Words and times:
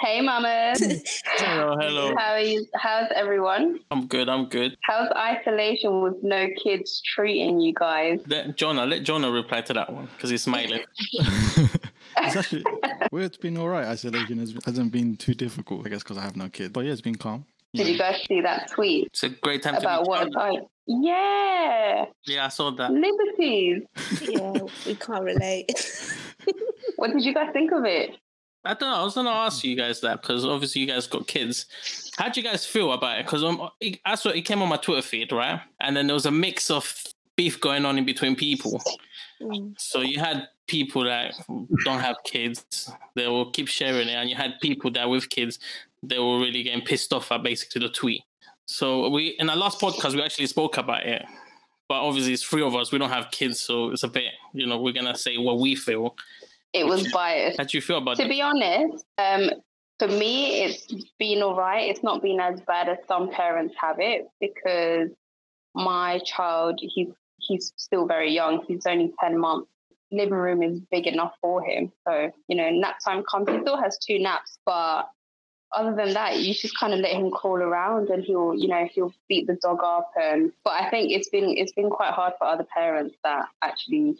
Hey, 0.00 0.22
mamas. 0.22 0.80
hello, 1.26 1.76
hello. 1.78 2.14
How 2.16 2.32
are 2.32 2.40
you? 2.40 2.64
How's 2.74 3.08
everyone? 3.14 3.80
I'm 3.90 4.06
good. 4.06 4.30
I'm 4.30 4.48
good. 4.48 4.74
How's 4.82 5.10
isolation 5.12 6.00
with 6.00 6.14
no 6.22 6.46
kids 6.62 7.02
treating 7.04 7.60
you 7.60 7.74
guys? 7.74 8.20
Let 8.26 8.56
Jonah, 8.56 8.86
let 8.86 9.02
Jonah 9.02 9.30
reply 9.30 9.60
to 9.60 9.74
that 9.74 9.92
one 9.92 10.08
because 10.16 10.30
he's 10.30 10.42
smiling. 10.42 10.80
it's 11.12 12.36
actually 12.36 12.64
well, 13.12 13.22
it's 13.24 13.36
been 13.36 13.58
all 13.58 13.68
right. 13.68 13.84
Isolation 13.86 14.38
has, 14.38 14.54
hasn't 14.64 14.90
been 14.90 15.16
too 15.18 15.34
difficult, 15.34 15.86
I 15.86 15.90
guess, 15.90 16.02
because 16.02 16.16
I 16.16 16.22
have 16.22 16.36
no 16.36 16.48
kids. 16.48 16.72
But 16.72 16.86
yeah, 16.86 16.92
it's 16.92 17.02
been 17.02 17.16
calm. 17.16 17.44
Did 17.74 17.86
you 17.86 17.98
guys 17.98 18.20
see 18.26 18.40
that 18.40 18.68
tweet 18.70 19.06
It's 19.08 19.22
a 19.22 19.28
great 19.28 19.62
time 19.62 19.76
about 19.76 20.04
to 20.04 20.08
what 20.08 20.20
be 20.22 20.26
it's 20.28 20.34
like? 20.36 20.60
Yeah, 20.86 22.06
Yeah, 22.26 22.46
I 22.46 22.48
saw 22.48 22.70
that. 22.72 22.90
liberties. 22.90 23.82
yeah, 24.22 24.62
we 24.86 24.94
can't 24.96 25.22
relate. 25.22 25.70
What 26.96 27.12
did 27.12 27.22
you 27.24 27.32
guys 27.32 27.50
think 27.52 27.70
of 27.72 27.84
it? 27.84 28.16
I 28.64 28.74
don't 28.74 28.90
know. 28.90 28.96
I 28.96 29.04
was 29.04 29.14
gonna 29.14 29.30
ask 29.30 29.64
you 29.64 29.74
guys 29.74 30.00
that 30.02 30.20
because 30.20 30.44
obviously 30.44 30.82
you 30.82 30.86
guys 30.86 31.06
got 31.06 31.26
kids. 31.26 31.66
How 32.18 32.28
do 32.28 32.40
you 32.40 32.46
guys 32.46 32.66
feel 32.66 32.92
about 32.92 33.18
it? 33.18 33.26
Because 33.26 33.42
um, 33.42 33.68
I 34.04 34.14
saw 34.14 34.30
it 34.30 34.42
came 34.42 34.60
on 34.60 34.68
my 34.68 34.76
Twitter 34.76 35.02
feed, 35.02 35.32
right? 35.32 35.60
And 35.80 35.96
then 35.96 36.06
there 36.06 36.14
was 36.14 36.26
a 36.26 36.30
mix 36.30 36.70
of 36.70 36.92
beef 37.36 37.58
going 37.60 37.86
on 37.86 37.96
in 37.96 38.04
between 38.04 38.36
people. 38.36 38.82
So 39.78 40.02
you 40.02 40.18
had 40.18 40.48
people 40.66 41.04
that 41.04 41.32
don't 41.84 42.00
have 42.00 42.16
kids, 42.24 42.92
they 43.14 43.26
will 43.26 43.50
keep 43.50 43.66
sharing 43.66 44.08
it, 44.08 44.14
and 44.14 44.28
you 44.28 44.36
had 44.36 44.60
people 44.60 44.90
that 44.90 45.08
with 45.08 45.30
kids, 45.30 45.58
they 46.02 46.18
were 46.18 46.38
really 46.38 46.62
getting 46.62 46.84
pissed 46.84 47.14
off 47.14 47.32
at 47.32 47.42
basically 47.42 47.80
the 47.80 47.88
tweet. 47.88 48.22
So 48.66 49.08
we 49.08 49.28
in 49.38 49.48
our 49.48 49.56
last 49.56 49.80
podcast 49.80 50.14
we 50.14 50.22
actually 50.22 50.46
spoke 50.46 50.76
about 50.76 51.06
it, 51.06 51.24
but 51.88 52.02
obviously 52.02 52.34
it's 52.34 52.42
three 52.42 52.62
of 52.62 52.76
us. 52.76 52.92
We 52.92 52.98
don't 52.98 53.10
have 53.10 53.30
kids, 53.30 53.58
so 53.60 53.90
it's 53.90 54.02
a 54.02 54.08
bit, 54.08 54.32
you 54.52 54.66
know, 54.66 54.78
we're 54.78 54.92
gonna 54.92 55.16
say 55.16 55.38
what 55.38 55.58
we 55.58 55.74
feel. 55.74 56.14
It 56.72 56.86
was 56.86 57.10
biased. 57.12 57.58
How 57.58 57.64
do 57.64 57.76
you 57.76 57.82
feel 57.82 57.98
about 57.98 58.12
it? 58.12 58.22
To 58.22 58.26
it? 58.26 58.28
be 58.28 58.42
honest, 58.42 59.04
um, 59.18 59.50
for 59.98 60.08
me, 60.08 60.62
it's 60.62 60.86
been 61.18 61.42
all 61.42 61.56
right. 61.56 61.90
It's 61.90 62.02
not 62.02 62.22
been 62.22 62.40
as 62.40 62.60
bad 62.60 62.88
as 62.88 62.98
some 63.06 63.30
parents 63.30 63.74
have 63.80 63.96
it 63.98 64.28
because 64.40 65.10
my 65.74 66.20
child, 66.24 66.80
he's 66.82 67.08
he's 67.38 67.72
still 67.76 68.06
very 68.06 68.32
young. 68.32 68.64
He's 68.66 68.86
only 68.86 69.12
ten 69.20 69.38
months. 69.38 69.70
Living 70.12 70.34
room 70.34 70.62
is 70.62 70.80
big 70.90 71.06
enough 71.06 71.32
for 71.40 71.62
him. 71.62 71.92
So 72.06 72.32
you 72.48 72.56
know, 72.56 72.70
nap 72.70 72.96
time 73.04 73.22
comes. 73.30 73.48
He 73.48 73.60
still 73.60 73.80
has 73.80 73.98
two 73.98 74.18
naps, 74.18 74.58
but 74.64 75.08
other 75.72 75.94
than 75.94 76.14
that, 76.14 76.40
you 76.40 76.52
just 76.52 76.76
kind 76.78 76.92
of 76.92 77.00
let 77.00 77.12
him 77.12 77.30
crawl 77.30 77.58
around, 77.58 78.08
and 78.08 78.24
he'll 78.24 78.54
you 78.54 78.68
know 78.68 78.88
he'll 78.92 79.12
beat 79.28 79.46
the 79.46 79.54
dog 79.54 79.80
up. 79.84 80.12
And 80.16 80.52
but 80.64 80.72
I 80.72 80.90
think 80.90 81.12
it's 81.12 81.28
been 81.28 81.56
it's 81.56 81.72
been 81.72 81.90
quite 81.90 82.12
hard 82.12 82.34
for 82.38 82.46
other 82.46 82.64
parents 82.64 83.16
that 83.22 83.46
actually 83.62 84.16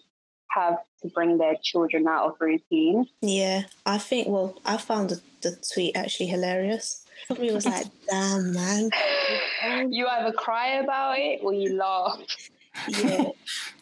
have 0.51 0.79
to 1.03 1.09
bring 1.09 1.39
their 1.39 1.55
children 1.63 2.07
out 2.07 2.27
of 2.27 2.37
routine. 2.41 3.07
Yeah, 3.21 3.63
I 3.87 3.99
think. 3.99 4.29
Well, 4.29 4.59
I 4.65 4.77
found 4.77 5.11
the, 5.11 5.21
the 5.43 5.57
tweet 5.73 5.97
actually 5.97 6.27
hilarious. 6.27 7.05
Me 7.39 7.53
was 7.53 7.67
like, 7.67 7.87
"Damn, 8.11 8.53
man." 8.53 8.91
You 9.91 10.07
either 10.07 10.33
cry 10.33 10.77
about 10.77 11.19
it 11.19 11.41
or 11.43 11.53
you 11.53 11.77
laugh. 11.77 12.19
Yeah, 12.89 13.29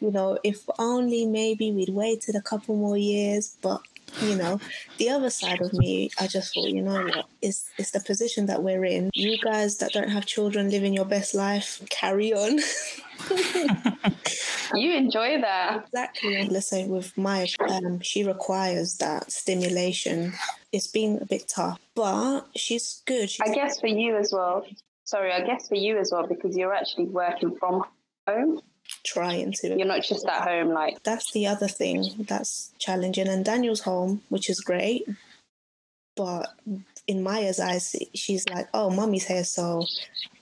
you 0.00 0.10
know, 0.10 0.38
if 0.42 0.64
only 0.78 1.26
maybe 1.26 1.70
we'd 1.72 1.90
waited 1.90 2.34
a 2.34 2.42
couple 2.42 2.76
more 2.76 2.96
years, 2.96 3.56
but 3.60 3.80
you 4.20 4.36
know, 4.36 4.60
the 4.98 5.10
other 5.10 5.30
side 5.30 5.60
of 5.60 5.72
me, 5.72 6.10
I 6.20 6.26
just 6.26 6.54
thought, 6.54 6.68
you 6.68 6.82
know 6.82 7.04
what, 7.04 7.26
it's 7.42 7.68
it's 7.78 7.92
the 7.92 8.00
position 8.00 8.46
that 8.46 8.62
we're 8.62 8.84
in. 8.84 9.10
You 9.14 9.38
guys 9.38 9.78
that 9.78 9.92
don't 9.92 10.10
have 10.10 10.26
children 10.26 10.70
living 10.70 10.94
your 10.94 11.04
best 11.04 11.34
life, 11.34 11.82
carry 11.90 12.32
on. 12.32 12.58
You 14.74 14.94
enjoy 14.94 15.40
that. 15.40 15.84
Exactly. 15.84 16.46
Let's 16.48 16.68
say 16.68 16.86
with 16.86 17.16
Maya, 17.16 17.46
um, 17.68 18.00
she 18.00 18.24
requires 18.24 18.96
that 18.98 19.30
stimulation. 19.32 20.34
It's 20.72 20.88
been 20.88 21.18
a 21.20 21.26
bit 21.26 21.48
tough, 21.48 21.78
but 21.94 22.42
she's 22.54 23.02
good. 23.06 23.30
She's 23.30 23.40
I 23.48 23.54
guess 23.54 23.80
for 23.80 23.86
you 23.86 24.16
as 24.16 24.30
well. 24.32 24.66
Sorry, 25.04 25.32
I 25.32 25.40
guess 25.40 25.68
for 25.68 25.76
you 25.76 25.98
as 25.98 26.12
well 26.12 26.26
because 26.26 26.56
you're 26.56 26.74
actually 26.74 27.06
working 27.06 27.56
from 27.56 27.84
home. 28.26 28.60
Trying 29.08 29.52
to. 29.52 29.68
You're 29.68 29.86
not 29.86 30.02
just 30.02 30.26
at 30.26 30.42
home 30.42 30.68
like 30.70 31.02
That's 31.02 31.32
the 31.32 31.46
other 31.46 31.68
thing 31.68 32.24
that's 32.28 32.72
challenging. 32.78 33.28
And 33.28 33.44
Daniel's 33.44 33.80
home, 33.80 34.22
which 34.28 34.50
is 34.50 34.60
great, 34.60 35.08
but 36.16 36.48
in 37.06 37.22
Maya's 37.22 37.60
eyes, 37.60 37.96
she's 38.14 38.46
like, 38.48 38.68
"Oh, 38.74 38.90
mummy's 38.90 39.26
here, 39.26 39.44
so 39.44 39.86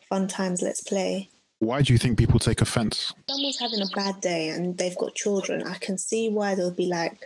fun 0.08 0.28
times. 0.28 0.62
Let's 0.62 0.82
play." 0.82 1.28
Why 1.58 1.80
do 1.82 1.92
you 1.92 1.98
think 1.98 2.18
people 2.18 2.38
take 2.38 2.60
offense? 2.60 3.14
someone's 3.30 3.58
having 3.58 3.80
a 3.80 3.94
bad 3.94 4.20
day 4.20 4.50
and 4.50 4.76
they've 4.76 4.96
got 4.98 5.14
children, 5.14 5.66
I 5.66 5.76
can 5.78 5.96
see 5.96 6.28
why 6.28 6.54
they'll 6.54 6.70
be 6.70 6.86
like, 6.86 7.18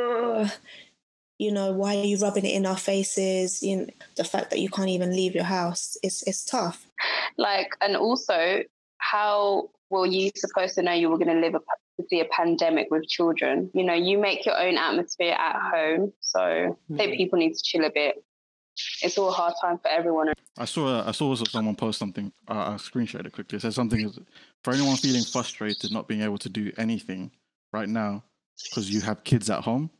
Ugh, 0.00 0.48
you 1.38 1.50
know, 1.50 1.72
why 1.72 1.96
are 1.96 2.04
you 2.04 2.16
rubbing 2.18 2.44
it 2.44 2.54
in 2.54 2.66
our 2.66 2.76
faces? 2.76 3.62
You 3.62 3.78
know, 3.78 3.86
the 4.16 4.24
fact 4.24 4.50
that 4.50 4.60
you 4.60 4.68
can't 4.68 4.88
even 4.88 5.10
leave 5.10 5.34
your 5.34 5.44
house, 5.44 5.96
it's 6.02 6.22
it's 6.22 6.44
tough. 6.44 6.86
like 7.36 7.70
and 7.80 7.96
also 7.96 8.62
how 8.98 9.70
were 10.00 10.06
you 10.06 10.30
supposed 10.36 10.74
to 10.76 10.82
know 10.82 10.92
you 10.92 11.08
were 11.08 11.18
going 11.18 11.34
to 11.34 11.40
live 11.40 11.54
a 11.54 11.60
see 12.08 12.20
a 12.20 12.24
pandemic 12.26 12.88
with 12.90 13.06
children? 13.08 13.70
You 13.74 13.84
know, 13.84 13.94
you 13.94 14.18
make 14.18 14.44
your 14.44 14.58
own 14.58 14.76
atmosphere 14.76 15.32
at 15.32 15.56
home. 15.70 16.12
So 16.20 16.40
I 16.92 16.96
think 16.96 17.16
people 17.16 17.38
need 17.38 17.54
to 17.54 17.62
chill 17.62 17.84
a 17.84 17.90
bit. 17.90 18.22
It's 19.02 19.16
all 19.18 19.28
a 19.28 19.32
hard 19.32 19.54
time 19.60 19.78
for 19.78 19.88
everyone. 19.88 20.32
I 20.58 20.64
saw 20.64 21.06
I 21.06 21.12
saw 21.12 21.34
someone 21.36 21.76
post 21.76 21.98
something. 21.98 22.32
Uh, 22.48 22.52
I 22.52 22.74
screenshot 22.74 23.24
it 23.26 23.32
quickly. 23.32 23.56
It 23.56 23.62
said 23.62 23.74
something 23.74 24.00
is 24.04 24.18
for 24.62 24.72
anyone 24.72 24.96
feeling 24.96 25.22
frustrated, 25.22 25.92
not 25.92 26.08
being 26.08 26.22
able 26.22 26.38
to 26.38 26.48
do 26.48 26.72
anything 26.76 27.30
right 27.72 27.88
now 27.88 28.24
because 28.68 28.90
you 28.90 29.00
have 29.02 29.24
kids 29.24 29.48
at 29.50 29.62
home. 29.62 29.90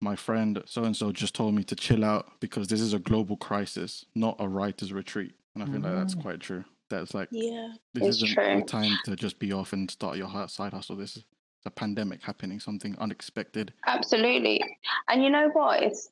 My 0.00 0.16
friend 0.16 0.62
so 0.66 0.84
and 0.84 0.94
so 0.94 1.12
just 1.12 1.34
told 1.34 1.54
me 1.54 1.64
to 1.64 1.74
chill 1.74 2.04
out 2.04 2.40
because 2.40 2.68
this 2.68 2.80
is 2.80 2.92
a 2.92 2.98
global 2.98 3.36
crisis, 3.36 4.04
not 4.14 4.36
a 4.38 4.46
writer's 4.46 4.92
retreat. 4.92 5.32
And 5.54 5.62
I 5.62 5.66
feel 5.66 5.80
like 5.80 5.94
that's 5.94 6.14
quite 6.14 6.40
true. 6.40 6.64
That's 6.90 7.14
like 7.14 7.28
Yeah. 7.30 7.72
this 7.94 8.08
It's 8.08 8.16
isn't 8.22 8.34
true. 8.34 8.60
the 8.60 8.66
time 8.66 8.96
to 9.04 9.16
just 9.16 9.38
be 9.38 9.52
off 9.52 9.72
and 9.72 9.90
start 9.90 10.16
your 10.16 10.48
side 10.48 10.72
hustle. 10.72 10.96
This 10.96 11.16
is 11.16 11.24
a 11.64 11.70
pandemic 11.70 12.22
happening, 12.22 12.60
something 12.60 12.96
unexpected. 12.98 13.72
Absolutely. 13.86 14.62
And 15.08 15.24
you 15.24 15.30
know 15.30 15.48
what? 15.52 15.82
It's 15.82 16.10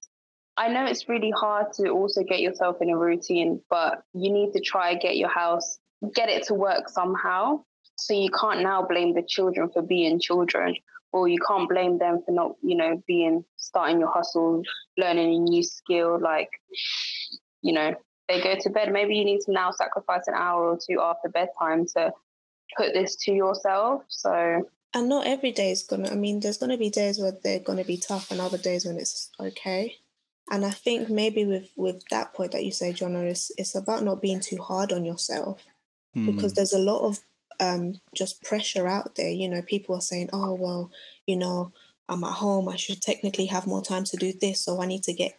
I 0.57 0.69
know 0.69 0.85
it's 0.85 1.09
really 1.09 1.31
hard 1.31 1.73
to 1.75 1.89
also 1.91 2.23
get 2.23 2.41
yourself 2.41 2.77
in 2.83 2.91
a 2.91 2.97
routine, 2.97 3.63
but 3.71 4.03
you 4.13 4.31
need 4.31 4.53
to 4.53 4.61
try 4.61 4.95
get 4.95 5.17
your 5.17 5.31
house, 5.31 5.79
get 6.15 6.29
it 6.29 6.43
to 6.49 6.55
work 6.55 6.89
somehow. 6.91 7.65
So 7.97 8.13
you 8.15 8.29
can't 8.31 8.61
now 8.63 8.83
blame 8.87 9.15
the 9.15 9.23
children 9.23 9.71
for 9.73 9.81
being 9.81 10.21
children, 10.21 10.77
or 11.13 11.27
you 11.29 11.39
can't 11.47 11.69
blame 11.69 11.99
them 11.99 12.23
for 12.25 12.33
not, 12.33 12.57
you 12.63 12.77
know, 12.77 13.03
being 13.07 13.45
starting 13.57 13.99
your 14.01 14.11
hustle, 14.11 14.63
learning 14.99 15.35
a 15.35 15.39
new 15.39 15.63
skill. 15.63 16.19
Like, 16.21 16.51
you 17.63 17.73
know, 17.73 17.95
they 18.33 18.41
go 18.41 18.57
to 18.59 18.71
bed. 18.71 18.93
Maybe 18.93 19.17
you 19.17 19.25
need 19.25 19.41
to 19.43 19.53
now 19.53 19.71
sacrifice 19.71 20.27
an 20.27 20.35
hour 20.35 20.71
or 20.71 20.79
two 20.79 21.01
after 21.01 21.29
bedtime 21.29 21.87
to 21.97 22.13
put 22.77 22.95
this 22.95 23.17
to 23.17 23.33
yourself. 23.33 24.03
So 24.09 24.69
And 24.95 25.09
not 25.09 25.27
every 25.27 25.53
day 25.53 25.71
is 25.71 25.83
gonna 25.83 26.11
I 26.11 26.15
mean, 26.15 26.41
there's 26.41 26.59
gonna 26.59 26.79
be 26.79 26.91
days 26.91 27.19
where 27.19 27.33
they're 27.45 27.61
gonna 27.61 27.85
be 27.85 27.99
tough 27.99 28.31
and 28.31 28.41
other 28.41 28.59
days 28.59 28.87
when 28.87 28.97
it's 28.97 29.31
okay. 29.39 29.97
And 30.51 30.65
I 30.65 30.71
think 30.71 31.09
maybe 31.09 31.45
with 31.45 31.71
with 31.77 32.03
that 32.11 32.35
point 32.35 32.53
that 32.53 32.65
you 32.65 32.73
say, 32.73 32.93
John, 32.93 33.15
it's 33.17 33.53
it's 33.59 33.75
about 33.75 34.03
not 34.03 34.23
being 34.23 34.41
too 34.41 34.59
hard 34.59 34.93
on 34.93 35.05
yourself. 35.05 35.63
Hmm. 36.15 36.27
because 36.27 36.53
there's 36.53 36.75
a 36.75 36.79
lot 36.79 37.01
of 37.07 37.21
um, 37.61 37.95
just 38.15 38.43
pressure 38.43 38.87
out 38.87 39.15
there. 39.15 39.31
You 39.31 39.49
know, 39.49 39.63
people 39.63 39.95
are 39.95 40.01
saying, 40.03 40.31
"Oh, 40.33 40.55
well, 40.55 40.91
you 41.27 41.37
know, 41.37 41.73
I'm 42.09 42.25
at 42.25 42.35
home. 42.35 42.69
I 42.69 42.77
should 42.77 43.01
technically 43.01 43.47
have 43.47 43.67
more 43.67 43.83
time 43.83 44.05
to 44.05 44.17
do 44.17 44.33
this, 44.33 44.61
so 44.61 44.83
I 44.83 44.87
need 44.87 45.05
to 45.05 45.15
get 45.15 45.39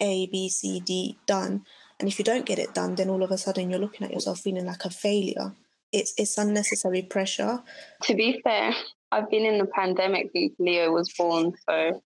A, 0.00 0.26
B, 0.26 0.48
C, 0.48 0.80
D 0.80 1.16
done." 1.26 1.64
And 2.00 2.08
if 2.08 2.18
you 2.18 2.24
don't 2.24 2.46
get 2.46 2.58
it 2.58 2.74
done, 2.74 2.96
then 2.96 3.08
all 3.08 3.22
of 3.22 3.30
a 3.30 3.38
sudden 3.38 3.70
you're 3.70 3.78
looking 3.78 4.06
at 4.06 4.12
yourself 4.12 4.40
feeling 4.40 4.66
like 4.66 4.84
a 4.84 4.90
failure. 4.90 5.52
It's 5.92 6.12
it's 6.18 6.36
unnecessary 6.38 7.02
pressure. 7.02 7.62
To 8.02 8.14
be 8.14 8.40
fair, 8.42 8.74
I've 9.12 9.30
been 9.30 9.46
in 9.46 9.58
the 9.58 9.66
pandemic 9.66 10.30
since 10.34 10.52
Leo 10.58 10.90
was 10.90 11.12
born, 11.16 11.54
so 11.68 12.02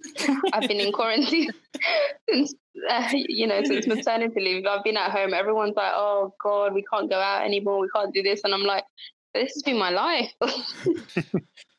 I've 0.53 0.69
been 0.69 0.81
in 0.81 0.93
quarantine 0.93 1.51
since 2.29 2.53
uh, 2.91 3.09
you 3.13 3.47
know 3.47 3.63
since 3.63 3.87
maternity 3.87 4.41
leave. 4.41 4.67
I've 4.67 4.83
been 4.83 4.97
at 4.97 5.13
home. 5.13 5.33
Everyone's 5.33 5.77
like, 5.77 5.93
"Oh 5.95 6.35
God, 6.43 6.75
we 6.75 6.83
can't 6.83 7.09
go 7.09 7.21
out 7.21 7.45
anymore. 7.45 7.79
We 7.81 7.89
can't 7.95 8.13
do 8.13 8.23
this," 8.23 8.41
and 8.43 8.53
I'm 8.53 8.65
like, 8.65 8.85
"This 9.35 9.55
has 9.55 9.63
been 9.63 9.79
my 9.79 9.91
life." 9.91 10.33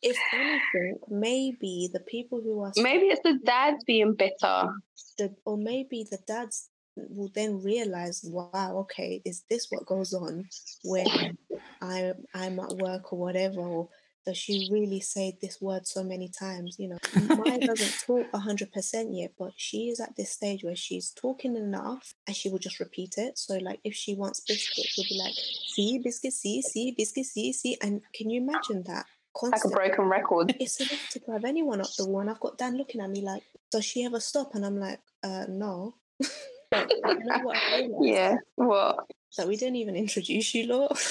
If 0.01 0.15
anything, 0.31 0.99
maybe 1.09 1.89
the 1.91 1.99
people 1.99 2.39
who 2.39 2.61
are 2.61 2.71
Maybe 2.77 3.07
it's 3.07 3.21
the 3.23 3.39
dads 3.43 3.83
being 3.83 4.13
bitter. 4.13 4.69
the, 5.17 5.35
or 5.43 5.57
maybe 5.57 6.05
the 6.09 6.19
dads 6.27 6.69
will 7.09 7.31
then 7.33 7.61
realize, 7.61 8.21
wow, 8.23 8.77
okay, 8.79 9.21
is 9.25 9.43
this 9.49 9.67
what 9.69 9.85
goes 9.85 10.13
on 10.13 10.45
when 10.83 11.37
I 11.81 12.13
I'm 12.33 12.59
at 12.59 12.73
work 12.73 13.13
or 13.13 13.19
whatever? 13.19 13.61
Or 13.61 13.89
does 14.25 14.37
she 14.37 14.67
really 14.69 14.99
say 14.99 15.37
this 15.41 15.61
word 15.61 15.87
so 15.87 16.03
many 16.03 16.29
times? 16.29 16.75
You 16.77 16.89
know, 16.89 16.97
Maya 17.37 17.59
doesn't 17.65 18.05
talk 18.05 18.27
hundred 18.35 18.73
percent 18.73 19.13
yet, 19.13 19.31
but 19.39 19.51
she 19.55 19.89
is 19.89 19.99
at 19.99 20.15
this 20.17 20.31
stage 20.31 20.63
where 20.63 20.75
she's 20.75 21.11
talking 21.11 21.55
enough 21.55 22.13
and 22.27 22.35
she 22.35 22.49
will 22.49 22.59
just 22.59 22.79
repeat 22.79 23.17
it. 23.17 23.37
So 23.37 23.57
like 23.57 23.79
if 23.83 23.93
she 23.95 24.15
wants 24.15 24.41
biscuit, 24.41 24.85
she'll 24.85 25.05
be 25.05 25.21
like, 25.23 25.33
see 25.33 25.99
biscuit, 25.99 26.33
see, 26.33 26.61
see, 26.61 26.93
biscuit, 26.97 27.25
see, 27.25 27.53
see. 27.53 27.77
And 27.81 28.01
can 28.13 28.29
you 28.29 28.41
imagine 28.41 28.83
that? 28.83 29.05
Like 29.43 29.65
a 29.65 29.69
broken 29.69 30.05
record. 30.05 30.55
it's 30.59 30.81
enough 30.81 31.09
to 31.11 31.19
drive 31.19 31.45
anyone 31.45 31.79
up 31.79 31.93
the 31.97 32.07
wall. 32.07 32.21
And 32.21 32.29
I've 32.29 32.39
got 32.39 32.57
Dan 32.57 32.77
looking 32.77 33.01
at 33.01 33.09
me 33.09 33.21
like, 33.21 33.43
does 33.71 33.85
she 33.85 34.03
ever 34.03 34.19
stop? 34.19 34.55
And 34.55 34.65
I'm 34.65 34.79
like, 34.79 34.99
uh, 35.23 35.45
no. 35.47 35.95
You 36.73 37.19
know 37.23 37.39
what 37.43 37.57
yeah. 38.01 38.35
What? 38.55 39.07
That 39.37 39.47
we 39.47 39.55
didn't 39.55 39.75
even 39.75 39.95
introduce 39.95 40.53
you, 40.55 40.67
Law. 40.67 40.87
For 40.95 41.05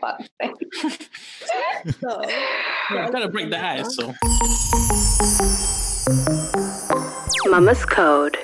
fuck's 0.00 0.28
sake. 0.40 0.54
so, 2.00 2.22
I'm 2.90 3.10
gonna 3.10 3.28
break 3.28 3.50
the 3.50 3.62
ice. 3.62 3.96
So 3.96 4.14
Mama's 7.50 7.84
Code. 7.84 8.36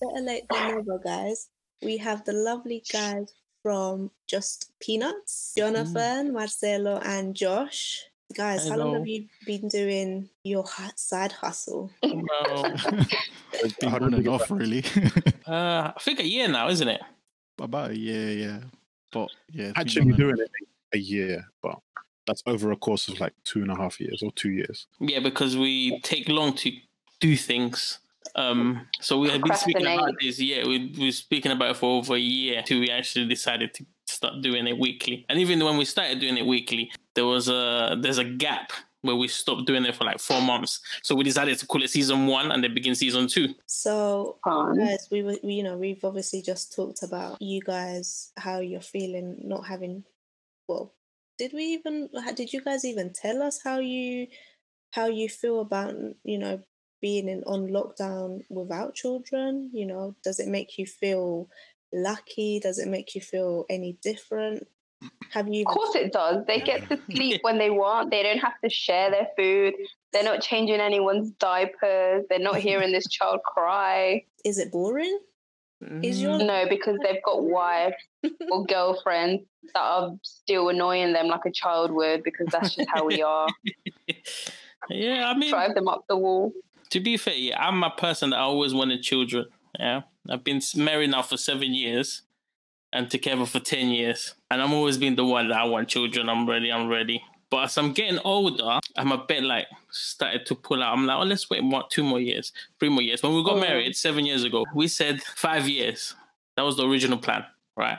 better 0.00 0.20
late 0.22 0.44
than 0.50 0.76
never, 0.76 0.98
guys. 0.98 1.48
We 1.82 1.96
have 1.98 2.24
the 2.24 2.32
lovely 2.32 2.82
guys 2.92 3.32
from 3.62 4.10
Just 4.26 4.72
Peanuts, 4.80 5.54
Jonathan, 5.56 6.28
mm. 6.28 6.32
Marcelo, 6.32 6.98
and 6.98 7.34
Josh. 7.34 8.04
Guys, 8.32 8.68
how 8.68 8.76
long 8.76 8.94
have 8.94 9.06
you 9.06 9.26
been 9.46 9.68
doing 9.68 10.28
your 10.44 10.64
side 10.96 11.32
hustle? 11.32 11.90
well, 12.02 12.24
it's 13.52 13.74
been 13.74 13.90
How 13.90 13.96
on 13.96 14.14
and 14.14 14.28
off, 14.28 14.50
really. 14.50 14.84
uh, 15.46 15.92
I 15.94 16.00
think 16.00 16.20
a 16.20 16.26
year 16.26 16.48
now, 16.48 16.68
isn't 16.68 16.88
it? 16.88 17.00
About 17.60 17.90
a 17.90 17.98
year, 17.98 18.30
yeah. 18.30 18.60
But 19.12 19.28
yeah, 19.52 19.66
it's 19.66 19.72
been 19.74 19.80
Actually 19.80 20.02
on 20.02 20.08
and 20.08 20.16
doing 20.16 20.36
it 20.38 20.50
a 20.94 20.98
year, 20.98 21.46
but 21.62 21.78
that's 22.26 22.42
over 22.46 22.72
a 22.72 22.76
course 22.76 23.08
of 23.08 23.20
like 23.20 23.34
two 23.44 23.60
and 23.60 23.70
a 23.70 23.76
half 23.76 24.00
years 24.00 24.22
or 24.22 24.32
two 24.32 24.50
years. 24.50 24.86
Yeah, 25.00 25.20
because 25.20 25.56
we 25.56 26.00
take 26.00 26.28
long 26.28 26.54
to 26.54 26.72
do 27.20 27.36
things. 27.36 27.98
Um, 28.36 28.88
so 29.00 29.18
we 29.18 29.28
have 29.28 29.42
been 29.42 29.54
speaking 29.54 29.86
about 29.86 30.14
this. 30.20 30.40
Yeah, 30.40 30.66
we 30.66 30.92
we 30.98 31.06
were 31.06 31.12
speaking 31.12 31.52
about 31.52 31.72
it 31.72 31.76
for 31.76 31.98
over 31.98 32.14
a 32.14 32.18
year 32.18 32.62
till 32.62 32.80
we 32.80 32.90
actually 32.90 33.28
decided 33.28 33.74
to 33.74 33.86
start 34.06 34.40
doing 34.40 34.66
it 34.66 34.78
weekly. 34.78 35.26
And 35.28 35.38
even 35.38 35.62
when 35.64 35.76
we 35.76 35.84
started 35.84 36.20
doing 36.20 36.38
it 36.38 36.46
weekly, 36.46 36.90
there 37.14 37.26
was 37.26 37.48
a 37.48 37.96
there's 38.00 38.18
a 38.18 38.24
gap 38.24 38.72
where 39.04 39.14
we 39.14 39.28
stopped 39.28 39.66
doing 39.66 39.84
it 39.84 39.94
for 39.94 40.04
like 40.04 40.18
four 40.18 40.40
months. 40.40 40.80
So 41.02 41.14
we 41.14 41.24
decided 41.24 41.58
to 41.58 41.66
call 41.66 41.82
it 41.82 41.90
season 41.90 42.26
one 42.26 42.50
and 42.50 42.64
then 42.64 42.72
begin 42.72 42.94
season 42.94 43.28
two. 43.28 43.54
So, 43.66 44.38
Fun. 44.42 44.78
guys, 44.78 45.08
we 45.10 45.22
were, 45.22 45.36
we, 45.42 45.54
you 45.54 45.62
know, 45.62 45.76
we've 45.76 46.02
obviously 46.02 46.40
just 46.40 46.74
talked 46.74 47.02
about 47.02 47.40
you 47.40 47.60
guys, 47.60 48.32
how 48.38 48.60
you're 48.60 48.80
feeling, 48.80 49.42
not 49.44 49.66
having. 49.66 50.04
Well, 50.66 50.94
did 51.38 51.52
we 51.52 51.64
even? 51.64 52.08
Did 52.34 52.54
you 52.54 52.62
guys 52.62 52.86
even 52.86 53.12
tell 53.12 53.42
us 53.42 53.60
how 53.62 53.78
you, 53.78 54.28
how 54.92 55.06
you 55.06 55.28
feel 55.28 55.60
about, 55.60 55.94
you 56.24 56.38
know, 56.38 56.60
being 57.02 57.28
in 57.28 57.42
on 57.44 57.68
lockdown 57.68 58.40
without 58.48 58.94
children? 58.94 59.70
You 59.74 59.84
know, 59.84 60.16
does 60.24 60.40
it 60.40 60.48
make 60.48 60.78
you 60.78 60.86
feel 60.86 61.50
lucky? 61.92 62.58
Does 62.58 62.78
it 62.78 62.88
make 62.88 63.14
you 63.14 63.20
feel 63.20 63.66
any 63.68 63.98
different? 64.02 64.66
Have 65.30 65.48
you? 65.48 65.62
Of 65.66 65.74
course 65.74 65.94
it 65.96 66.12
does. 66.12 66.44
They 66.46 66.60
get 66.60 66.88
to 66.88 66.98
sleep 67.10 67.42
when 67.42 67.58
they 67.58 67.70
want. 67.70 68.10
They 68.10 68.22
don't 68.22 68.38
have 68.38 68.54
to 68.62 68.70
share 68.70 69.10
their 69.10 69.28
food. 69.36 69.74
They're 70.12 70.22
not 70.22 70.40
changing 70.42 70.80
anyone's 70.80 71.30
diapers. 71.32 72.24
They're 72.28 72.38
not 72.38 72.56
hearing 72.58 72.92
this 72.92 73.08
child 73.08 73.40
cry. 73.44 74.24
is 74.44 74.58
it 74.58 74.70
boring? 74.70 75.18
Is 76.02 76.22
your 76.22 76.38
No, 76.38 76.66
because 76.68 76.98
they've 77.02 77.22
got 77.22 77.44
wives 77.44 77.96
or 78.50 78.64
girlfriends 78.68 79.42
that 79.74 79.80
are 79.82 80.12
still 80.22 80.68
annoying 80.70 81.12
them 81.12 81.26
like 81.26 81.44
a 81.44 81.50
child 81.50 81.90
would 81.90 82.22
because 82.22 82.46
that's 82.50 82.74
just 82.76 82.88
how 82.88 83.04
we 83.04 83.22
are. 83.22 83.48
Yeah, 84.88 85.28
I 85.28 85.36
mean, 85.36 85.50
Drive 85.50 85.74
them 85.74 85.88
up 85.88 86.04
the 86.08 86.16
wall. 86.16 86.52
to 86.90 87.00
be 87.00 87.16
fair, 87.16 87.34
yeah, 87.34 87.60
I'm 87.66 87.82
a 87.82 87.90
person 87.90 88.30
that 88.30 88.38
always 88.38 88.72
wanted 88.74 89.02
children. 89.02 89.46
Yeah, 89.78 90.02
I've 90.28 90.44
been 90.44 90.60
married 90.76 91.10
now 91.10 91.22
for 91.22 91.36
seven 91.36 91.74
years 91.74 92.22
and 92.94 93.10
together 93.10 93.44
for 93.44 93.60
ten 93.60 93.88
years, 93.90 94.34
and 94.50 94.62
I'm 94.62 94.72
always 94.72 94.96
been 94.96 95.16
the 95.16 95.24
one 95.24 95.48
that 95.48 95.58
I 95.58 95.64
want 95.64 95.88
children. 95.88 96.28
I'm 96.28 96.48
ready. 96.48 96.72
I'm 96.72 96.88
ready. 96.88 97.22
But 97.50 97.64
as 97.64 97.76
I'm 97.78 97.92
getting 97.92 98.18
older, 98.24 98.80
I'm 98.96 99.12
a 99.12 99.18
bit 99.18 99.42
like 99.44 99.66
started 99.90 100.46
to 100.46 100.54
pull 100.54 100.82
out. 100.82 100.92
I'm 100.96 101.06
like, 101.06 101.16
oh, 101.18 101.24
let's 101.24 101.48
wait 101.50 101.62
more, 101.62 101.84
two 101.90 102.02
more 102.02 102.18
years, 102.20 102.52
three 102.80 102.88
more 102.88 103.02
years. 103.02 103.22
When 103.22 103.34
we 103.34 103.44
got 103.44 103.56
Oh. 103.56 103.60
married 103.60 103.94
seven 103.94 104.24
years 104.26 104.42
ago, 104.44 104.64
we 104.74 104.88
said 104.88 105.22
five 105.22 105.68
years. 105.68 106.14
That 106.56 106.62
was 106.62 106.76
the 106.76 106.86
original 106.88 107.18
plan, 107.18 107.44
right? 107.76 107.98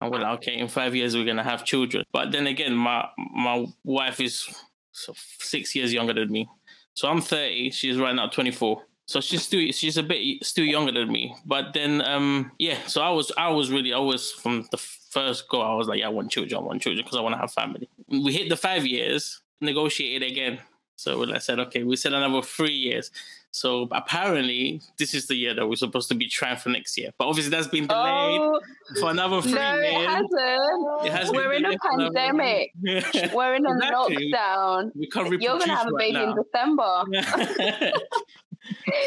And 0.00 0.10
we're 0.10 0.18
like, 0.18 0.38
okay, 0.40 0.58
in 0.58 0.68
five 0.68 0.94
years 0.96 1.14
we're 1.14 1.24
gonna 1.24 1.44
have 1.44 1.64
children. 1.64 2.04
But 2.12 2.32
then 2.32 2.46
again, 2.48 2.74
my 2.74 3.08
my 3.16 3.66
wife 3.84 4.20
is 4.20 4.48
six 4.92 5.74
years 5.74 5.92
younger 5.92 6.12
than 6.14 6.30
me. 6.30 6.48
So 6.94 7.08
I'm 7.08 7.20
30. 7.22 7.70
She's 7.70 7.96
right 7.96 8.14
now 8.14 8.26
24. 8.28 8.82
So 9.12 9.20
she's 9.20 9.42
still 9.42 9.70
she's 9.72 9.98
a 9.98 10.02
bit 10.02 10.42
still 10.42 10.64
younger 10.64 10.90
than 10.90 11.12
me. 11.12 11.36
But 11.44 11.74
then 11.74 12.00
um 12.00 12.50
yeah, 12.58 12.78
so 12.86 13.02
I 13.02 13.10
was 13.10 13.30
I 13.36 13.50
was 13.50 13.70
really 13.70 13.92
I 13.92 13.98
was 13.98 14.32
from 14.32 14.66
the 14.70 14.78
first 14.78 15.50
go 15.50 15.60
I 15.60 15.74
was 15.74 15.86
like 15.86 16.00
yeah, 16.00 16.06
I 16.06 16.08
want 16.08 16.30
children, 16.30 16.58
I 16.58 16.62
want 16.64 16.80
children 16.80 17.04
because 17.04 17.18
I 17.18 17.20
want 17.20 17.34
to 17.34 17.38
have 17.38 17.52
family. 17.52 17.90
We 18.08 18.32
hit 18.32 18.48
the 18.48 18.56
five 18.56 18.86
years, 18.86 19.42
negotiated 19.60 20.26
again. 20.32 20.60
So 20.96 21.30
I 21.30 21.38
said 21.38 21.58
okay, 21.58 21.82
we 21.82 21.96
said 21.96 22.14
another 22.14 22.40
three 22.40 22.72
years. 22.72 23.10
So 23.54 23.86
apparently 23.92 24.80
this 24.98 25.12
is 25.12 25.26
the 25.26 25.34
year 25.34 25.52
that 25.54 25.66
we're 25.66 25.76
supposed 25.76 26.08
to 26.08 26.14
be 26.14 26.26
trying 26.26 26.56
for 26.56 26.70
next 26.70 26.96
year. 26.96 27.10
But 27.18 27.28
obviously 27.28 27.50
that's 27.50 27.66
been 27.68 27.86
delayed 27.86 28.40
Oh, 28.40 28.60
for 28.98 29.10
another 29.10 29.42
three 29.42 29.52
no, 29.52 29.74
it 29.78 30.08
hasn't. 30.08 31.06
It 31.06 31.12
has 31.12 31.30
We're 31.30 31.52
in 31.52 31.64
a 31.66 31.68
another- 31.68 32.10
pandemic. 32.14 32.72
We're 33.34 33.54
in 33.54 33.66
a 33.66 33.72
Exactly. 33.74 34.32
lockdown. 34.32 34.90
we 34.94 35.06
can't 35.08 35.28
You're 35.30 35.58
going 35.58 35.60
to 35.68 35.74
have 35.76 35.86
a 35.86 35.92
baby 35.98 36.12
now. 36.14 36.30
in 36.30 36.36
December. 36.42 37.04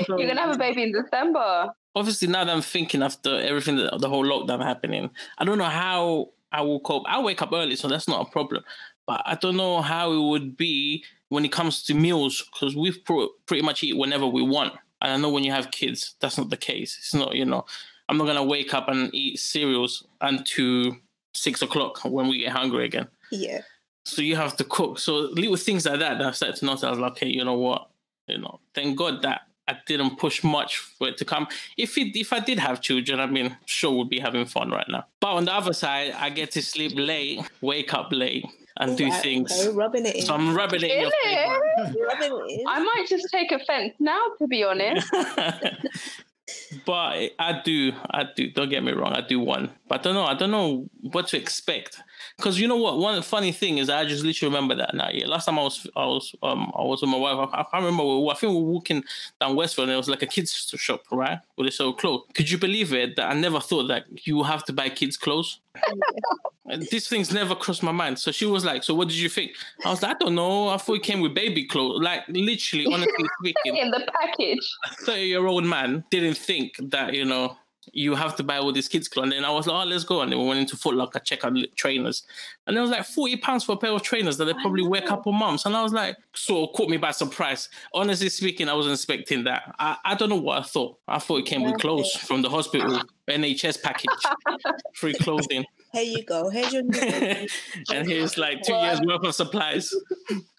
So- 0.05 0.17
You're 0.17 0.27
going 0.27 0.35
to 0.35 0.41
have 0.41 0.55
a 0.55 0.59
baby 0.59 0.83
in 0.83 0.91
December. 0.91 1.69
obviously 1.95 2.27
now 2.27 2.43
that 2.43 2.53
I'm 2.53 2.61
thinking 2.61 3.01
after 3.01 3.39
everything 3.39 3.77
that 3.77 3.99
the 3.99 4.09
whole 4.09 4.25
lockdown 4.25 4.63
happening, 4.63 5.09
I 5.37 5.45
don't 5.45 5.57
know 5.57 5.63
how 5.63 6.29
I 6.51 6.61
will 6.61 6.79
cope. 6.81 7.03
I 7.07 7.19
wake 7.21 7.41
up 7.41 7.51
early, 7.53 7.75
so 7.75 7.87
that's 7.87 8.07
not 8.07 8.27
a 8.27 8.31
problem. 8.31 8.63
But 9.07 9.21
I 9.25 9.35
don't 9.35 9.55
know 9.57 9.81
how 9.81 10.11
it 10.13 10.19
would 10.29 10.57
be 10.57 11.03
when 11.29 11.45
it 11.45 11.51
comes 11.51 11.83
to 11.83 11.93
meals 11.93 12.47
because 12.51 12.75
we've 12.75 13.03
pro- 13.03 13.29
pretty 13.45 13.63
much 13.63 13.83
eat 13.83 13.97
whenever 13.97 14.27
we 14.27 14.41
want. 14.41 14.73
And 15.01 15.11
I 15.11 15.17
know 15.17 15.29
when 15.29 15.43
you 15.43 15.51
have 15.51 15.71
kids, 15.71 16.15
that's 16.19 16.37
not 16.37 16.49
the 16.49 16.57
case. 16.57 16.97
It's 16.97 17.13
not, 17.13 17.35
you 17.35 17.45
know, 17.45 17.65
I'm 18.07 18.17
not 18.17 18.27
gonna 18.27 18.43
wake 18.43 18.73
up 18.73 18.87
and 18.87 19.13
eat 19.13 19.39
cereals 19.39 20.05
until 20.21 20.97
six 21.33 21.61
o'clock 21.61 22.03
when 22.05 22.27
we 22.27 22.39
get 22.39 22.51
hungry 22.51 22.85
again. 22.85 23.07
Yeah. 23.31 23.61
So 24.05 24.21
you 24.21 24.35
have 24.35 24.55
to 24.57 24.63
cook. 24.63 24.99
So 24.99 25.15
little 25.15 25.55
things 25.55 25.85
like 25.85 25.99
that 25.99 26.19
that 26.19 26.27
I 26.27 26.31
started 26.31 26.57
to 26.57 26.65
notice. 26.65 26.83
I 26.83 26.91
was 26.91 26.99
like, 26.99 27.13
okay, 27.13 27.27
you 27.27 27.43
know 27.43 27.57
what? 27.57 27.89
You 28.27 28.37
know, 28.37 28.59
thank 28.73 28.97
God 28.97 29.21
that 29.23 29.41
I 29.67 29.77
didn't 29.87 30.17
push 30.17 30.43
much 30.43 30.77
for 30.77 31.07
it 31.07 31.17
to 31.17 31.25
come. 31.25 31.47
If 31.75 31.97
it, 31.97 32.17
if 32.17 32.31
I 32.31 32.39
did 32.39 32.59
have 32.59 32.81
children, 32.81 33.19
I 33.19 33.25
mean, 33.25 33.57
sure, 33.65 33.91
we'd 33.91 34.09
be 34.09 34.19
having 34.19 34.45
fun 34.45 34.69
right 34.69 34.85
now. 34.87 35.05
But 35.19 35.33
on 35.33 35.45
the 35.45 35.53
other 35.53 35.73
side, 35.73 36.11
I 36.11 36.29
get 36.29 36.51
to 36.51 36.61
sleep 36.61 36.93
late, 36.95 37.41
wake 37.61 37.93
up 37.93 38.09
late, 38.11 38.45
and 38.77 38.97
do 38.97 39.05
Alright, 39.05 39.21
things. 39.21 39.51
okay, 39.51 39.69
rubbing 39.75 40.05
it 40.05 40.15
in. 40.15 40.21
So 40.21 40.33
I'm 40.33 40.55
rubbing 40.55 40.81
it 40.83 40.91
in 40.91 41.01
your 41.01 41.11
it? 41.13 41.95
rubbing 42.07 42.31
it 42.31 42.59
in. 42.59 42.67
I 42.67 42.79
might 42.79 43.05
just 43.07 43.27
take 43.31 43.51
offense 43.51 43.93
now, 43.99 44.21
to 44.39 44.47
be 44.47 44.63
honest. 44.63 45.09
but 46.85 47.31
I 47.39 47.61
do, 47.63 47.93
I 48.11 48.25
do. 48.35 48.51
Don't 48.51 48.69
get 48.69 48.83
me 48.83 48.91
wrong, 48.91 49.13
I 49.13 49.21
do 49.21 49.39
one. 49.39 49.71
But 49.87 50.01
I 50.01 50.03
don't 50.03 50.13
know. 50.15 50.25
I 50.25 50.33
don't 50.33 50.51
know 50.51 50.87
what 51.01 51.27
to 51.29 51.37
expect. 51.37 52.01
Because 52.37 52.59
you 52.59 52.67
know 52.67 52.75
what? 52.75 52.97
One 52.97 53.21
funny 53.21 53.53
thing 53.53 53.77
is, 53.77 53.89
I 53.89 54.03
just 54.05 54.23
literally 54.25 54.53
remember 54.53 54.75
that 54.75 54.93
now. 54.93 55.09
Yeah, 55.09 55.27
last 55.27 55.45
time 55.45 55.57
I 55.57 55.63
was, 55.63 55.87
I 55.95 56.05
was, 56.05 56.35
um, 56.43 56.69
I 56.77 56.81
was 56.81 56.99
with 57.01 57.09
my 57.09 57.17
wife. 57.17 57.49
I, 57.53 57.59
I 57.61 57.63
can't 57.63 57.83
remember. 57.85 58.03
we 58.03 58.19
were- 58.23 58.31
I 58.31 58.35
think 58.35 58.51
we 58.51 58.57
were 58.59 58.71
walking 58.73 59.03
down 59.39 59.55
Westfield, 59.55 59.85
and 59.85 59.91
there 59.91 59.97
was 59.97 60.09
like 60.09 60.21
a 60.21 60.25
kids 60.27 60.51
shop, 60.75 61.03
right, 61.11 61.39
where 61.55 61.65
they 61.65 61.71
sell 61.71 61.93
clothes. 61.93 62.23
Could 62.33 62.49
you 62.51 62.57
believe 62.57 62.93
it? 62.93 63.15
That 63.15 63.29
I 63.31 63.33
never 63.35 63.61
thought 63.61 63.87
that 63.87 64.05
you 64.27 64.43
have 64.43 64.65
to 64.65 64.73
buy 64.73 64.89
kids 64.89 65.15
clothes. 65.15 65.59
These 66.91 67.07
things 67.07 67.31
never 67.31 67.53
crossed 67.55 67.83
my 67.83 67.91
mind. 67.91 68.17
So 68.17 68.31
she 68.31 68.45
was 68.45 68.65
like, 68.65 68.83
"So 68.83 68.95
what 68.95 69.07
did 69.07 69.17
you 69.17 69.29
think?" 69.29 69.51
I 69.85 69.89
was 69.91 70.01
like, 70.01 70.15
"I 70.15 70.17
don't 70.19 70.35
know. 70.35 70.69
I 70.69 70.77
thought 70.77 70.95
it 70.95 71.03
came 71.03 71.21
with 71.21 71.35
baby 71.35 71.65
clothes. 71.65 72.01
Like 72.01 72.23
literally, 72.27 72.87
honestly 72.91 73.25
speaking, 73.39 73.77
in 73.77 73.91
the 73.91 74.05
package. 74.19 74.67
30 75.01 75.21
year 75.21 75.45
old 75.45 75.63
man 75.65 76.03
didn't 76.09 76.37
think 76.37 76.73
that, 76.89 77.13
you 77.13 77.23
know, 77.23 77.55
you 77.93 78.15
have 78.15 78.35
to 78.35 78.43
buy 78.43 78.57
all 78.57 78.71
these 78.71 78.87
kids 78.87 79.07
clothes. 79.07 79.25
And 79.25 79.31
then 79.33 79.45
I 79.45 79.51
was 79.51 79.67
like, 79.67 79.85
oh, 79.85 79.87
let's 79.87 80.03
go. 80.03 80.21
And 80.21 80.31
then 80.31 80.39
we 80.39 80.45
went 80.45 80.59
into 80.59 80.75
Foot 80.77 80.95
Locker, 80.95 81.19
check 81.19 81.43
out 81.43 81.53
the 81.53 81.67
trainers. 81.75 82.23
And 82.67 82.77
it 82.77 82.81
was 82.81 82.89
like 82.89 83.05
40 83.05 83.37
pounds 83.37 83.63
for 83.63 83.73
a 83.73 83.77
pair 83.77 83.91
of 83.91 84.01
trainers 84.01 84.37
that 84.37 84.45
they 84.45 84.53
probably 84.53 84.85
wear 84.85 85.03
a 85.03 85.07
couple 85.07 85.31
months. 85.31 85.65
And 85.65 85.75
I 85.75 85.83
was 85.83 85.93
like, 85.93 86.17
sort 86.33 86.69
of 86.69 86.75
caught 86.75 86.89
me 86.89 86.97
by 86.97 87.11
surprise. 87.11 87.69
Honestly 87.93 88.29
speaking, 88.29 88.69
I 88.69 88.73
wasn't 88.73 88.93
expecting 88.93 89.43
that. 89.45 89.75
I, 89.79 89.97
I 90.03 90.15
don't 90.15 90.29
know 90.29 90.35
what 90.35 90.59
I 90.59 90.63
thought. 90.63 90.97
I 91.07 91.19
thought 91.19 91.37
it 91.37 91.45
came 91.45 91.63
with 91.63 91.79
clothes 91.79 92.11
from 92.15 92.41
the 92.41 92.49
hospital, 92.49 93.01
NHS 93.29 93.81
package, 93.81 94.09
free 94.95 95.13
clothing. 95.13 95.65
Here 95.93 96.03
you 96.03 96.23
go. 96.25 96.49
Here's 96.49 96.73
your 96.73 96.83
new 96.83 96.99
and 97.93 98.07
here's 98.07 98.37
like 98.37 98.61
two 98.63 98.73
years 98.73 98.99
worth 99.01 99.23
of 99.23 99.33
supplies. 99.33 99.93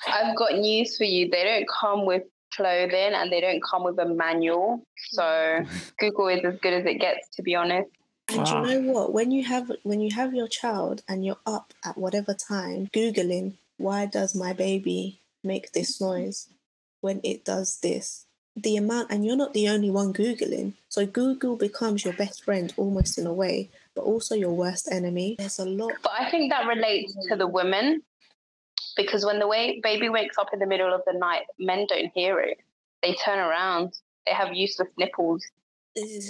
I've 0.06 0.34
got 0.36 0.56
news 0.58 0.96
for 0.96 1.04
you. 1.04 1.28
They 1.28 1.44
don't 1.44 1.68
come 1.68 2.06
with 2.06 2.22
clothing 2.56 3.12
and 3.14 3.30
they 3.30 3.40
don't 3.40 3.62
come 3.62 3.84
with 3.84 3.98
a 3.98 4.06
manual. 4.06 4.82
So 5.10 5.64
Google 5.98 6.28
is 6.28 6.44
as 6.44 6.58
good 6.60 6.72
as 6.72 6.86
it 6.86 7.00
gets, 7.00 7.28
to 7.36 7.42
be 7.42 7.54
honest. 7.54 7.88
And 8.28 8.38
Wow. 8.38 8.64
you 8.64 8.80
know 8.82 8.92
what? 8.92 9.12
When 9.12 9.30
you 9.30 9.44
have 9.44 9.70
when 9.84 10.00
you 10.00 10.10
have 10.14 10.34
your 10.34 10.48
child 10.48 11.02
and 11.08 11.24
you're 11.24 11.38
up 11.46 11.72
at 11.84 11.96
whatever 11.96 12.34
time, 12.34 12.88
googling 12.92 13.54
why 13.78 14.06
does 14.06 14.34
my 14.34 14.52
baby 14.52 15.20
make 15.44 15.72
this 15.72 16.00
noise 16.00 16.48
when 17.00 17.20
it 17.22 17.44
does 17.44 17.78
this? 17.80 18.24
The 18.56 18.78
amount, 18.78 19.10
and 19.10 19.24
you're 19.26 19.36
not 19.36 19.52
the 19.52 19.68
only 19.68 19.90
one 19.90 20.14
googling. 20.14 20.72
So 20.88 21.04
Google 21.04 21.56
becomes 21.56 22.06
your 22.06 22.14
best 22.14 22.42
friend 22.42 22.72
almost 22.78 23.18
in 23.18 23.26
a 23.26 23.32
way, 23.34 23.68
but 23.94 24.02
also 24.02 24.34
your 24.34 24.52
worst 24.52 24.88
enemy. 24.90 25.36
There's 25.38 25.58
a 25.58 25.66
lot. 25.66 25.92
But 26.02 26.12
I 26.18 26.30
think 26.30 26.50
that 26.50 26.66
relates 26.66 27.14
to 27.28 27.36
the 27.36 27.46
women 27.46 28.02
because 28.96 29.24
when 29.24 29.38
the 29.38 29.46
way 29.46 29.80
baby 29.82 30.08
wakes 30.08 30.38
up 30.38 30.48
in 30.52 30.58
the 30.58 30.66
middle 30.66 30.92
of 30.94 31.02
the 31.06 31.12
night, 31.18 31.42
men 31.58 31.86
don't 31.88 32.10
hear 32.14 32.40
it. 32.40 32.58
They 33.02 33.14
turn 33.14 33.38
around. 33.38 33.92
They 34.26 34.32
have 34.32 34.54
useless 34.54 34.88
nipples. 34.98 35.44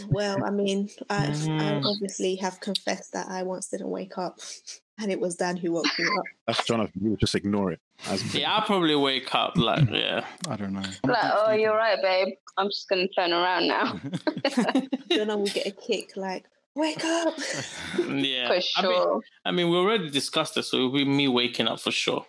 Well, 0.09 0.45
I 0.45 0.51
mean, 0.51 0.91
I, 1.11 1.25
I 1.27 1.31
Mm. 1.31 1.85
obviously 1.85 2.37
have 2.37 2.61
confessed 2.61 3.13
that 3.15 3.29
I 3.29 3.43
once 3.43 3.69
didn't 3.69 3.91
wake 3.91 4.17
up, 4.17 4.39
and 5.01 5.11
it 5.11 5.19
was 5.19 5.35
Dan 5.37 5.57
who 5.57 5.73
woke 5.73 5.87
me 5.99 6.05
up. 6.05 6.25
That's 6.47 6.65
Jonathan. 6.65 7.03
You 7.03 7.11
would 7.11 7.19
just 7.21 7.35
ignore 7.35 7.73
it. 7.73 7.81
Yeah, 8.33 8.53
I'll 8.55 8.63
probably 8.63 8.95
wake 8.95 9.35
up 9.35 9.57
like 9.57 9.89
yeah. 9.91 10.25
I 10.49 10.57
don't 10.57 10.73
know. 10.73 10.83
Like, 11.05 11.19
oh, 11.25 11.53
you're 11.53 11.75
right, 11.75 11.99
babe. 12.01 12.35
I'm 12.57 12.69
just 12.69 12.89
gonna 12.89 13.09
turn 13.09 13.33
around 13.33 13.67
now. 13.67 14.01
Then 15.09 15.31
I 15.31 15.35
will 15.35 15.47
get 15.47 15.67
a 15.67 15.73
kick 15.73 16.17
like, 16.17 16.45
"Wake 16.77 17.05
up!" 17.05 17.35
Yeah. 17.99 18.49
For 18.49 18.55
I 18.77 18.83
mean, 18.83 18.93
sure. 18.93 19.21
I 19.45 19.51
mean, 19.51 19.69
we 19.71 19.77
already 19.77 20.11
discussed 20.11 20.55
this, 20.55 20.71
so 20.71 20.77
it'll 20.77 20.93
be 20.93 21.05
me 21.05 21.27
waking 21.27 21.67
up 21.67 21.81
for 21.81 21.91
sure. 21.91 22.25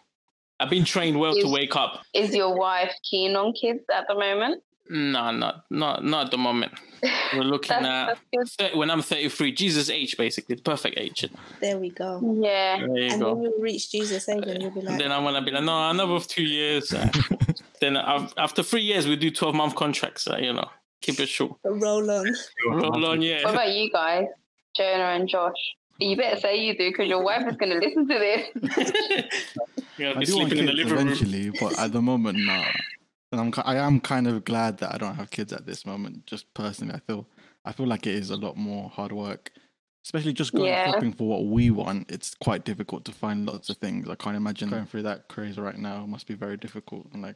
I've 0.59 0.69
been 0.69 0.85
trained 0.85 1.19
well 1.19 1.33
to 1.35 1.47
wake 1.47 1.75
up. 1.75 2.01
Is 2.13 2.33
your 2.35 2.55
wife 2.57 2.91
keen 3.09 3.35
on 3.35 3.53
kids 3.53 3.83
at 3.93 4.07
the 4.07 4.15
moment? 4.15 4.63
No, 4.89 5.31
not 5.31 5.65
not 5.69 6.03
not 6.03 6.25
at 6.25 6.31
the 6.31 6.37
moment. 6.37 6.71
We're 7.33 7.41
looking 7.53 7.69
That's, 7.81 8.17
at 8.55 8.55
that's 8.57 8.75
when 8.75 8.89
I'm 8.89 9.01
33, 9.01 9.51
Jesus 9.51 9.89
age 9.89 10.15
basically, 10.17 10.55
the 10.55 10.61
perfect 10.61 10.97
age. 10.97 11.25
There 11.59 11.77
we 11.77 11.89
go. 11.89 12.21
Yeah. 12.41 12.77
There 12.79 12.97
you 12.97 13.11
And 13.11 13.21
go. 13.21 13.35
then 13.35 13.43
you'll 13.43 13.59
reach 13.61 13.91
Jesus 13.91 14.27
age, 14.29 14.45
and 14.47 14.61
you'll 14.63 14.71
be 14.71 14.79
And 14.79 14.89
like, 14.89 14.99
then 14.99 15.11
I'm 15.11 15.23
gonna 15.23 15.41
be 15.43 15.51
like, 15.51 15.63
no, 15.65 15.89
another 15.89 16.19
two 16.21 16.43
years. 16.43 16.93
uh, 16.93 17.09
then 17.81 17.97
af- 17.97 18.33
after 18.37 18.63
three 18.63 18.81
years, 18.81 19.07
we 19.07 19.15
do 19.17 19.29
12 19.29 19.53
month 19.53 19.75
contracts. 19.75 20.25
Uh, 20.27 20.37
you 20.37 20.53
know, 20.53 20.69
keep 21.01 21.19
it 21.19 21.27
short. 21.29 21.57
"Roll 21.65 22.09
on." 22.09 22.33
Roll 22.69 23.05
on, 23.05 23.21
Yeah. 23.21 23.43
What 23.43 23.53
about 23.55 23.73
you 23.73 23.91
guys, 23.91 24.25
Jonah 24.75 25.03
and 25.17 25.27
Josh? 25.27 25.53
You 25.99 26.15
better 26.15 26.39
say 26.39 26.57
you 26.63 26.77
do 26.77 26.89
because 26.91 27.09
your 27.09 27.23
wife 27.23 27.45
is 27.47 27.57
going 27.57 27.71
to 27.73 27.79
listen 27.85 28.07
to 28.07 28.19
this. 28.19 29.53
yeah, 29.97 30.11
I 30.15 30.19
be 30.19 30.25
do 30.25 30.37
want 30.37 30.49
sleeping 30.49 30.57
in 30.59 30.65
the 30.65 30.71
kids 30.71 30.77
living 30.91 30.93
room. 30.93 31.07
eventually, 31.07 31.49
but 31.59 31.77
at 31.79 31.91
the 31.91 32.01
moment, 32.01 32.39
nah. 32.39 32.65
And 33.31 33.41
I'm 33.41 33.53
I 33.65 33.75
am 33.77 33.99
kind 33.99 34.27
of 34.27 34.45
glad 34.45 34.77
that 34.77 34.93
I 34.93 34.97
don't 34.97 35.15
have 35.15 35.31
kids 35.31 35.51
at 35.51 35.65
this 35.65 35.85
moment. 35.85 36.25
Just 36.25 36.53
personally, 36.53 36.93
I 36.95 36.99
feel 36.99 37.27
I 37.65 37.71
feel 37.73 37.85
like 37.87 38.07
it 38.07 38.15
is 38.15 38.29
a 38.29 38.37
lot 38.37 38.55
more 38.55 38.89
hard 38.89 39.11
work, 39.11 39.51
especially 40.05 40.31
just 40.33 40.53
going 40.53 40.67
Yeah. 40.69 40.91
shopping 40.91 41.11
for 41.11 41.27
what 41.27 41.45
we 41.45 41.69
want. 41.69 42.09
It's 42.09 42.33
quite 42.35 42.63
difficult 42.63 43.03
to 43.05 43.11
find 43.11 43.45
lots 43.45 43.69
of 43.69 43.77
things. 43.77 44.07
I 44.07 44.15
can't 44.15 44.37
imagine 44.37 44.69
going 44.69 44.85
through 44.85 45.03
that 45.03 45.27
craze 45.27 45.57
right 45.57 45.77
now. 45.77 46.03
It 46.03 46.07
must 46.07 46.25
be 46.27 46.35
very 46.35 46.55
difficult 46.55 47.07
and 47.13 47.21
like 47.21 47.35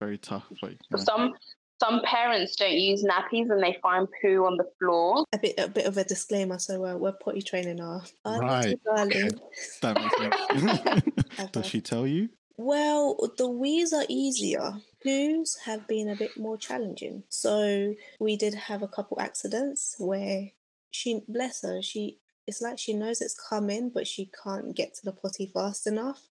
very 0.00 0.16
tough. 0.16 0.44
But 0.62 0.70
you 0.72 0.78
know. 0.90 0.98
Some 0.98 1.34
some 1.80 2.00
parents 2.04 2.56
don't 2.56 2.72
use 2.72 3.04
nappies 3.04 3.50
and 3.50 3.62
they 3.62 3.78
find 3.82 4.08
poo 4.20 4.44
on 4.46 4.56
the 4.56 4.68
floor. 4.78 5.24
A 5.32 5.38
bit, 5.38 5.54
a 5.58 5.68
bit 5.68 5.86
of 5.86 5.96
a 5.98 6.04
disclaimer. 6.04 6.58
So 6.58 6.84
uh, 6.84 6.96
we're 6.96 7.12
potty 7.12 7.42
training 7.42 7.80
our, 7.80 8.02
our 8.24 8.40
Right, 8.40 8.78
darling. 8.84 9.38
that 9.82 10.00
makes 10.00 10.16
sense. 10.16 11.50
Does 11.52 11.66
she 11.66 11.80
tell 11.80 12.06
you? 12.06 12.30
Well, 12.56 13.18
the 13.36 13.48
wees 13.48 13.92
are 13.92 14.06
easier. 14.08 14.74
Poos 15.04 15.58
have 15.64 15.86
been 15.86 16.08
a 16.08 16.16
bit 16.16 16.38
more 16.38 16.56
challenging. 16.56 17.24
So 17.28 17.94
we 18.18 18.36
did 18.36 18.54
have 18.54 18.82
a 18.82 18.88
couple 18.88 19.20
accidents 19.20 19.96
where 19.98 20.50
she, 20.90 21.20
bless 21.28 21.62
her, 21.62 21.82
she 21.82 22.18
it's 22.46 22.62
like 22.62 22.78
she 22.78 22.92
knows 22.92 23.20
it's 23.20 23.34
coming, 23.34 23.90
but 23.92 24.06
she 24.06 24.30
can't 24.44 24.74
get 24.74 24.94
to 24.94 25.04
the 25.04 25.12
potty 25.12 25.50
fast 25.52 25.86
enough. 25.86 26.28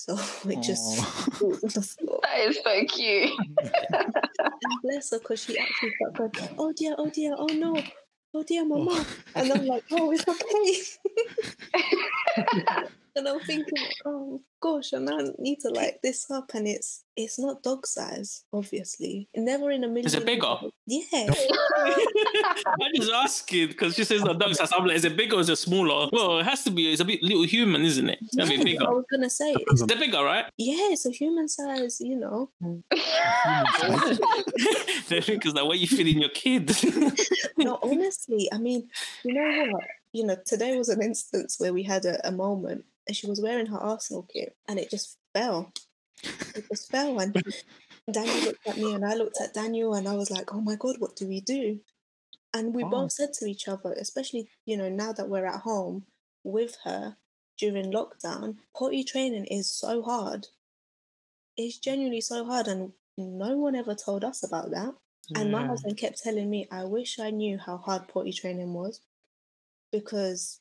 So 0.00 0.14
it 0.48 0.62
just 0.62 0.98
Aw. 0.98 1.02
falls 1.32 1.62
on 1.62 1.70
the 1.74 1.82
floor. 1.82 2.20
That 2.22 2.38
is 2.48 2.58
so 2.64 2.84
cute. 2.86 3.30
And 4.62 4.82
bless 4.82 5.10
her 5.10 5.18
because 5.18 5.42
she 5.42 5.58
actually 5.58 5.92
got 6.02 6.14
going, 6.32 6.48
oh 6.58 6.72
dear, 6.72 6.94
oh 6.96 7.10
dear, 7.10 7.34
oh 7.36 7.46
no, 7.46 7.76
oh 8.34 8.42
dear, 8.42 8.62
oh. 8.62 8.64
mama. 8.64 9.04
And 9.34 9.52
I'm 9.52 9.66
like, 9.66 9.84
oh, 9.90 10.10
it's 10.10 10.26
okay. 10.26 10.82
And 13.16 13.28
I'm 13.28 13.40
thinking, 13.40 13.78
oh 14.04 14.40
gosh, 14.60 14.92
and 14.92 15.08
I 15.08 15.18
need 15.38 15.60
to 15.60 15.70
like 15.70 16.00
this 16.02 16.30
up, 16.30 16.52
and 16.54 16.66
it's 16.68 17.04
it's 17.16 17.38
not 17.38 17.62
dog 17.62 17.86
size, 17.86 18.44
obviously. 18.52 19.28
Never 19.34 19.70
in 19.70 19.84
a 19.84 19.88
million. 19.88 20.06
Is 20.06 20.14
it 20.14 20.24
bigger? 20.24 20.56
Yeah. 20.86 21.32
I'm 21.76 22.94
just 22.94 23.12
asking 23.12 23.68
because 23.68 23.94
she 23.94 24.04
says 24.04 24.22
the 24.22 24.32
dog 24.32 24.54
size. 24.54 24.70
I'm 24.76 24.86
like, 24.86 24.96
is 24.96 25.04
it 25.04 25.16
bigger 25.16 25.36
or 25.36 25.40
is 25.40 25.48
it 25.48 25.56
smaller? 25.56 26.08
Well, 26.12 26.38
it 26.40 26.44
has 26.44 26.64
to 26.64 26.70
be. 26.70 26.90
It's 26.90 27.00
a 27.00 27.04
bit 27.04 27.22
little 27.22 27.44
human, 27.44 27.82
isn't 27.82 28.08
it? 28.08 28.18
It's 28.22 28.48
be 28.48 28.62
bigger. 28.62 28.86
I 28.86 28.90
was 28.90 29.04
gonna 29.10 29.30
say, 29.30 29.54
it's, 29.56 29.82
They're 29.82 29.98
bigger, 29.98 30.22
right? 30.24 30.46
yeah, 30.56 30.90
it's 30.92 31.06
a 31.06 31.10
human 31.10 31.48
size, 31.48 32.00
you 32.00 32.16
know. 32.16 32.50
They're 35.08 35.20
because 35.22 35.54
like, 35.54 35.66
where 35.66 35.76
you 35.76 35.86
feeding 35.86 36.20
your 36.20 36.30
kid? 36.30 36.70
No, 37.56 37.78
honestly, 37.82 38.48
I 38.52 38.58
mean, 38.58 38.88
you 39.22 39.34
know 39.34 39.66
what? 39.72 39.84
You 40.12 40.24
know, 40.24 40.36
today 40.46 40.78
was 40.78 40.88
an 40.88 41.02
instance 41.02 41.56
where 41.58 41.74
we 41.74 41.82
had 41.82 42.06
a, 42.06 42.26
a 42.26 42.32
moment 42.32 42.84
and 43.10 43.16
she 43.16 43.26
was 43.26 43.40
wearing 43.40 43.66
her 43.66 43.76
Arsenal 43.76 44.22
kit 44.32 44.54
and 44.68 44.78
it 44.78 44.88
just 44.88 45.18
fell. 45.34 45.72
It 46.54 46.64
just 46.70 46.88
fell. 46.92 47.18
And 47.18 47.34
Daniel 48.12 48.44
looked 48.44 48.68
at 48.68 48.76
me 48.76 48.92
and 48.92 49.04
I 49.04 49.14
looked 49.14 49.40
at 49.40 49.52
Daniel 49.52 49.94
and 49.94 50.06
I 50.06 50.14
was 50.14 50.30
like, 50.30 50.54
oh 50.54 50.60
my 50.60 50.76
God, 50.76 50.94
what 51.00 51.16
do 51.16 51.26
we 51.26 51.40
do? 51.40 51.80
And 52.54 52.72
we 52.72 52.84
Oh. 52.84 52.88
both 52.88 53.10
said 53.10 53.32
to 53.32 53.46
each 53.46 53.66
other, 53.66 53.92
especially, 53.94 54.48
you 54.64 54.76
know, 54.76 54.88
now 54.88 55.12
that 55.12 55.28
we're 55.28 55.44
at 55.44 55.62
home 55.62 56.06
with 56.44 56.76
her 56.84 57.16
during 57.58 57.90
lockdown, 57.90 58.58
potty 58.76 59.02
training 59.02 59.46
is 59.46 59.68
so 59.68 60.02
hard. 60.02 60.46
It's 61.56 61.78
genuinely 61.78 62.20
so 62.20 62.44
hard. 62.44 62.68
And 62.68 62.92
no 63.18 63.56
one 63.56 63.74
ever 63.74 63.96
told 63.96 64.22
us 64.22 64.44
about 64.44 64.70
that. 64.70 64.94
And 65.34 65.50
my 65.50 65.62
husband 65.66 65.96
kept 65.98 66.22
telling 66.22 66.48
me, 66.48 66.68
I 66.70 66.84
wish 66.84 67.18
I 67.18 67.30
knew 67.30 67.58
how 67.58 67.76
hard 67.78 68.06
potty 68.06 68.32
training 68.32 68.72
was. 68.72 69.00
Because, 69.90 70.59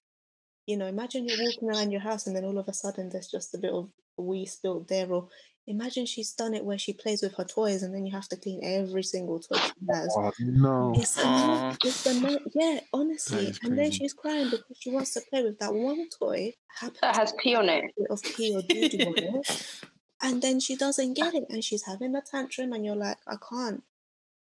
you 0.69 0.77
know, 0.77 0.85
imagine 0.85 1.27
you're 1.27 1.43
walking 1.43 1.67
around 1.67 1.89
your 1.89 1.99
house 2.01 2.27
and 2.27 2.35
then 2.35 2.45
all 2.45 2.59
of 2.59 2.67
a 2.67 2.73
sudden 2.73 3.09
there's 3.09 3.27
just 3.27 3.55
a 3.55 3.57
bit 3.57 3.73
of 3.73 3.89
wee 4.17 4.45
spilt 4.45 4.87
there. 4.87 5.11
Or 5.11 5.27
imagine 5.65 6.05
she's 6.05 6.31
done 6.33 6.53
it 6.53 6.63
where 6.63 6.77
she 6.77 6.93
plays 6.93 7.23
with 7.23 7.33
her 7.37 7.43
toys 7.43 7.81
and 7.81 7.91
then 7.91 8.05
you 8.05 8.11
have 8.11 8.27
to 8.29 8.37
clean 8.37 8.59
every 8.63 9.01
single 9.01 9.39
toy 9.39 9.57
she 9.57 9.85
has. 9.91 10.13
Oh, 10.15 10.31
no. 10.39 10.93
It's 10.95 11.17
a 11.17 11.23
no- 11.23 11.27
Aw. 11.31 11.75
it's 11.83 12.05
a 12.05 12.21
no- 12.21 12.39
yeah, 12.53 12.81
honestly. 12.93 13.51
And 13.63 13.79
then 13.79 13.89
she's 13.89 14.13
crying 14.13 14.51
because 14.51 14.77
she 14.79 14.91
wants 14.91 15.11
to 15.15 15.21
play 15.31 15.41
with 15.41 15.57
that 15.57 15.73
one 15.73 16.07
toy. 16.19 16.53
That 17.01 17.15
has 17.15 17.31
to 17.31 17.37
pee 17.39 17.55
on 17.55 17.67
it. 17.67 17.85
of 18.11 18.21
pee 18.21 18.55
or 18.55 18.61
doo 18.61 18.89
doo 18.89 19.05
on 19.07 19.17
it. 19.17 19.81
And 20.21 20.39
then 20.39 20.59
she 20.59 20.75
doesn't 20.75 21.15
get 21.15 21.33
it 21.33 21.45
and 21.49 21.63
she's 21.63 21.85
having 21.85 22.13
a 22.15 22.21
tantrum 22.21 22.73
and 22.73 22.85
you're 22.85 22.95
like, 22.95 23.17
I 23.25 23.37
can't. 23.49 23.81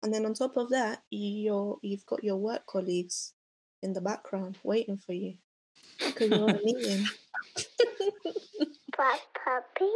And 0.03 0.13
then 0.13 0.27
on 0.27 0.35
top 0.35 0.57
of 0.57 0.71
that, 0.71 1.03
you're 1.11 1.79
you've 1.83 2.07
got 2.07 2.25
your 2.25 2.37
work 2.37 2.67
colleagues 2.67 3.33
in 3.81 3.93
the 3.93 4.01
background 4.01 4.59
waiting 4.65 4.97
for 4.99 5.13
you. 5.13 5.35
Because 6.05 6.31
you're 6.31 6.43
on 6.43 6.51
a 6.51 6.61
meeting. 6.63 7.07
Black 8.97 9.21
puppy. 9.45 9.93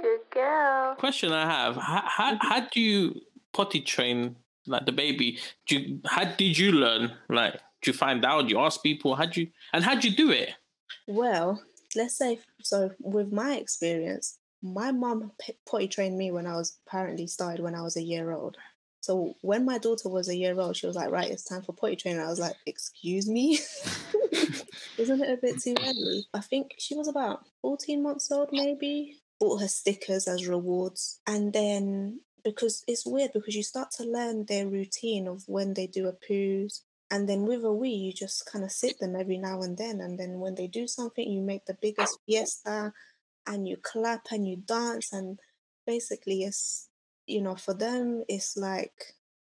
Good 0.00 0.20
girl. 0.30 0.94
Question 0.96 1.32
I 1.32 1.46
have: 1.46 1.76
How, 1.76 2.02
how, 2.06 2.34
mm-hmm. 2.34 2.48
how 2.48 2.68
do 2.68 2.80
you 2.80 3.20
potty 3.52 3.80
train 3.80 4.36
like 4.66 4.86
the 4.86 4.92
baby? 4.92 5.38
Do 5.66 5.78
you, 5.78 6.00
how 6.06 6.24
did 6.24 6.58
you 6.58 6.72
learn? 6.72 7.12
Like, 7.28 7.54
do 7.82 7.90
you 7.90 7.96
find 7.96 8.24
out? 8.24 8.42
Do 8.42 8.54
you 8.54 8.60
ask 8.60 8.82
people? 8.82 9.14
How 9.14 9.26
do 9.26 9.42
you 9.42 9.48
and 9.72 9.84
how 9.84 9.94
do 9.94 10.08
you 10.08 10.16
do 10.16 10.30
it? 10.30 10.50
Well, 11.06 11.62
let's 11.96 12.16
say 12.16 12.40
so 12.62 12.92
with 13.00 13.32
my 13.32 13.56
experience, 13.56 14.38
my 14.62 14.92
mom 14.92 15.32
potty 15.66 15.88
trained 15.88 16.18
me 16.18 16.30
when 16.30 16.46
I 16.46 16.54
was 16.54 16.78
apparently 16.86 17.26
started 17.26 17.62
when 17.62 17.74
I 17.74 17.82
was 17.82 17.96
a 17.96 18.02
year 18.02 18.32
old. 18.32 18.56
So 19.00 19.34
when 19.40 19.64
my 19.64 19.78
daughter 19.78 20.08
was 20.08 20.28
a 20.28 20.36
year 20.36 20.58
old, 20.58 20.76
she 20.76 20.86
was 20.86 20.96
like, 20.96 21.10
"Right, 21.10 21.30
it's 21.30 21.44
time 21.44 21.62
for 21.62 21.72
potty 21.72 21.96
training." 21.96 22.20
I 22.20 22.28
was 22.28 22.40
like, 22.40 22.56
"Excuse 22.66 23.28
me, 23.28 23.58
isn't 24.98 25.22
it 25.22 25.30
a 25.30 25.40
bit 25.40 25.60
too 25.62 25.74
early?" 25.80 26.26
I 26.34 26.40
think 26.40 26.74
she 26.78 26.94
was 26.94 27.08
about 27.08 27.46
fourteen 27.62 28.02
months 28.02 28.30
old, 28.30 28.50
maybe. 28.52 29.18
Bought 29.38 29.62
her 29.62 29.68
stickers 29.68 30.28
as 30.28 30.46
rewards, 30.46 31.20
and 31.26 31.52
then 31.52 32.20
because 32.44 32.84
it's 32.86 33.06
weird 33.06 33.32
because 33.32 33.54
you 33.56 33.62
start 33.62 33.90
to 33.92 34.04
learn 34.04 34.44
their 34.46 34.66
routine 34.66 35.26
of 35.26 35.44
when 35.46 35.74
they 35.74 35.86
do 35.86 36.08
a 36.08 36.12
poos, 36.12 36.82
and 37.10 37.28
then 37.28 37.42
with 37.46 37.64
a 37.64 37.72
wee, 37.72 37.90
you 37.90 38.12
just 38.12 38.46
kind 38.46 38.64
of 38.64 38.70
sit 38.70 38.98
them 39.00 39.16
every 39.16 39.38
now 39.38 39.62
and 39.62 39.76
then. 39.76 40.00
And 40.00 40.18
then 40.18 40.38
when 40.38 40.54
they 40.54 40.68
do 40.68 40.86
something, 40.86 41.28
you 41.28 41.40
make 41.40 41.66
the 41.66 41.76
biggest 41.80 42.18
fiesta 42.26 42.92
and 43.46 43.66
you 43.66 43.78
clap 43.78 44.28
and 44.32 44.46
you 44.46 44.56
dance. 44.58 45.12
And 45.12 45.40
basically, 45.86 46.44
it's, 46.44 46.89
you 47.30 47.40
know, 47.40 47.56
for 47.56 47.74
them, 47.74 48.24
it's 48.28 48.56
like 48.56 49.14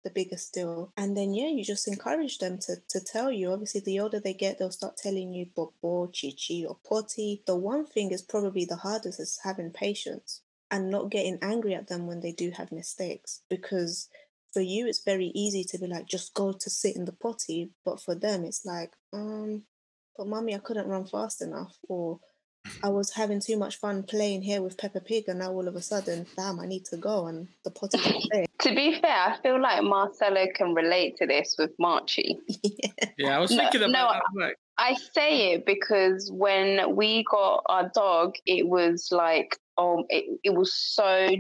the 0.05 0.11
biggest 0.11 0.55
deal. 0.55 0.93
And 0.97 1.17
then, 1.17 1.35
yeah, 1.35 1.49
you 1.49 1.65
just 1.65 1.89
encourage 1.89 2.39
them 2.39 2.59
to, 2.63 2.77
to 2.89 3.01
tell 3.01 3.31
you. 3.31 3.53
Obviously, 3.53 3.81
the 3.81 4.01
older 4.01 4.21
they 4.21 4.35
get, 4.35 4.59
they'll 4.59 4.71
start 4.71 4.97
telling 4.97 5.33
you 5.33 5.47
bobo, 5.55 6.09
chichi, 6.13 6.65
or 6.67 6.79
potty. 6.89 7.43
The 7.47 7.57
one 7.57 7.87
thing 7.87 8.11
is 8.11 8.23
probably 8.23 8.65
the 8.65 8.77
hardest 8.77 9.21
is 9.21 9.41
having 9.45 9.71
patience 9.71 10.43
and 10.71 10.91
not 10.91 11.11
getting 11.11 11.39
angry 11.43 11.75
at 11.75 11.89
them 11.89 12.07
when 12.07 12.21
they 12.21 12.33
do 12.33 12.51
have 12.53 12.71
mistakes 12.73 13.43
because 13.51 14.09
for 14.53 14.61
you 14.61 14.87
it's 14.87 15.05
very 15.05 15.33
easy 15.35 15.65
to 15.65 15.79
be 15.79 15.87
like 15.87 16.07
just 16.07 16.35
go 16.35 16.53
to 16.53 16.71
sit 16.71 16.97
in 16.97 17.05
the 17.05 17.13
potty 17.13 17.71
but 17.85 18.01
for 18.01 18.15
them 18.15 18.45
it's 18.45 18.65
like 18.65 18.93
um 19.13 19.63
but 20.17 20.27
mommy 20.27 20.55
i 20.55 20.59
couldn't 20.59 20.89
run 20.89 21.05
fast 21.05 21.43
enough 21.43 21.77
or 21.89 22.21
i 22.83 22.89
was 22.89 23.13
having 23.13 23.41
too 23.41 23.57
much 23.57 23.77
fun 23.77 24.03
playing 24.03 24.43
here 24.43 24.63
with 24.63 24.77
peppa 24.79 25.01
pig 25.01 25.25
and 25.29 25.39
now 25.39 25.51
all 25.51 25.69
of 25.69 25.77
a 25.77 25.83
sudden 25.83 26.27
damn 26.37 26.61
i 26.61 26.67
need 26.67 26.85
to 26.85 26.97
go 26.97 27.27
and 27.27 27.49
the 27.65 27.71
potty's 27.71 28.05
not 28.05 28.23
there 28.31 28.45
To 28.61 28.75
be 28.75 29.01
fair, 29.01 29.11
I 29.11 29.39
feel 29.43 29.59
like 29.61 29.83
Marcelo 29.83 30.47
can 30.55 30.75
relate 30.75 31.17
to 31.17 31.27
this 31.27 31.57
with 31.59 31.75
Marchie. 31.79 32.37
yeah. 32.63 32.91
Yeah, 33.17 33.37
I 33.37 33.41
was 33.41 33.51
No, 33.51 33.57
thinking 33.57 33.83
about 33.83 33.93
no, 33.93 34.41
that. 34.41 34.47
Like, 34.49 34.57
I 34.77 34.95
say 35.15 35.53
it 35.53 35.65
because 35.65 36.31
when 36.31 36.95
we 36.95 37.25
got 37.31 37.63
our 37.67 37.91
dog, 37.95 38.35
it 38.45 38.69
was 38.69 39.09
like, 39.11 39.57
um, 39.79 40.05
it, 40.11 40.39
it 40.45 40.55
was 40.55 40.75
so 40.75 41.31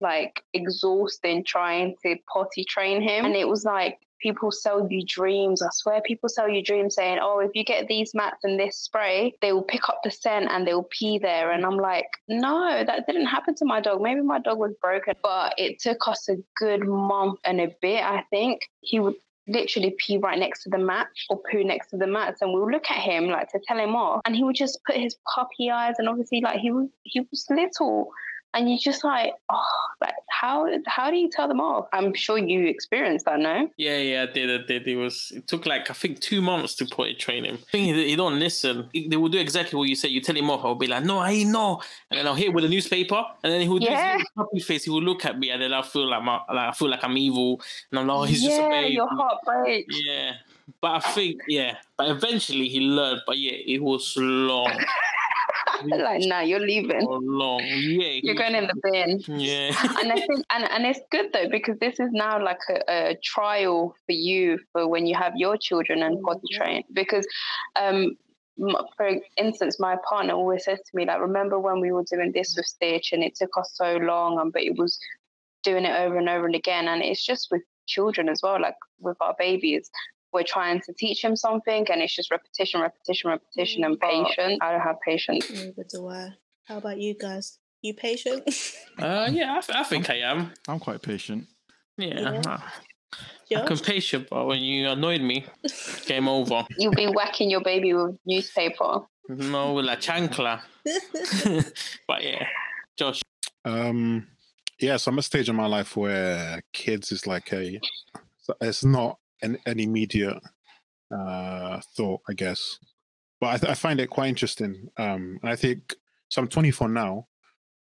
like 0.00 0.42
exhausting 0.54 1.44
trying 1.44 1.96
to 2.02 2.16
potty 2.32 2.64
train 2.64 3.02
him, 3.02 3.26
and 3.26 3.36
it 3.36 3.46
was 3.46 3.64
like 3.64 3.98
people 4.20 4.50
sell 4.50 4.86
you 4.90 5.04
dreams. 5.06 5.62
I 5.62 5.68
swear 5.72 6.00
people 6.00 6.28
sell 6.28 6.48
you 6.48 6.62
dreams 6.62 6.94
saying, 6.94 7.18
oh, 7.20 7.40
if 7.40 7.50
you 7.54 7.64
get 7.64 7.88
these 7.88 8.14
mats 8.14 8.44
and 8.44 8.58
this 8.58 8.78
spray, 8.78 9.34
they 9.40 9.52
will 9.52 9.62
pick 9.62 9.88
up 9.88 10.00
the 10.02 10.10
scent 10.10 10.50
and 10.50 10.66
they'll 10.66 10.88
pee 10.90 11.18
there. 11.18 11.50
And 11.52 11.64
I'm 11.64 11.76
like, 11.76 12.06
no, 12.28 12.84
that 12.84 13.06
didn't 13.06 13.26
happen 13.26 13.54
to 13.56 13.64
my 13.64 13.80
dog. 13.80 14.00
Maybe 14.00 14.20
my 14.20 14.38
dog 14.38 14.58
was 14.58 14.74
broken, 14.80 15.14
but 15.22 15.54
it 15.58 15.78
took 15.80 16.08
us 16.08 16.28
a 16.28 16.36
good 16.56 16.86
month 16.86 17.38
and 17.44 17.60
a 17.60 17.74
bit, 17.80 18.02
I 18.02 18.24
think. 18.30 18.62
He 18.80 19.00
would 19.00 19.14
literally 19.46 19.94
pee 19.98 20.16
right 20.16 20.38
next 20.38 20.62
to 20.62 20.70
the 20.70 20.78
mat 20.78 21.08
or 21.28 21.40
poo 21.50 21.62
next 21.62 21.90
to 21.90 21.96
the 21.96 22.06
mats 22.06 22.40
and 22.40 22.52
we 22.52 22.60
would 22.60 22.72
look 22.72 22.90
at 22.90 22.96
him 22.96 23.26
like 23.26 23.46
to 23.50 23.60
tell 23.66 23.78
him 23.78 23.94
off 23.94 24.22
and 24.24 24.34
he 24.34 24.42
would 24.42 24.56
just 24.56 24.78
put 24.86 24.96
his 24.96 25.16
puppy 25.34 25.70
eyes 25.70 25.96
and 25.98 26.08
obviously 26.08 26.40
like 26.40 26.58
he 26.58 26.70
was 26.70 26.88
he 27.02 27.20
was 27.20 27.44
little 27.50 28.10
and 28.54 28.68
you're 28.68 28.78
just 28.78 29.04
like, 29.04 29.32
oh, 29.50 29.62
like 30.00 30.14
how 30.30 30.66
how 30.86 31.10
do 31.10 31.16
you 31.16 31.28
tell 31.30 31.48
them 31.48 31.60
off? 31.60 31.86
I'm 31.92 32.14
sure 32.14 32.38
you 32.38 32.66
experienced 32.66 33.24
that, 33.26 33.38
no? 33.40 33.68
Yeah, 33.76 33.98
yeah, 33.98 34.22
I 34.28 34.32
did. 34.32 34.50
I 34.60 34.66
did. 34.66 34.86
It 34.88 34.96
was. 34.96 35.32
It 35.34 35.46
took 35.48 35.66
like 35.66 35.90
I 35.90 35.94
think 35.94 36.20
two 36.20 36.40
months 36.40 36.74
to 36.76 36.86
put 36.86 37.08
it 37.08 37.18
train 37.18 37.44
him. 37.44 37.56
I 37.68 37.70
think 37.72 37.94
he, 37.96 38.08
he 38.10 38.16
don't 38.16 38.38
listen. 38.38 38.88
He- 38.92 39.08
they 39.08 39.16
will 39.16 39.28
do 39.28 39.38
exactly 39.38 39.76
what 39.78 39.88
you 39.88 39.94
say. 39.96 40.08
You 40.08 40.20
tell 40.20 40.36
him 40.36 40.50
off. 40.50 40.64
I'll 40.64 40.74
be 40.74 40.86
like, 40.86 41.04
no, 41.04 41.18
I 41.18 41.42
know, 41.44 41.80
and 42.10 42.18
then 42.18 42.26
I'll 42.26 42.34
hit 42.34 42.52
with 42.52 42.64
a 42.64 42.68
newspaper, 42.68 43.22
and 43.42 43.52
then 43.52 43.60
he 43.60 43.68
will 43.68 43.78
do 43.78 43.86
Yeah. 43.86 44.18
puppy 44.36 44.60
face. 44.60 44.84
He 44.84 44.90
will 44.90 45.02
look 45.02 45.24
at 45.24 45.38
me, 45.38 45.50
and 45.50 45.60
then 45.60 45.72
I 45.72 45.82
feel 45.82 46.08
like 46.08 46.22
my 46.22 46.40
like 46.48 46.68
I 46.68 46.72
feel 46.72 46.88
like 46.90 47.02
I'm 47.04 47.16
evil, 47.16 47.60
and 47.90 48.00
I'm 48.00 48.06
like, 48.06 48.16
oh, 48.18 48.22
he's 48.24 48.42
yeah, 48.42 48.48
just 48.50 48.60
a 48.62 48.68
baby. 48.70 48.94
your 48.94 49.08
heart 49.08 49.38
breaks. 49.44 49.96
Yeah, 50.06 50.32
but 50.80 50.92
I 50.92 51.00
think 51.12 51.40
yeah, 51.48 51.76
but 51.96 52.08
eventually 52.10 52.68
he 52.68 52.80
learned. 52.80 53.22
But 53.26 53.38
yeah, 53.38 53.52
it 53.52 53.82
was 53.82 54.14
long, 54.16 54.72
like, 55.98 56.22
nah, 56.24 56.40
you're 56.40 56.60
leaving. 56.60 57.00
so 57.00 57.20
long. 57.22 57.60
Yeah, 57.64 58.20
You're 58.22 58.34
going 58.34 58.54
in 58.54 58.66
the 58.66 58.80
bin. 58.90 59.20
Yeah. 59.38 59.74
and 60.00 60.12
I 60.12 60.16
think, 60.16 60.44
and, 60.50 60.64
and 60.64 60.86
it's 60.86 61.00
good 61.10 61.32
though 61.32 61.48
because 61.48 61.78
this 61.78 62.00
is 62.00 62.08
now 62.12 62.42
like 62.42 62.60
a, 62.68 63.10
a 63.10 63.18
trial 63.22 63.94
for 64.06 64.12
you 64.12 64.58
for 64.72 64.88
when 64.88 65.06
you 65.06 65.14
have 65.14 65.32
your 65.36 65.56
children 65.56 66.02
and 66.02 66.22
potty 66.22 66.48
train. 66.52 66.84
Because, 66.92 67.26
um, 67.76 68.16
for 68.96 69.10
instance, 69.36 69.80
my 69.80 69.96
partner 70.08 70.34
always 70.34 70.64
says 70.64 70.78
to 70.78 70.96
me 70.96 71.06
like, 71.06 71.20
"Remember 71.20 71.58
when 71.58 71.80
we 71.80 71.90
were 71.92 72.04
doing 72.10 72.32
this 72.32 72.54
with 72.56 72.66
Stitch 72.66 73.12
and 73.12 73.22
it 73.22 73.34
took 73.34 73.50
us 73.58 73.72
so 73.74 73.96
long, 73.96 74.38
and 74.38 74.52
but 74.52 74.62
it 74.62 74.76
was 74.76 74.98
doing 75.64 75.84
it 75.84 76.00
over 76.00 76.18
and 76.18 76.28
over 76.28 76.46
and 76.46 76.54
again." 76.54 76.86
And 76.86 77.02
it's 77.02 77.24
just 77.24 77.48
with 77.50 77.62
children 77.86 78.28
as 78.28 78.40
well, 78.42 78.60
like 78.60 78.76
with 79.00 79.16
our 79.20 79.34
babies. 79.38 79.90
We're 80.34 80.42
trying 80.42 80.80
to 80.80 80.92
teach 80.92 81.22
him 81.22 81.36
something, 81.36 81.86
and 81.88 82.02
it's 82.02 82.14
just 82.14 82.30
repetition, 82.32 82.80
repetition, 82.80 83.30
repetition, 83.30 83.84
and 83.84 83.98
patience. 84.00 84.58
I 84.60 84.72
don't 84.72 84.80
have 84.80 84.96
patience. 85.06 85.48
Neither 85.48 85.84
do 85.88 86.08
I. 86.08 86.30
How 86.64 86.78
about 86.78 86.98
you 86.98 87.14
guys? 87.14 87.58
You 87.82 87.94
patient? 87.94 88.42
Uh, 88.96 89.28
yeah, 89.28 89.56
I, 89.58 89.60
th- 89.60 89.76
I 89.76 89.82
think 89.82 90.08
I 90.08 90.18
am. 90.20 90.52
I'm 90.68 90.78
quite 90.78 91.02
patient. 91.02 91.48
Yeah. 91.98 92.40
Yeah. 93.48 93.62
I 93.62 93.66
can 93.66 93.76
patient, 93.76 94.28
but 94.30 94.46
when 94.46 94.62
you 94.62 94.88
annoyed 94.88 95.20
me, 95.20 95.46
game 96.06 96.28
over. 96.28 96.64
You'll 96.78 96.94
be 96.94 97.08
whacking 97.08 97.50
your 97.50 97.60
baby 97.60 97.92
with 97.92 98.16
newspaper. 98.24 99.00
No, 99.28 99.72
with 99.72 99.84
la 99.84 99.96
chancla. 99.96 100.60
but 102.06 102.22
yeah, 102.22 102.46
Josh. 102.96 103.22
Um, 103.64 104.28
yeah, 104.78 104.96
so 104.96 105.10
I'm 105.10 105.18
at 105.18 105.20
a 105.20 105.22
stage 105.22 105.48
in 105.48 105.56
my 105.56 105.66
life 105.66 105.96
where 105.96 106.62
kids 106.72 107.10
is 107.10 107.26
like 107.26 107.52
a, 107.52 107.80
it's 108.60 108.84
not 108.84 109.18
an, 109.44 109.58
an 109.66 109.80
immediate 109.80 110.38
uh, 111.14 111.80
thought, 111.96 112.20
I 112.28 112.32
guess. 112.32 112.78
But 113.40 113.46
I, 113.48 113.56
th- 113.58 113.70
I 113.70 113.74
find 113.74 114.00
it 114.00 114.10
quite 114.10 114.28
interesting. 114.28 114.88
Um, 114.96 115.38
and 115.42 115.50
I 115.50 115.56
think, 115.56 115.94
so 116.28 116.42
I'm 116.42 116.48
24 116.48 116.88
now. 116.88 117.26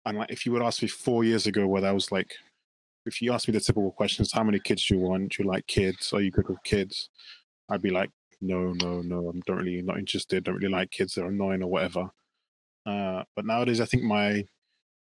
And 0.06 0.18
like, 0.18 0.32
if 0.32 0.46
you 0.46 0.52
would 0.52 0.62
ask 0.62 0.82
me 0.82 0.88
four 0.88 1.24
years 1.24 1.48
ago, 1.48 1.66
whether 1.66 1.88
I 1.88 1.92
was 1.92 2.12
like, 2.12 2.36
if 3.06 3.22
you 3.22 3.34
ask 3.34 3.48
me 3.48 3.54
the 3.54 3.60
typical 3.60 3.92
questions, 3.92 4.32
how 4.32 4.44
many 4.44 4.60
kids 4.60 4.86
do 4.86 4.96
you 4.96 5.02
want? 5.02 5.32
Do 5.32 5.44
you 5.44 5.50
like 5.50 5.68
kids? 5.68 6.12
Are 6.14 6.22
you 6.22 6.32
good 6.32 6.50
with 6.50 6.64
kids? 6.64 7.10
I'd 7.70 7.82
be 7.82 7.90
like, 7.90 8.10
no, 8.42 8.74
no, 8.74 9.02
no, 9.02 9.30
I'm 9.30 9.42
don't 9.46 9.58
really 9.58 9.82
not 9.82 9.98
interested. 9.98 10.44
Don't 10.44 10.56
really 10.56 10.70
like 10.70 10.92
kids. 10.92 11.16
They're 11.16 11.26
annoying 11.28 11.64
or 11.64 11.70
whatever. 11.70 12.10
Uh, 12.86 13.24
but 13.36 13.46
nowadays, 13.46 13.82
I 13.82 13.86
think 13.86 14.04
my 14.04 14.46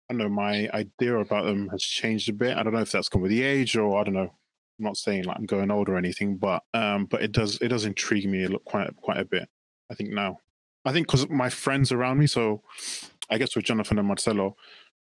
I 0.10 0.13
don't 0.13 0.19
know, 0.19 0.30
my 0.30 0.69
idea 0.73 1.17
about 1.17 1.45
them 1.45 1.67
has 1.69 1.84
changed 1.84 2.30
a 2.30 2.34
bit. 2.34 2.56
I 2.56 2.63
don't 2.63 2.73
know 2.73 2.80
if 2.80 2.91
that's 2.91 3.10
come 3.10 3.21
with 3.21 3.32
the 3.32 3.43
age 3.43 3.76
or 3.76 4.00
I 4.00 4.04
don't 4.06 4.13
know. 4.13 4.34
I'm 4.80 4.86
not 4.86 4.98
saying 4.98 5.24
like 5.24 5.38
I'm 5.38 5.46
going 5.46 5.72
old 5.72 5.90
or 5.90 5.98
anything, 5.98 6.38
but 6.38 6.63
um, 6.74 7.06
but 7.06 7.22
it 7.22 7.32
does 7.32 7.58
it 7.62 7.70
does 7.70 7.86
intrigue 7.86 8.30
me 8.30 8.48
quite 8.66 8.96
quite 8.98 9.18
a 9.18 9.26
bit. 9.26 9.50
I 9.92 9.96
think 9.96 10.12
now. 10.12 10.40
I 10.86 10.94
think 10.94 11.08
because 11.08 11.28
my 11.30 11.50
friends 11.50 11.92
around 11.92 12.18
me, 12.18 12.28
so 12.28 12.62
I 13.30 13.38
guess 13.38 13.56
with 13.56 13.66
Jonathan 13.66 14.00
and 14.00 14.08
Marcelo, 14.08 14.56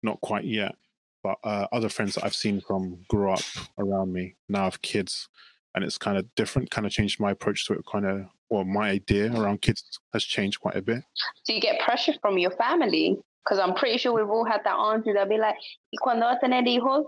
not 0.02 0.20
quite 0.22 0.44
yet, 0.44 0.74
but 1.22 1.36
uh, 1.44 1.66
other 1.72 1.88
friends 1.88 2.14
that 2.14 2.24
I've 2.24 2.34
seen 2.34 2.60
from 2.60 3.04
grew 3.08 3.30
up 3.30 3.42
around 3.78 4.12
me 4.12 4.36
now 4.48 4.64
have 4.64 4.80
kids, 4.82 5.28
and 5.74 5.84
it's 5.84 5.98
kind 5.98 6.16
of 6.16 6.32
different. 6.36 6.70
Kind 6.70 6.86
of 6.86 6.92
changed 6.92 7.20
my 7.20 7.32
approach 7.32 7.66
to 7.66 7.74
it. 7.74 7.84
Kind 7.90 8.06
of, 8.06 8.26
or 8.48 8.64
my 8.64 8.90
idea 8.90 9.32
around 9.34 9.60
kids 9.60 9.98
has 10.12 10.24
changed 10.24 10.60
quite 10.60 10.76
a 10.76 10.82
bit. 10.82 11.02
Do 11.46 11.52
you 11.52 11.60
get 11.60 11.80
pressure 11.80 12.14
from 12.20 12.38
your 12.38 12.52
family? 12.52 13.18
Because 13.44 13.58
I'm 13.58 13.74
pretty 13.74 13.98
sure 13.98 14.14
we've 14.14 14.30
all 14.30 14.44
had 14.46 14.62
that 14.64 14.74
auntie 14.74 15.12
that'll 15.12 15.28
be 15.28 15.36
like, 15.36 15.56
"¿Y 15.92 15.98
cuando 16.00 16.26
vas 16.26 16.38
a 16.42 16.46
tener 16.46 16.62
hijos? 16.62 17.04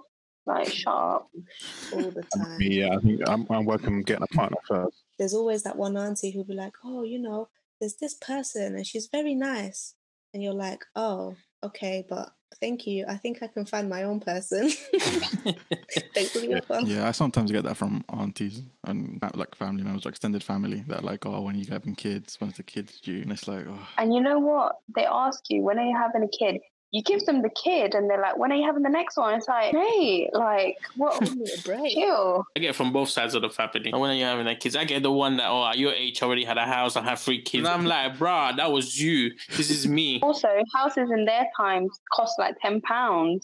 Like, 0.46 0.72
shut 0.72 0.94
up. 0.94 1.28
All 1.92 2.11
the 2.11 2.22
time. 2.37 2.59
yeah, 2.61 2.94
I 2.94 2.98
think 2.98 3.28
I'm, 3.28 3.46
I'm 3.50 3.64
working 3.64 3.94
on 3.94 4.02
getting 4.02 4.22
a 4.22 4.35
partner 4.35 4.59
first. 4.66 5.02
There's 5.18 5.35
always 5.35 5.64
that 5.64 5.76
one 5.76 5.96
auntie 5.96 6.30
who'll 6.30 6.44
be 6.44 6.54
like, 6.54 6.74
oh, 6.85 7.02
you 7.02 7.18
know, 7.18 7.48
there's 7.80 7.96
this 7.96 8.14
person 8.14 8.76
and 8.76 8.87
she's 8.87 9.09
very 9.11 9.35
nice. 9.35 9.94
And 10.32 10.42
you're 10.42 10.54
like, 10.54 10.85
oh, 10.94 11.35
okay, 11.64 12.04
but 12.09 12.30
thank 12.61 12.87
you. 12.87 13.04
I 13.09 13.16
think 13.16 13.42
I 13.42 13.46
can 13.46 13.64
find 13.64 13.88
my 13.88 14.04
own 14.04 14.20
person. 14.20 14.70
Thanks 16.14 16.30
for 16.30 16.40
the 16.40 16.62
offer. 16.62 16.87
Yeah, 16.87 17.09
I 17.09 17.12
sometimes 17.12 17.50
get 17.50 17.64
that 17.64 17.76
from 17.76 18.04
aunties 18.11 18.62
and 18.85 19.18
like 19.35 19.54
family 19.54 19.82
members, 19.82 20.04
like 20.04 20.12
extended 20.12 20.42
family. 20.42 20.85
That 20.88 21.04
like, 21.04 21.26
oh, 21.26 21.40
when 21.42 21.56
are 21.56 21.59
you 21.59 21.66
having 21.70 21.94
kids, 21.94 22.37
when's 22.40 22.56
the 22.56 22.62
kids 22.62 23.00
due? 23.00 23.22
And 23.22 23.32
it's 23.32 23.48
like, 23.48 23.66
oh, 23.66 23.88
And 23.98 24.14
you 24.14 24.20
know 24.20 24.38
what? 24.38 24.76
They 24.94 25.06
ask 25.06 25.44
you, 25.48 25.62
when 25.62 25.78
are 25.78 25.87
you 25.87 25.96
having 25.96 26.22
a 26.22 26.28
kid? 26.28 26.61
You 26.92 27.03
give 27.03 27.25
them 27.27 27.42
the 27.42 27.51
kid 27.51 27.94
and 27.94 28.09
they're 28.09 28.20
like, 28.20 28.38
when 28.38 28.53
are 28.53 28.55
you 28.55 28.64
having 28.64 28.83
the 28.83 28.88
next 28.88 29.16
one? 29.16 29.35
It's 29.35 29.49
like, 29.49 29.72
hey, 29.72 30.31
like, 30.33 30.77
what? 30.96 31.20
Give 31.20 31.37
me 31.37 31.46
a 31.59 31.62
break. 31.62 31.94
Chill. 31.94 32.46
I 32.57 32.61
get 32.61 32.75
from 32.75 32.92
both 32.92 33.09
sides 33.09 33.35
of 33.35 33.42
the 33.42 33.51
family. 33.51 33.90
And 33.90 34.01
when 34.01 34.11
are 34.11 34.14
you're 34.14 34.29
having 34.29 34.46
like 34.46 34.61
kids, 34.61 34.77
I 34.77 34.85
get 34.85 35.03
the 35.03 35.12
one 35.12 35.37
that, 35.38 35.49
oh, 35.49 35.66
at 35.66 35.79
your 35.79 35.92
age, 35.92 36.22
already 36.22 36.44
had 36.44 36.59
a 36.59 36.64
house 36.64 36.96
and 36.96 37.07
have 37.07 37.18
three 37.18 37.42
kids. 37.42 37.66
And 37.66 37.68
I'm 37.68 37.85
like, 37.85 38.16
bruh, 38.16 38.57
that 38.57 38.70
was 38.70 39.01
you. 39.01 39.33
This 39.57 39.70
is 39.70 39.87
me. 39.87 40.20
Also, 40.27 40.49
houses 40.75 41.11
in 41.11 41.25
their 41.25 41.46
times 41.57 42.01
cost 42.12 42.38
like 42.38 42.57
£10. 42.64 42.83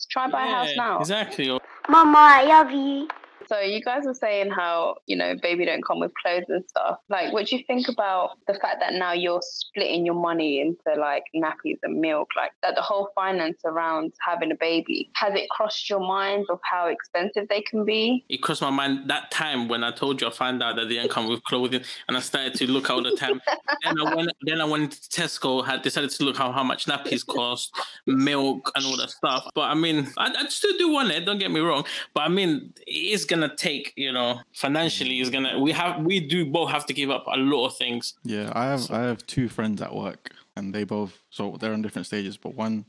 Try 0.09 0.29
buy 0.29 0.45
a 0.45 0.49
house 0.49 0.71
now. 0.77 0.99
Exactly. 0.99 1.59
Mama, 1.89 2.19
I 2.19 2.45
love 2.45 2.71
you. 2.71 3.09
So 3.49 3.61
you 3.61 3.83
guys 3.83 4.05
were 4.05 4.15
saying 4.15 4.51
how 4.51 4.97
you 5.07 5.17
know 5.17 5.35
baby 5.41 5.65
don't 5.65 5.85
come 5.85 6.01
with 6.01 6.13
clothes 6.15 6.45
and 6.49 6.65
stuff. 6.69 6.99
Like, 7.09 7.33
what 7.33 7.47
do 7.47 7.57
you 7.57 7.65
think 7.67 7.89
about 7.89 8.39
the 8.47 8.55
fact 8.55 8.77
that 8.81 8.95
now 8.95 9.13
you're 9.13 9.43
splitting 9.43 10.07
your 10.07 10.15
money 10.15 10.61
into 10.61 11.01
like 11.01 11.25
nappies 11.35 11.79
and 11.83 12.01
milk? 12.01 12.31
Like 12.37 12.53
that, 12.63 12.75
the 12.75 12.83
whole 12.83 13.11
finance 13.15 13.59
around 13.65 14.13
having 14.27 14.53
a 14.53 14.57
baby 14.57 15.11
has 15.15 15.35
it 15.35 15.49
crossed 15.51 15.89
your 15.89 16.01
mind 16.01 16.47
of 16.51 16.59
how 16.63 16.87
expensive 16.87 17.49
they 17.49 17.63
can 17.63 17.85
be? 17.85 18.25
It 18.29 18.39
crossed 18.39 18.63
my 18.63 18.71
mind 18.71 19.09
that 19.11 19.31
time 19.31 19.69
when 19.69 19.85
I 19.85 19.91
told 19.91 20.21
you 20.21 20.29
I 20.29 20.31
found 20.31 20.63
out 20.63 20.77
that 20.77 20.89
they 20.89 20.95
didn't 20.95 21.11
come 21.11 21.29
with 21.29 21.43
clothing, 21.45 21.83
and 22.09 22.17
I 22.17 22.21
started 22.21 22.55
to 22.55 22.71
look 22.71 22.91
all 22.91 23.03
the 23.03 23.17
time. 23.17 23.41
then 23.83 24.01
I 24.01 24.15
went, 24.15 24.33
then 24.43 24.61
I 24.61 24.65
went 24.65 24.93
to 24.93 25.21
Tesco, 25.21 25.65
had 25.65 25.83
decided 25.83 26.11
to 26.11 26.25
look 26.25 26.37
how, 26.37 26.53
how 26.53 26.65
much 26.65 26.87
nappies 26.87 27.27
cost, 27.27 27.75
milk, 28.07 28.71
and 28.75 28.85
all 28.85 28.97
that 28.97 29.11
stuff. 29.11 29.49
But 29.55 29.71
I 29.71 29.75
mean, 29.75 30.09
I, 30.17 30.33
I 30.37 30.49
still 30.49 30.77
do 30.79 30.93
want 30.93 31.11
it. 31.11 31.25
Don't 31.25 31.39
get 31.39 31.51
me 31.51 31.61
wrong. 31.61 31.85
But 32.15 32.23
I 32.23 32.29
mean, 32.29 32.73
it's 32.87 33.25
gonna 33.35 33.55
take, 33.57 33.93
you 33.97 34.13
know, 34.13 34.41
financially, 34.55 35.21
is 35.21 35.31
gonna. 35.31 35.59
We 35.59 35.73
have, 35.73 36.05
we 36.05 36.21
do 36.21 36.45
both 36.47 36.71
have 36.71 36.87
to 36.87 36.93
give 36.93 37.11
up 37.11 37.25
a 37.27 37.37
lot 37.37 37.67
of 37.67 37.77
things. 37.77 38.15
yeah. 38.25 38.53
I 38.55 38.65
have 38.67 38.91
I 38.91 39.01
have 39.09 39.27
two 39.27 39.49
friends 39.49 39.81
at 39.83 39.95
work, 39.95 40.31
and 40.57 40.75
they 40.75 40.85
both 40.85 41.13
so 41.31 41.57
they're 41.59 41.73
on 41.73 41.83
different 41.83 42.07
stages. 42.07 42.37
But 42.37 42.55
one 42.55 42.87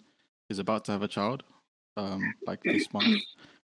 is 0.49 0.59
about 0.59 0.85
to 0.85 0.91
have 0.91 1.03
a 1.03 1.07
child, 1.07 1.43
um, 1.97 2.21
like 2.45 2.61
this 2.63 2.91
month, 2.93 3.21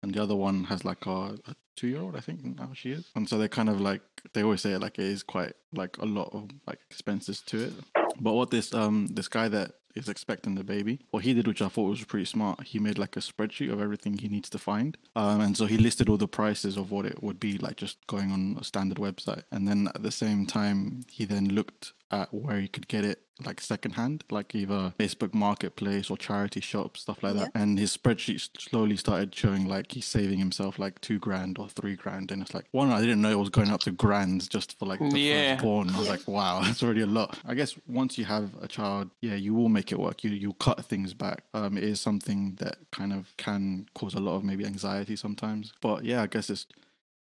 and 0.02 0.14
the 0.14 0.22
other 0.22 0.36
one 0.36 0.66
has 0.66 0.84
like 0.84 1.06
a, 1.06 1.38
a 1.52 1.56
two 1.76 1.88
year 1.88 2.02
old, 2.02 2.16
I 2.16 2.20
think 2.20 2.44
now 2.44 2.72
she 2.74 2.92
is. 2.92 3.06
And 3.16 3.28
so 3.28 3.38
they 3.38 3.48
kind 3.48 3.70
of 3.70 3.82
like 3.82 4.02
they 4.34 4.44
always 4.44 4.62
say 4.62 4.74
it 4.74 4.80
like 4.80 4.98
it 5.00 5.06
is 5.06 5.24
quite 5.24 5.54
like 5.74 5.98
a 5.98 6.06
lot 6.06 6.30
of 6.34 6.50
like 6.68 6.80
expenses 6.90 7.42
to 7.48 7.66
it. 7.66 7.74
But 8.20 8.34
what 8.34 8.52
this 8.52 8.74
um 8.74 9.08
this 9.08 9.28
guy 9.28 9.48
that 9.50 9.72
is 9.96 10.10
expecting 10.10 10.56
the 10.56 10.64
baby, 10.64 11.00
what 11.12 11.24
he 11.24 11.34
did, 11.34 11.48
which 11.48 11.62
I 11.62 11.70
thought 11.70 11.90
was 11.90 12.04
pretty 12.04 12.26
smart, 12.26 12.64
he 12.64 12.80
made 12.80 12.98
like 12.98 13.16
a 13.16 13.20
spreadsheet 13.22 13.72
of 13.72 13.82
everything 13.82 14.18
he 14.18 14.28
needs 14.28 14.50
to 14.52 14.58
find. 14.60 14.98
Um, 15.16 15.42
and 15.42 15.56
so 15.58 15.66
he 15.66 15.78
listed 15.78 16.10
all 16.10 16.18
the 16.18 16.28
prices 16.28 16.78
of 16.78 16.92
what 16.92 17.06
it 17.06 17.24
would 17.24 17.40
be 17.40 17.58
like 17.58 17.78
just 17.78 18.06
going 18.08 18.32
on 18.32 18.58
a 18.60 18.64
standard 18.64 18.98
website. 18.98 19.44
And 19.52 19.68
then 19.68 19.90
at 19.96 20.04
the 20.04 20.12
same 20.12 20.46
time, 20.46 21.02
he 21.10 21.26
then 21.26 21.50
looked 21.50 21.94
at 22.12 22.34
where 22.34 22.60
he 22.60 22.68
could 22.68 22.88
get 22.88 23.04
it 23.04 23.22
like 23.46 23.60
secondhand, 23.60 24.24
like 24.32 24.56
either 24.56 24.94
Facebook 24.98 25.34
Marketplace 25.34 26.10
or 26.10 26.16
charity 26.18 26.62
shops, 26.62 27.02
stuff 27.02 27.22
like 27.22 27.34
that. 27.36 27.52
And 27.54 27.78
his 27.78 27.96
spreadsheet 27.98 28.48
slowly 28.58 28.96
started 28.96 29.36
showing 29.36 29.66
like 29.66 29.92
he's 29.92 30.06
saving 30.06 30.40
himself 30.40 30.80
like 30.80 31.02
two 31.02 31.20
grand 31.20 31.58
or 31.60 31.68
three 31.68 31.96
grand. 31.96 32.32
And 32.32 32.42
it's 32.42 32.54
like, 32.54 32.66
one, 32.72 32.92
I 32.92 33.02
didn't 33.02 33.22
know 33.22 33.32
it 33.32 33.40
was 33.40 33.50
going 33.50 33.72
up 33.72 33.82
to 33.82 33.92
grands 33.92 34.48
just 34.48 34.80
for 34.80 34.86
like 34.86 35.00
the 35.00 35.20
Yeah. 35.20 35.62
born. 35.62 35.90
I 35.90 36.00
was 36.00 36.08
like, 36.08 36.26
wow, 36.28 36.62
that's 36.64 36.82
already 36.82 37.02
a 37.02 37.06
lot. 37.08 37.38
I 37.46 37.56
guess 37.56 37.76
once 37.88 38.18
you 38.18 38.24
have 38.26 38.52
a 38.62 38.68
child, 38.70 39.10
yeah, 39.22 39.36
you 39.36 39.54
will 39.54 39.68
make 39.70 39.85
it 39.92 40.00
work. 40.00 40.24
You 40.24 40.32
you 40.32 40.54
cut 40.54 40.84
things 40.86 41.14
back. 41.14 41.44
Um, 41.54 41.78
it 41.78 41.84
is 41.84 42.02
something 42.02 42.56
that 42.60 42.78
kind 42.92 43.14
of 43.14 43.36
can 43.38 43.88
cause 43.94 44.14
a 44.14 44.20
lot 44.20 44.36
of 44.36 44.44
maybe 44.44 44.66
anxiety 44.66 45.16
sometimes. 45.16 45.74
But 45.82 46.04
yeah, 46.04 46.22
I 46.22 46.28
guess 46.28 46.50
it's 46.50 46.68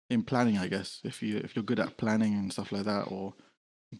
in 0.09 0.23
planning, 0.23 0.57
I 0.57 0.67
guess. 0.67 1.01
If 1.03 1.21
you 1.23 1.37
if 1.37 1.55
you're 1.55 1.63
good 1.63 1.79
at 1.79 1.97
planning 1.97 2.33
and 2.33 2.51
stuff 2.51 2.71
like 2.71 2.83
that, 2.83 3.11
or 3.11 3.33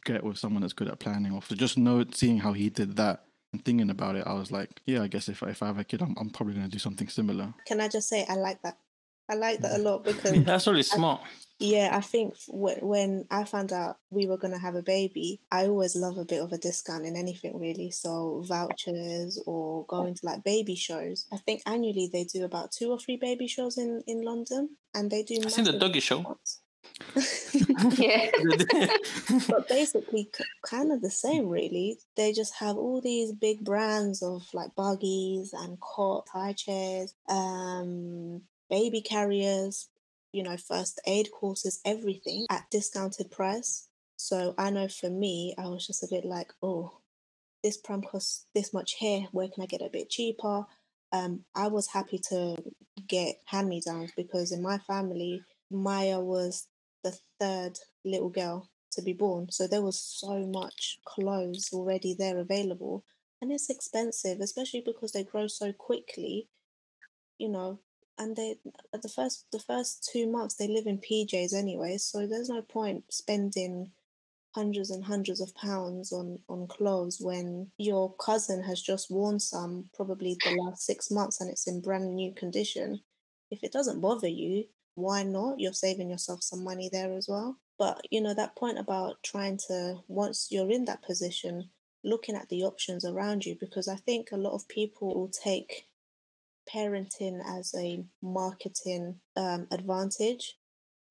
get 0.04 0.23
with 0.23 0.38
someone 0.38 0.62
that's 0.62 0.73
good 0.73 0.88
at 0.88 0.99
planning, 0.99 1.34
or 1.34 1.41
just 1.56 1.78
know 1.78 2.06
seeing 2.13 2.39
how 2.39 2.54
he 2.54 2.69
did 2.69 2.95
that 2.97 3.23
and 3.51 3.63
thinking 3.63 3.89
about 3.89 4.15
it, 4.15 4.28
I 4.28 4.34
was 4.34 4.51
like, 4.51 4.82
yeah, 4.86 5.01
I 5.01 5.08
guess 5.08 5.30
if 5.30 5.41
if 5.43 5.63
I 5.63 5.67
have 5.67 5.80
a 5.80 5.84
kid, 5.84 6.01
I'm 6.01 6.15
I'm 6.19 6.30
probably 6.30 6.56
gonna 6.56 6.67
do 6.67 6.80
something 6.80 7.08
similar. 7.08 7.54
Can 7.65 7.82
I 7.82 7.88
just 7.88 8.10
say 8.10 8.25
I 8.28 8.36
like 8.36 8.62
that? 8.63 8.78
I 9.27 9.35
like 9.35 9.59
that 9.61 9.79
a 9.79 9.81
lot 9.81 10.03
because 10.03 10.43
That's 10.43 10.67
really 10.67 10.83
smart. 10.83 11.21
Yeah, 11.57 11.89
I 11.93 12.01
think 12.01 12.35
when, 12.49 12.77
when 12.81 13.25
I 13.31 13.45
found 13.45 13.71
out 13.71 13.97
we 14.09 14.27
were 14.27 14.38
going 14.38 14.53
to 14.53 14.59
have 14.59 14.75
a 14.75 14.81
baby, 14.81 15.39
I 15.49 15.67
always 15.67 15.95
love 15.95 16.17
a 16.17 16.25
bit 16.25 16.41
of 16.41 16.51
a 16.51 16.57
discount 16.57 17.05
in 17.05 17.15
anything 17.15 17.57
really. 17.57 17.91
So 17.91 18.43
vouchers 18.45 19.41
or 19.45 19.85
going 19.85 20.15
to 20.15 20.25
like 20.25 20.43
baby 20.43 20.75
shows. 20.75 21.27
I 21.31 21.38
think 21.38 21.61
annually 21.65 22.09
they 22.11 22.25
do 22.25 22.43
about 22.43 22.71
two 22.71 22.91
or 22.91 22.99
three 22.99 23.15
baby 23.15 23.47
shows 23.47 23.77
in, 23.77 24.03
in 24.05 24.21
London 24.21 24.71
and 24.93 25.09
they 25.09 25.23
do 25.23 25.35
I 25.35 25.47
seen 25.47 25.63
the 25.63 25.71
massive 25.71 25.79
doggy 25.79 26.01
show. 26.01 26.38
Yeah. 27.97 28.31
but 29.49 29.67
basically 29.67 30.29
k- 30.35 30.43
kind 30.65 30.91
of 30.91 31.01
the 31.01 31.09
same 31.09 31.49
really 31.49 31.97
they 32.15 32.31
just 32.31 32.55
have 32.55 32.77
all 32.77 33.01
these 33.01 33.33
big 33.33 33.63
brands 33.65 34.21
of 34.21 34.43
like 34.53 34.75
buggies 34.75 35.53
and 35.53 35.79
cot 35.79 36.27
high 36.31 36.53
chairs 36.53 37.13
um 37.27 38.41
baby 38.69 39.01
carriers 39.01 39.89
you 40.32 40.43
know 40.43 40.58
first 40.58 40.99
aid 41.06 41.30
courses 41.32 41.80
everything 41.86 42.45
at 42.49 42.69
discounted 42.71 43.32
price 43.32 43.88
so 44.17 44.54
i 44.58 44.69
know 44.69 44.88
for 44.88 45.10
me 45.10 45.54
i 45.58 45.67
was 45.67 45.86
just 45.86 46.04
a 46.04 46.08
bit 46.10 46.25
like 46.25 46.51
oh 46.62 46.99
this 47.63 47.78
pram 47.78 48.01
costs 48.01 48.45
this 48.54 48.73
much 48.73 48.93
here 48.99 49.28
where 49.32 49.47
can 49.49 49.63
i 49.63 49.65
get 49.65 49.82
a 49.82 49.89
bit 49.89 50.10
cheaper 50.10 50.65
um 51.12 51.43
i 51.56 51.67
was 51.67 51.88
happy 51.88 52.17
to 52.17 52.56
get 53.08 53.36
hand 53.45 53.67
me 53.69 53.82
downs 53.86 54.12
because 54.15 54.51
in 54.51 54.62
my 54.62 54.78
family 54.80 55.41
maya 55.71 56.19
was 56.19 56.67
the 57.04 57.17
third 57.39 57.78
little 58.04 58.30
girl 58.30 58.69
to 58.91 59.01
be 59.01 59.13
born. 59.13 59.47
So 59.51 59.67
there 59.67 59.82
was 59.82 59.99
so 59.99 60.47
much 60.47 60.99
clothes 61.06 61.69
already 61.73 62.15
there 62.17 62.38
available. 62.39 63.04
And 63.41 63.51
it's 63.51 63.69
expensive, 63.69 64.39
especially 64.39 64.82
because 64.86 65.12
they 65.12 65.23
grow 65.23 65.47
so 65.47 65.73
quickly, 65.73 66.47
you 67.38 67.49
know. 67.49 67.80
And 68.17 68.36
they 68.36 68.56
at 68.93 69.01
the 69.01 69.10
first 69.10 69.45
the 69.51 69.60
first 69.60 70.10
two 70.12 70.28
months 70.28 70.56
they 70.56 70.67
live 70.67 70.88
in 70.88 70.99
PJs 70.99 71.54
anyway, 71.54 71.97
so 71.97 72.25
there's 72.25 72.49
no 72.49 72.62
point 72.62 73.04
spending 73.10 73.91
hundreds 74.51 74.89
and 74.89 75.04
hundreds 75.04 75.41
of 75.41 75.54
pounds 75.56 76.13
on 76.13 76.39
on 76.47 76.67
clothes 76.67 77.19
when 77.19 77.71
your 77.78 78.15
cousin 78.15 78.63
has 78.63 78.82
just 78.82 79.12
worn 79.12 79.39
some 79.39 79.89
probably 79.93 80.38
the 80.45 80.56
last 80.62 80.86
six 80.86 81.12
months 81.12 81.41
and 81.41 81.49
it's 81.49 81.67
in 81.67 81.82
brand 81.82 82.15
new 82.15 82.34
condition. 82.34 83.01
If 83.51 83.63
it 83.63 83.73
doesn't 83.73 84.01
bother 84.01 84.30
you, 84.30 84.65
why 84.95 85.23
not? 85.23 85.60
You're 85.60 85.73
saving 85.73 86.10
yourself 86.10 86.41
some 86.41 86.63
money 86.63 86.89
there 86.91 87.13
as 87.13 87.28
well. 87.28 87.58
But 87.78 88.08
you 88.10 88.21
know, 88.21 88.34
that 88.34 88.56
point 88.56 88.80
about 88.80 89.21
trying 89.23 89.60
to, 89.67 89.97
once 90.08 90.47
you're 90.49 90.71
in 90.71 90.86
that 90.86 91.04
position, 91.04 91.69
looking 92.04 92.36
at 92.36 92.49
the 92.49 92.63
options 92.63 93.04
around 93.04 93.45
you, 93.45 93.56
because 93.60 93.88
I 93.88 93.95
think 93.97 94.32
a 94.32 94.38
lot 94.38 94.54
of 94.54 94.67
people 94.67 95.13
will 95.13 95.30
take 95.30 95.88
parenting 96.73 97.39
as 97.45 97.73
a 97.75 98.04
marketing 98.21 99.19
um, 99.36 99.67
advantage. 99.71 100.58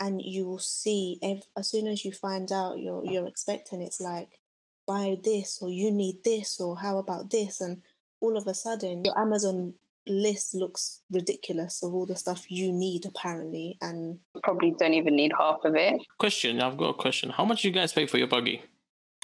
And 0.00 0.20
you 0.20 0.44
will 0.46 0.58
see 0.58 1.18
ev- 1.22 1.46
as 1.56 1.68
soon 1.68 1.86
as 1.86 2.04
you 2.04 2.12
find 2.12 2.50
out 2.50 2.80
you're 2.80 3.04
you're 3.04 3.28
expecting, 3.28 3.80
it's 3.80 4.00
like 4.00 4.40
buy 4.86 5.16
this 5.22 5.60
or 5.62 5.70
you 5.70 5.90
need 5.92 6.16
this 6.24 6.60
or 6.60 6.76
how 6.76 6.98
about 6.98 7.30
this, 7.30 7.60
and 7.60 7.82
all 8.20 8.36
of 8.36 8.46
a 8.46 8.54
sudden 8.54 9.04
your 9.04 9.18
Amazon 9.18 9.74
list 10.06 10.54
looks 10.54 11.00
ridiculous 11.10 11.82
of 11.82 11.94
all 11.94 12.06
the 12.06 12.16
stuff 12.16 12.50
you 12.50 12.72
need 12.72 13.06
apparently 13.06 13.78
and 13.80 14.18
Probably 14.42 14.74
don't 14.78 14.92
even 14.94 15.16
need 15.16 15.32
half 15.38 15.60
of 15.64 15.74
it. 15.76 15.94
Question, 16.18 16.60
I've 16.60 16.76
got 16.76 16.90
a 16.90 16.94
question. 16.94 17.30
How 17.30 17.44
much 17.44 17.62
do 17.62 17.68
you 17.68 17.74
guys 17.74 17.92
pay 17.92 18.06
for 18.06 18.18
your 18.18 18.26
buggy? 18.26 18.62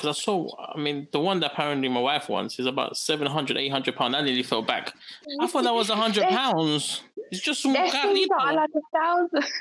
Because 0.00 0.16
I 0.18 0.20
saw, 0.22 0.48
I 0.74 0.78
mean, 0.78 1.08
the 1.12 1.20
one 1.20 1.40
that 1.40 1.52
apparently 1.52 1.88
my 1.88 2.00
wife 2.00 2.28
wants 2.30 2.58
is 2.58 2.64
about 2.66 2.96
700, 2.96 3.56
800 3.58 3.94
pounds. 3.96 4.14
I 4.14 4.22
nearly 4.22 4.42
fell 4.42 4.62
back. 4.62 4.94
I 5.40 5.46
thought 5.46 5.64
that 5.64 5.74
was 5.74 5.90
100 5.90 6.24
pounds. 6.28 7.02
It's 7.30 7.40
just 7.42 7.62
some 7.62 7.74
There's 7.74 7.92
things 7.92 8.28
that 8.28 8.36
are 8.40 8.52
carnito. 8.52 8.56
like 8.56 8.70
a 8.74 8.98
thousand. 8.98 9.52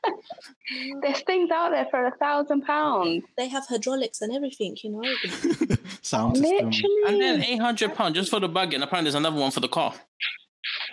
There's 1.02 1.20
things 1.22 1.50
out 1.50 1.70
there 1.70 1.86
for 1.90 2.06
a 2.06 2.10
thousand 2.16 2.62
pounds. 2.62 3.22
they 3.36 3.48
have 3.48 3.66
hydraulics 3.66 4.20
and 4.22 4.34
everything 4.34 4.76
you 4.82 4.90
know 4.90 5.02
Sound 6.02 6.36
system. 6.36 6.70
Literally. 6.70 7.02
And 7.06 7.20
then 7.20 7.42
800 7.44 7.94
pounds 7.94 8.14
just 8.16 8.30
for 8.30 8.40
the 8.40 8.48
buggy. 8.48 8.74
And 8.76 8.84
apparently 8.84 9.10
there's 9.10 9.14
another 9.14 9.38
one 9.38 9.50
for 9.50 9.60
the 9.60 9.68
car. 9.68 9.94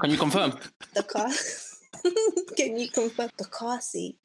Can 0.01 0.11
you 0.11 0.17
confirm? 0.17 0.57
the 0.93 1.03
car 1.03 1.29
can 2.57 2.77
you 2.77 2.89
confirm 2.89 3.29
the 3.37 3.45
car 3.45 3.79
seat 3.81 4.17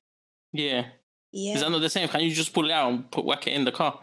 Yeah. 0.53 0.87
yeah 1.33 1.55
Is 1.55 1.61
that 1.63 1.71
not 1.71 1.81
the 1.81 1.89
same? 1.89 2.09
Can 2.09 2.21
you 2.21 2.33
just 2.33 2.53
pull 2.53 2.67
it 2.69 2.73
out 2.73 2.91
and 2.93 3.11
put 3.11 3.25
whack 3.25 3.47
it 3.47 3.53
in 3.55 3.65
the 3.65 3.73
car? 3.73 3.99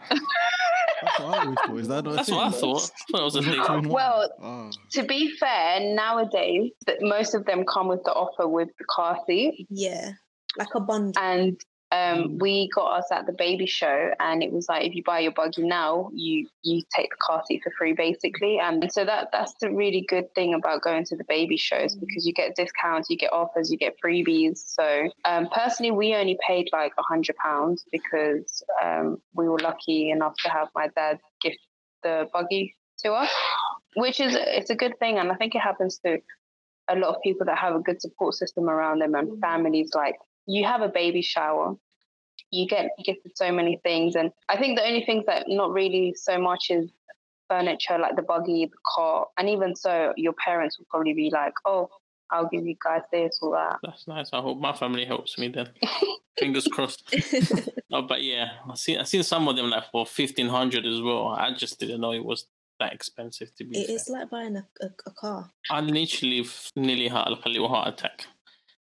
That's 1.06 1.20
what 1.20 1.38
I 1.38 1.42
always 1.44 1.56
thought. 1.66 1.76
Is 1.78 1.88
that 1.88 2.04
not 2.04 2.14
That's 2.16 2.28
thing? 2.28 2.36
what 2.38 2.46
I 2.46 2.50
thought. 2.50 2.82
I 2.82 3.12
thought 3.12 3.20
it 3.20 3.24
was 3.24 3.36
a 3.36 3.42
thing. 3.42 3.52
two 3.54 3.60
in 3.60 3.66
one? 3.66 3.88
Well, 3.88 4.30
Oh. 4.42 4.70
To 4.92 5.02
be 5.04 5.30
fair, 5.38 5.80
nowadays 5.94 6.72
that 6.86 6.96
most 7.00 7.34
of 7.34 7.44
them 7.46 7.64
come 7.64 7.88
with 7.88 8.02
the 8.04 8.12
offer 8.12 8.46
with 8.48 8.68
the 8.78 8.84
car 8.90 9.18
seat, 9.26 9.66
yeah 9.70 10.10
like 10.58 10.68
a 10.74 10.80
bundle 10.80 11.12
and 11.22 11.60
um, 11.92 12.38
we 12.38 12.68
got 12.74 12.98
us 12.98 13.06
at 13.12 13.26
the 13.26 13.32
baby 13.32 13.66
show, 13.66 14.10
and 14.18 14.42
it 14.42 14.50
was 14.50 14.68
like 14.68 14.84
if 14.86 14.94
you 14.94 15.04
buy 15.04 15.20
your 15.20 15.32
buggy 15.32 15.62
now, 15.62 16.10
you 16.12 16.48
you 16.62 16.82
take 16.94 17.10
the 17.10 17.16
car 17.20 17.42
seat 17.46 17.62
for 17.62 17.72
free, 17.78 17.92
basically. 17.92 18.58
And 18.58 18.90
so 18.92 19.04
that 19.04 19.28
that's 19.32 19.54
the 19.60 19.70
really 19.70 20.04
good 20.08 20.34
thing 20.34 20.54
about 20.54 20.82
going 20.82 21.04
to 21.04 21.16
the 21.16 21.24
baby 21.28 21.56
shows 21.56 21.94
because 21.94 22.26
you 22.26 22.32
get 22.32 22.56
discounts, 22.56 23.08
you 23.08 23.16
get 23.16 23.32
offers, 23.32 23.70
you 23.70 23.78
get 23.78 23.96
freebies. 24.04 24.58
So 24.58 25.08
um, 25.24 25.48
personally, 25.52 25.92
we 25.92 26.14
only 26.14 26.36
paid 26.46 26.68
like 26.72 26.92
a 26.98 27.02
hundred 27.02 27.36
pounds 27.36 27.84
because 27.92 28.64
um, 28.82 29.18
we 29.34 29.48
were 29.48 29.60
lucky 29.60 30.10
enough 30.10 30.34
to 30.44 30.50
have 30.50 30.68
my 30.74 30.88
dad 30.96 31.20
gift 31.40 31.58
the 32.02 32.28
buggy 32.32 32.74
to 33.04 33.12
us, 33.12 33.30
which 33.94 34.18
is 34.18 34.36
it's 34.36 34.70
a 34.70 34.76
good 34.76 34.98
thing, 34.98 35.18
and 35.18 35.30
I 35.30 35.36
think 35.36 35.54
it 35.54 35.60
happens 35.60 35.98
to 36.04 36.18
a 36.88 36.96
lot 36.96 37.14
of 37.14 37.22
people 37.22 37.46
that 37.46 37.58
have 37.58 37.74
a 37.76 37.80
good 37.80 38.00
support 38.00 38.34
system 38.34 38.68
around 38.68 39.00
them 39.00 39.14
and 39.14 39.40
families 39.40 39.90
like 39.94 40.16
you 40.46 40.64
have 40.64 40.80
a 40.82 40.88
baby 40.88 41.22
shower 41.22 41.74
you 42.50 42.66
get 42.66 42.90
gifted 43.04 43.36
so 43.36 43.50
many 43.52 43.80
things 43.82 44.14
and 44.14 44.30
i 44.48 44.56
think 44.56 44.78
the 44.78 44.86
only 44.86 45.04
things 45.04 45.24
that 45.26 45.44
not 45.48 45.72
really 45.72 46.14
so 46.16 46.38
much 46.38 46.66
is 46.70 46.90
furniture 47.48 47.98
like 47.98 48.16
the 48.16 48.22
buggy 48.22 48.66
the 48.66 48.76
car 48.94 49.26
and 49.38 49.48
even 49.48 49.74
so 49.74 50.12
your 50.16 50.32
parents 50.34 50.78
will 50.78 50.86
probably 50.90 51.12
be 51.14 51.30
like 51.32 51.52
oh 51.64 51.88
i'll 52.30 52.48
give 52.48 52.64
you 52.66 52.76
guys 52.84 53.02
this 53.12 53.38
or 53.40 53.54
that 53.56 53.78
That's 53.82 54.06
nice. 54.08 54.30
I 54.32 54.40
hope 54.40 54.58
my 54.58 54.72
family 54.72 55.04
helps 55.04 55.38
me 55.38 55.46
then. 55.48 55.68
Fingers 56.38 56.66
crossed. 56.70 57.02
Oh, 57.92 58.02
but 58.02 58.20
yeah, 58.22 58.48
I 58.68 58.74
see 58.74 58.96
I 58.98 59.04
seen 59.04 59.22
some 59.22 59.46
of 59.46 59.54
them 59.54 59.70
like 59.70 59.84
for 59.92 60.04
fifteen 60.04 60.48
hundred 60.48 60.84
as 60.84 61.00
well. 61.00 61.28
I 61.28 61.54
just 61.54 61.78
didn't 61.78 62.00
know 62.00 62.10
it 62.12 62.24
was 62.24 62.46
that 62.80 62.92
expensive 62.92 63.54
to 63.54 63.64
be 63.64 63.78
it 63.78 63.86
fair. 63.86 63.94
is 63.94 64.08
like 64.08 64.28
buying 64.28 64.56
a, 64.56 64.66
a, 64.82 64.88
a 65.06 65.10
car 65.12 65.50
I 65.70 65.80
literally 65.80 66.44
nearly 66.74 67.06
had 67.06 67.28
like 67.28 67.46
a 67.46 67.48
little 67.48 67.68
heart 67.68 67.88
attack. 67.88 68.26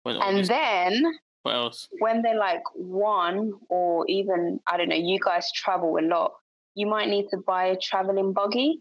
When 0.03 0.17
and 0.17 0.43
then 0.45 1.01
what 1.43 1.56
else? 1.56 1.88
when 1.99 2.21
they're 2.21 2.38
like 2.38 2.63
one 2.75 3.52
or 3.69 4.06
even 4.08 4.60
i 4.67 4.78
don't 4.78 4.89
know 4.89 4.95
you 4.95 5.19
guys 5.23 5.52
travel 5.52 5.97
a 5.97 6.02
lot 6.02 6.34
you 6.75 6.86
might 6.88 7.08
need 7.10 7.28
to 7.30 7.38
buy 7.38 7.65
a 7.65 7.78
traveling 7.78 8.34
buggy 8.34 8.80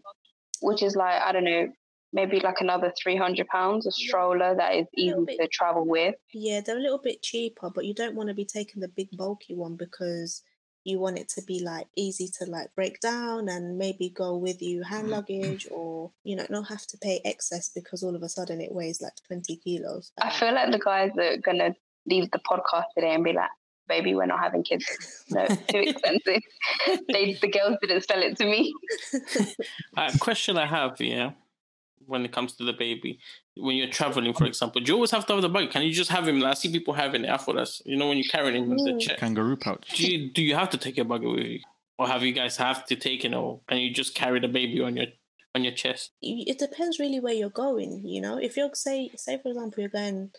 which 0.61 0.83
is 0.83 0.95
like 0.95 1.21
i 1.21 1.31
don't 1.31 1.43
know 1.45 1.67
maybe 2.11 2.39
like 2.39 2.59
another 2.59 2.91
300 3.01 3.47
pounds 3.47 3.85
a 3.85 3.91
stroller 3.91 4.55
that 4.55 4.73
is 4.75 4.87
easy 4.97 5.15
bit. 5.27 5.37
to 5.39 5.47
travel 5.47 5.85
with 5.85 6.15
yeah 6.33 6.59
they're 6.61 6.77
a 6.77 6.81
little 6.81 6.97
bit 7.03 7.21
cheaper 7.21 7.69
but 7.73 7.85
you 7.85 7.93
don't 7.93 8.15
want 8.15 8.29
to 8.29 8.35
be 8.35 8.45
taking 8.45 8.81
the 8.81 8.87
big 8.89 9.09
bulky 9.13 9.53
one 9.55 9.75
because 9.75 10.41
you 10.85 10.97
want 10.97 11.19
it 11.19 11.29
to 11.29 11.41
be 11.43 11.61
like 11.63 11.85
easy 11.95 12.27
to 12.39 12.45
like 12.49 12.73
break 12.73 12.99
down 13.01 13.47
and 13.49 13.77
maybe 13.77 14.09
go 14.09 14.35
with 14.37 14.59
you 14.61 14.81
hand 14.81 15.09
luggage 15.09 15.67
or 15.69 16.09
you 16.23 16.35
know 16.35 16.45
not 16.49 16.67
have 16.67 16.85
to 16.87 16.97
pay 16.97 17.21
excess 17.25 17.69
because 17.75 18.01
all 18.01 18.15
of 18.15 18.23
a 18.23 18.29
sudden 18.29 18.59
it 18.59 18.71
weighs 18.71 19.01
like 19.01 19.13
20 19.27 19.57
kilos 19.57 20.11
I 20.21 20.29
Um, 20.29 20.33
feel 20.39 20.53
like 20.53 20.71
the 20.71 20.79
guys 20.79 21.11
that 21.15 21.33
are 21.33 21.37
gonna 21.37 21.75
leave 22.05 22.29
the 22.31 22.39
podcast 22.39 22.85
today 22.95 23.13
and 23.13 23.23
be 23.23 23.33
like, 23.33 23.49
"Baby, 23.87 24.15
we're 24.15 24.25
not 24.25 24.39
having 24.39 24.63
kids. 24.63 24.85
No, 25.29 25.45
too 25.47 25.57
expensive." 25.73 26.41
they, 27.07 27.33
the 27.33 27.47
girls 27.47 27.77
didn't 27.81 28.01
sell 28.01 28.21
it 28.21 28.37
to 28.37 28.45
me. 28.45 28.73
A 29.97 30.17
question 30.19 30.57
I 30.57 30.65
have, 30.65 30.99
yeah, 30.99 31.31
when 32.05 32.25
it 32.25 32.31
comes 32.31 32.53
to 32.53 32.63
the 32.63 32.73
baby, 32.73 33.19
when 33.55 33.75
you're 33.75 33.89
traveling, 33.89 34.33
for 34.33 34.45
example, 34.45 34.81
do 34.81 34.89
you 34.89 34.95
always 34.95 35.11
have 35.11 35.25
to 35.27 35.33
have 35.33 35.41
the 35.41 35.49
bag? 35.49 35.69
Can 35.71 35.83
you 35.83 35.91
just 35.91 36.09
have 36.11 36.27
him? 36.27 36.43
I 36.43 36.53
see 36.53 36.71
people 36.71 36.93
having 36.93 37.25
it. 37.25 37.29
I 37.29 37.37
thought 37.37 37.55
that's 37.55 37.81
you 37.85 37.97
know 37.97 38.07
when 38.07 38.17
you're 38.17 38.31
carrying 38.31 38.63
him 38.63 38.69
with 38.69 38.85
the 38.85 38.97
check. 38.99 39.17
Kangaroo 39.19 39.57
pouch. 39.57 39.89
Do 39.95 40.11
you 40.11 40.31
do 40.31 40.41
you 40.41 40.55
have 40.55 40.69
to 40.71 40.77
take 40.77 40.97
your 40.97 41.05
bag 41.05 41.21
with 41.21 41.39
you, 41.39 41.59
or 41.97 42.07
have 42.07 42.23
you 42.23 42.33
guys 42.33 42.57
have 42.57 42.85
to 42.85 42.95
take 42.95 43.25
it, 43.25 43.33
or 43.33 43.61
can 43.67 43.77
you 43.77 43.93
just 43.93 44.15
carry 44.15 44.39
the 44.39 44.47
baby 44.47 44.81
on 44.81 44.95
your 44.95 45.07
on 45.55 45.63
your 45.63 45.73
chest? 45.73 46.11
it 46.21 46.59
depends 46.59 46.99
really 46.99 47.19
where 47.19 47.33
you're 47.33 47.49
going 47.49 48.05
you 48.05 48.21
know 48.21 48.37
if 48.37 48.55
you're 48.55 48.69
say 48.73 49.09
say 49.15 49.39
for 49.41 49.49
example 49.49 49.81
you're 49.81 49.89
going 49.89 50.29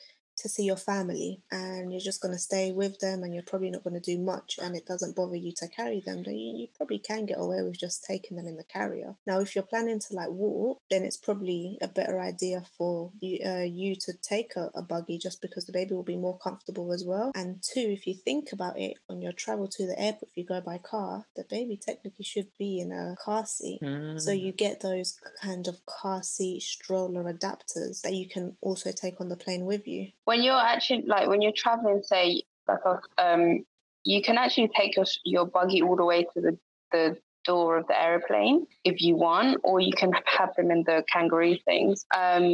to 0.41 0.49
see 0.49 0.65
your 0.65 0.77
family 0.77 1.41
and 1.51 1.93
you're 1.93 2.01
just 2.01 2.21
going 2.21 2.35
to 2.35 2.39
stay 2.39 2.73
with 2.73 2.99
them 3.01 3.23
and 3.23 3.35
you're 3.35 3.43
probably 3.43 3.71
not 3.71 3.85
going 3.85 4.01
to 4.01 4.01
do 4.01 4.19
much 4.19 4.59
and 4.63 4.77
it 4.77 4.87
doesn't 4.87 5.17
bother 5.17 5.37
you 5.37 5.53
to 5.57 5.69
carry 5.69 6.01
them, 6.01 6.23
then 6.23 6.35
you, 6.37 6.57
you 6.57 6.67
probably 6.77 6.99
can 6.99 7.27
get 7.27 7.39
away 7.39 7.63
with 7.63 7.79
just 7.79 8.05
taking 8.05 8.37
them 8.37 8.47
in 8.47 8.57
the 8.57 8.65
carrier. 8.65 9.15
Now, 9.27 9.41
if 9.41 9.55
you're 9.55 9.65
planning 9.65 10.01
to 10.01 10.15
like 10.15 10.31
walk, 10.31 10.79
then 10.91 11.05
it's 11.05 11.17
probably 11.17 11.79
a 11.81 11.89
better 11.89 12.21
idea 12.21 12.65
for 12.77 13.13
you, 13.21 13.39
uh, 13.47 13.63
you 13.63 13.95
to 13.97 14.13
take 14.23 14.57
a, 14.57 14.71
a 14.75 14.83
buggy 14.83 15.19
just 15.19 15.41
because 15.43 15.67
the 15.67 15.73
baby 15.73 15.95
will 15.95 16.03
be 16.03 16.17
more 16.17 16.39
comfortable 16.39 16.93
as 16.93 17.05
well. 17.05 17.33
And 17.35 17.63
two, 17.63 17.81
if 17.81 18.07
you 18.07 18.15
think 18.15 18.53
about 18.53 18.79
it, 18.79 18.95
on 19.09 19.21
your 19.23 19.33
travel 19.33 19.69
to 19.69 19.87
the 19.87 19.99
airport, 20.01 20.31
if 20.31 20.37
you 20.37 20.45
go 20.45 20.61
by 20.61 20.79
car, 20.79 21.25
the 21.37 21.45
baby 21.49 21.77
technically 21.81 22.25
should 22.25 22.49
be 22.59 22.81
in 22.81 22.93
a 22.93 23.17
car 23.23 23.47
seat. 23.47 23.79
So 23.81 24.31
Mm. 24.31 24.41
you 24.41 24.53
get 24.53 24.81
those 24.81 25.19
kind 25.43 25.67
of 25.69 25.85
car 25.87 26.23
seat 26.23 26.63
stroller 26.63 27.25
adapters 27.33 28.03
that 28.03 28.15
you 28.15 28.29
can 28.29 28.57
also 28.61 28.93
take 28.93 29.21
on 29.21 29.29
the 29.29 29.37
plane 29.37 29.65
with 29.67 29.87
you. 29.87 30.09
When 30.31 30.45
you're 30.45 30.65
actually 30.75 31.03
like 31.09 31.27
when 31.27 31.43
you're 31.43 31.61
traveling, 31.65 32.03
say 32.05 32.45
like 32.69 33.03
um, 33.19 33.65
you 34.05 34.23
can 34.23 34.39
actually 34.39 34.71
take 34.79 34.95
your 34.95 35.07
your 35.25 35.45
buggy 35.45 35.83
all 35.83 35.97
the 35.97 36.05
way 36.05 36.23
to 36.33 36.41
the 36.41 36.57
the 36.93 37.17
door 37.45 37.79
of 37.79 37.87
the 37.89 38.01
aeroplane 38.01 38.65
if 38.85 39.01
you 39.01 39.17
want, 39.17 39.59
or 39.65 39.81
you 39.81 39.93
can 39.93 40.13
have 40.39 40.55
them 40.57 40.71
in 40.71 40.85
the 40.85 41.03
kangaroo 41.13 41.57
things. 41.65 42.07
Um, 42.17 42.45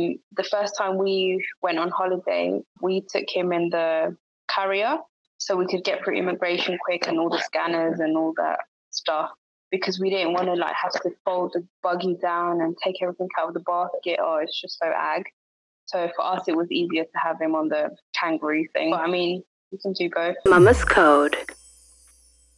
the 0.41 0.49
first 0.55 0.73
time 0.79 0.97
we 0.97 1.45
went 1.61 1.79
on 1.79 1.91
holiday, 1.91 2.63
we 2.81 3.03
took 3.03 3.29
him 3.29 3.53
in 3.53 3.69
the 3.69 4.17
carrier 4.49 4.97
so 5.37 5.55
we 5.55 5.67
could 5.67 5.85
get 5.85 6.03
through 6.03 6.17
immigration 6.17 6.79
quick 6.83 7.07
and 7.07 7.19
all 7.19 7.29
the 7.29 7.43
scanners 7.51 8.01
and 8.01 8.17
all 8.17 8.33
that 8.39 8.61
stuff 8.91 9.33
because 9.71 10.01
we 10.01 10.09
didn't 10.09 10.33
want 10.33 10.47
to 10.47 10.55
like 10.55 10.75
have 10.83 10.93
to 11.03 11.11
fold 11.27 11.51
the 11.53 11.63
buggy 11.83 12.17
down 12.23 12.63
and 12.63 12.75
take 12.83 13.03
everything 13.03 13.29
out 13.39 13.49
of 13.49 13.55
the 13.55 13.61
basket. 13.61 14.19
Oh, 14.23 14.39
it's 14.43 14.59
just 14.59 14.79
so 14.79 14.87
ag. 14.87 15.25
So 15.87 16.11
for 16.17 16.25
us, 16.25 16.49
it 16.49 16.57
was 16.57 16.71
easier 16.71 17.05
to 17.05 17.19
have 17.23 17.41
him 17.41 17.55
on 17.55 17.69
the 17.69 17.91
kangaroo 18.15 18.67
thing. 18.73 18.91
But 18.91 19.01
I 19.01 19.07
mean, 19.07 19.43
you 19.71 19.79
can 19.79 19.93
do 19.93 20.11
both. 20.11 20.37
Mama's 20.47 20.85
code. 20.85 21.37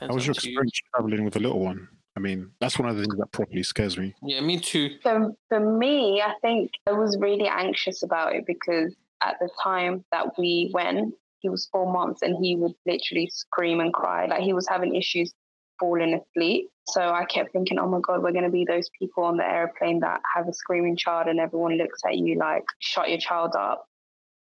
How 0.00 0.08
was 0.08 0.26
your 0.26 0.34
Depends 0.34 0.46
on 0.46 0.52
you. 0.52 0.60
experience 0.60 0.80
traveling 0.94 1.24
with 1.24 1.36
a 1.36 1.40
little 1.40 1.60
one? 1.60 1.88
I 2.16 2.20
mean, 2.20 2.50
that's 2.60 2.78
one 2.78 2.88
of 2.88 2.96
the 2.96 3.02
things 3.02 3.16
that 3.16 3.30
properly 3.32 3.62
scares 3.62 3.96
me. 3.96 4.14
Yeah, 4.22 4.40
me 4.40 4.58
too. 4.58 4.96
For, 5.02 5.32
for 5.48 5.60
me, 5.60 6.20
I 6.20 6.34
think 6.42 6.72
I 6.88 6.92
was 6.92 7.16
really 7.20 7.46
anxious 7.46 8.02
about 8.02 8.34
it 8.34 8.44
because 8.46 8.94
at 9.22 9.36
the 9.40 9.48
time 9.62 10.04
that 10.10 10.36
we 10.38 10.70
went, 10.74 11.14
he 11.40 11.48
was 11.48 11.68
four 11.70 11.92
months 11.92 12.22
and 12.22 12.36
he 12.44 12.56
would 12.56 12.72
literally 12.86 13.30
scream 13.32 13.78
and 13.80 13.92
cry. 13.92 14.26
Like 14.26 14.42
he 14.42 14.52
was 14.52 14.66
having 14.68 14.96
issues 14.96 15.32
falling 15.78 16.14
asleep. 16.14 16.68
So 16.92 17.02
I 17.02 17.24
kept 17.24 17.52
thinking, 17.52 17.78
oh 17.78 17.88
my 17.88 18.00
God, 18.00 18.22
we're 18.22 18.32
going 18.32 18.44
to 18.44 18.50
be 18.50 18.64
those 18.64 18.88
people 18.98 19.24
on 19.24 19.36
the 19.36 19.44
airplane 19.46 20.00
that 20.00 20.20
have 20.34 20.48
a 20.48 20.52
screaming 20.52 20.96
child 20.96 21.26
and 21.28 21.38
everyone 21.38 21.76
looks 21.76 22.00
at 22.06 22.16
you 22.16 22.38
like, 22.38 22.64
shut 22.78 23.10
your 23.10 23.18
child 23.18 23.54
up. 23.58 23.84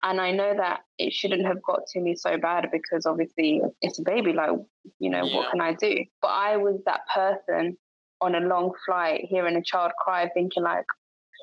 And 0.03 0.19
I 0.21 0.31
know 0.31 0.55
that 0.57 0.81
it 0.99 1.13
shouldn't 1.13 1.47
have 1.47 1.63
got 1.63 1.81
to 1.89 2.01
me 2.01 2.15
so 2.17 2.39
bad 2.39 2.69
because 2.73 3.05
obviously 3.05 3.61
it's 3.83 3.99
a 3.99 4.03
baby. 4.03 4.33
Like, 4.33 4.51
you 4.99 5.11
know, 5.11 5.25
Yeah. 5.27 5.37
what 5.37 5.51
can 5.51 5.61
I 5.61 5.75
do? 5.75 6.05
But 6.23 6.29
I 6.29 6.57
was 6.57 6.81
that 6.87 7.01
person 7.15 7.77
on 8.23 8.35
a 8.35 8.41
long 8.41 8.73
flight 8.87 9.27
hearing 9.29 9.57
a 9.57 9.63
child 9.63 9.93
cry, 9.99 10.31
thinking 10.33 10.63
like, 10.63 10.87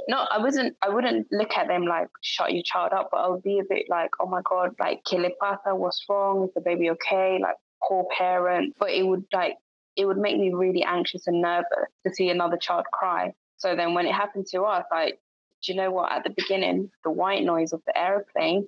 no, 0.08 0.26
I 0.32 0.38
wasn't. 0.40 0.76
I 0.82 0.90
wouldn't 0.90 1.28
look 1.32 1.58
at 1.58 1.68
them 1.68 1.84
like 1.86 2.08
shut 2.22 2.54
your 2.54 2.62
child 2.64 2.94
up, 2.94 3.10
but 3.12 3.18
I 3.18 3.28
would 3.30 3.42
be 3.44 3.60
a 3.60 3.64
bit 3.68 3.88
like, 3.90 4.12
oh 4.20 4.28
my 4.28 4.42
god, 4.48 4.76
like 4.80 5.04
que 5.04 5.18
le 5.20 5.30
pasa? 5.40 5.76
What's 5.76 6.04
wrong? 6.08 6.44
Is 6.44 6.54
the 6.54 6.62
baby 6.62 6.92
okay? 6.92 7.40
Like 7.42 7.56
poor 7.88 8.06
parent. 8.16 8.76
But 8.80 8.92
it 8.92 9.04
would 9.06 9.26
like 9.34 9.56
it 9.98 10.06
would 10.06 10.18
make 10.18 10.38
me 10.38 10.54
really 10.54 10.84
anxious 10.84 11.28
and 11.28 11.42
nervous 11.42 11.90
to 12.06 12.14
see 12.14 12.30
another 12.30 12.58
child 12.58 12.86
cry. 12.94 13.34
So 13.58 13.76
then 13.76 13.94
when 13.96 14.06
it 14.06 14.14
happened 14.14 14.46
to 14.52 14.62
us, 14.64 14.86
like, 14.92 15.20
do 15.64 15.74
you 15.74 15.78
know 15.78 15.90
what? 15.92 16.12
At 16.12 16.24
the 16.24 16.30
beginning, 16.30 16.92
the 17.04 17.12
white 17.12 17.44
noise 17.44 17.74
of 17.74 17.82
the 17.88 17.98
aeroplane 17.98 18.68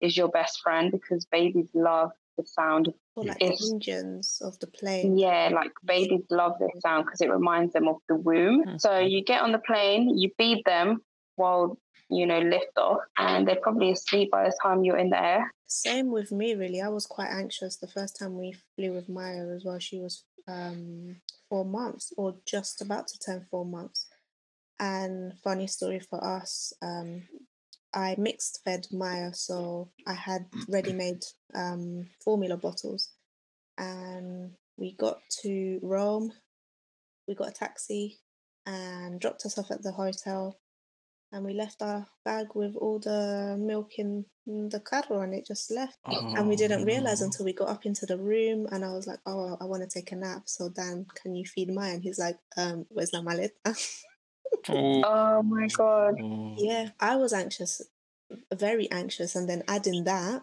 is 0.00 0.16
your 0.16 0.28
best 0.28 0.60
friend 0.62 0.90
because 0.90 1.26
babies 1.26 1.68
love 1.74 2.10
the 2.38 2.44
sound 2.46 2.88
of 2.88 2.94
Or 3.16 3.24
like 3.24 3.42
It's- 3.42 3.58
the 3.68 3.74
engines 3.74 4.40
of 4.42 4.58
the 4.60 4.66
plane. 4.68 5.18
yeah, 5.18 5.50
like 5.52 5.72
babies 5.84 6.24
love 6.30 6.54
this 6.58 6.80
sound 6.80 7.04
because 7.04 7.20
it 7.20 7.30
reminds 7.30 7.74
them 7.74 7.86
of 7.88 7.96
the 8.08 8.14
womb. 8.14 8.64
Mm-hmm. 8.64 8.78
So 8.78 8.98
you 8.98 9.22
get 9.22 9.42
on 9.42 9.52
the 9.52 9.58
plane, 9.58 10.16
you 10.16 10.30
feed 10.38 10.62
them 10.64 11.02
while 11.36 11.76
you 12.08 12.24
know 12.26 12.38
lift 12.40 12.76
off, 12.78 13.00
and 13.18 13.46
they're 13.46 13.60
probably 13.66 13.90
asleep 13.92 14.30
by 14.30 14.44
the 14.44 14.56
time 14.62 14.82
you're 14.84 14.96
in 14.96 15.10
the 15.10 15.22
air. 15.22 15.52
Same 15.66 16.10
with 16.10 16.32
me, 16.32 16.54
really. 16.54 16.80
I 16.80 16.88
was 16.88 17.06
quite 17.06 17.28
anxious 17.30 17.76
the 17.76 17.86
first 17.86 18.16
time 18.18 18.36
we 18.38 18.56
flew 18.74 18.92
with 18.92 19.08
Maya 19.08 19.46
as 19.54 19.64
well. 19.64 19.78
She 19.78 20.00
was 20.00 20.24
um, 20.48 21.16
four 21.48 21.64
months 21.64 22.12
or 22.16 22.36
just 22.46 22.82
about 22.82 23.08
to 23.08 23.18
turn 23.18 23.46
four 23.50 23.64
months. 23.64 24.06
And 24.78 25.34
funny 25.44 25.66
story 25.66 26.00
for 26.00 26.22
us, 26.24 26.72
um, 26.80 27.22
I 27.92 28.14
mixed 28.18 28.60
fed 28.64 28.86
Maya, 28.92 29.34
so 29.34 29.90
I 30.06 30.14
had 30.14 30.46
ready 30.68 30.92
made 30.92 31.22
um, 31.54 32.08
formula 32.24 32.56
bottles. 32.56 33.10
And 33.76 34.52
we 34.76 34.92
got 34.92 35.18
to 35.42 35.80
Rome, 35.82 36.32
we 37.28 37.34
got 37.34 37.48
a 37.48 37.52
taxi 37.52 38.18
and 38.66 39.20
dropped 39.20 39.44
us 39.44 39.58
off 39.58 39.70
at 39.70 39.82
the 39.82 39.92
hotel. 39.92 40.58
And 41.32 41.44
we 41.44 41.54
left 41.54 41.80
our 41.80 42.06
bag 42.24 42.48
with 42.54 42.74
all 42.76 42.98
the 42.98 43.56
milk 43.58 43.92
in 43.98 44.24
in 44.46 44.68
the 44.68 44.80
carro 44.80 45.20
and 45.20 45.32
it 45.32 45.46
just 45.46 45.70
left. 45.70 45.96
And 46.36 46.48
we 46.48 46.56
didn't 46.56 46.84
realize 46.84 47.22
Oh. 47.22 47.26
until 47.26 47.44
we 47.44 47.52
got 47.52 47.68
up 47.68 47.86
into 47.86 48.04
the 48.04 48.18
room 48.18 48.66
and 48.72 48.84
I 48.84 48.92
was 48.92 49.06
like, 49.06 49.20
Oh, 49.26 49.56
I 49.60 49.64
want 49.64 49.82
to 49.82 49.88
take 49.88 50.10
a 50.12 50.16
nap. 50.16 50.42
So 50.48 50.68
Dan, 50.68 51.06
can 51.14 51.36
you 51.36 51.44
feed 51.46 51.70
Maya? 51.72 51.94
And 51.94 52.02
he's 52.02 52.18
like, 52.18 52.38
um, 52.56 52.86
where's 52.88 53.12
la 53.12 53.20
maleta? 53.22 53.50
Oh, 53.66 55.02
Oh 55.04 55.42
my 55.42 55.68
god! 55.68 56.14
Oh. 56.20 56.54
Yeah, 56.58 56.90
I 56.98 57.16
was 57.16 57.32
anxious, 57.32 57.80
very 58.52 58.90
anxious, 58.90 59.36
and 59.36 59.48
then 59.48 59.62
adding 59.68 60.04
that 60.04 60.42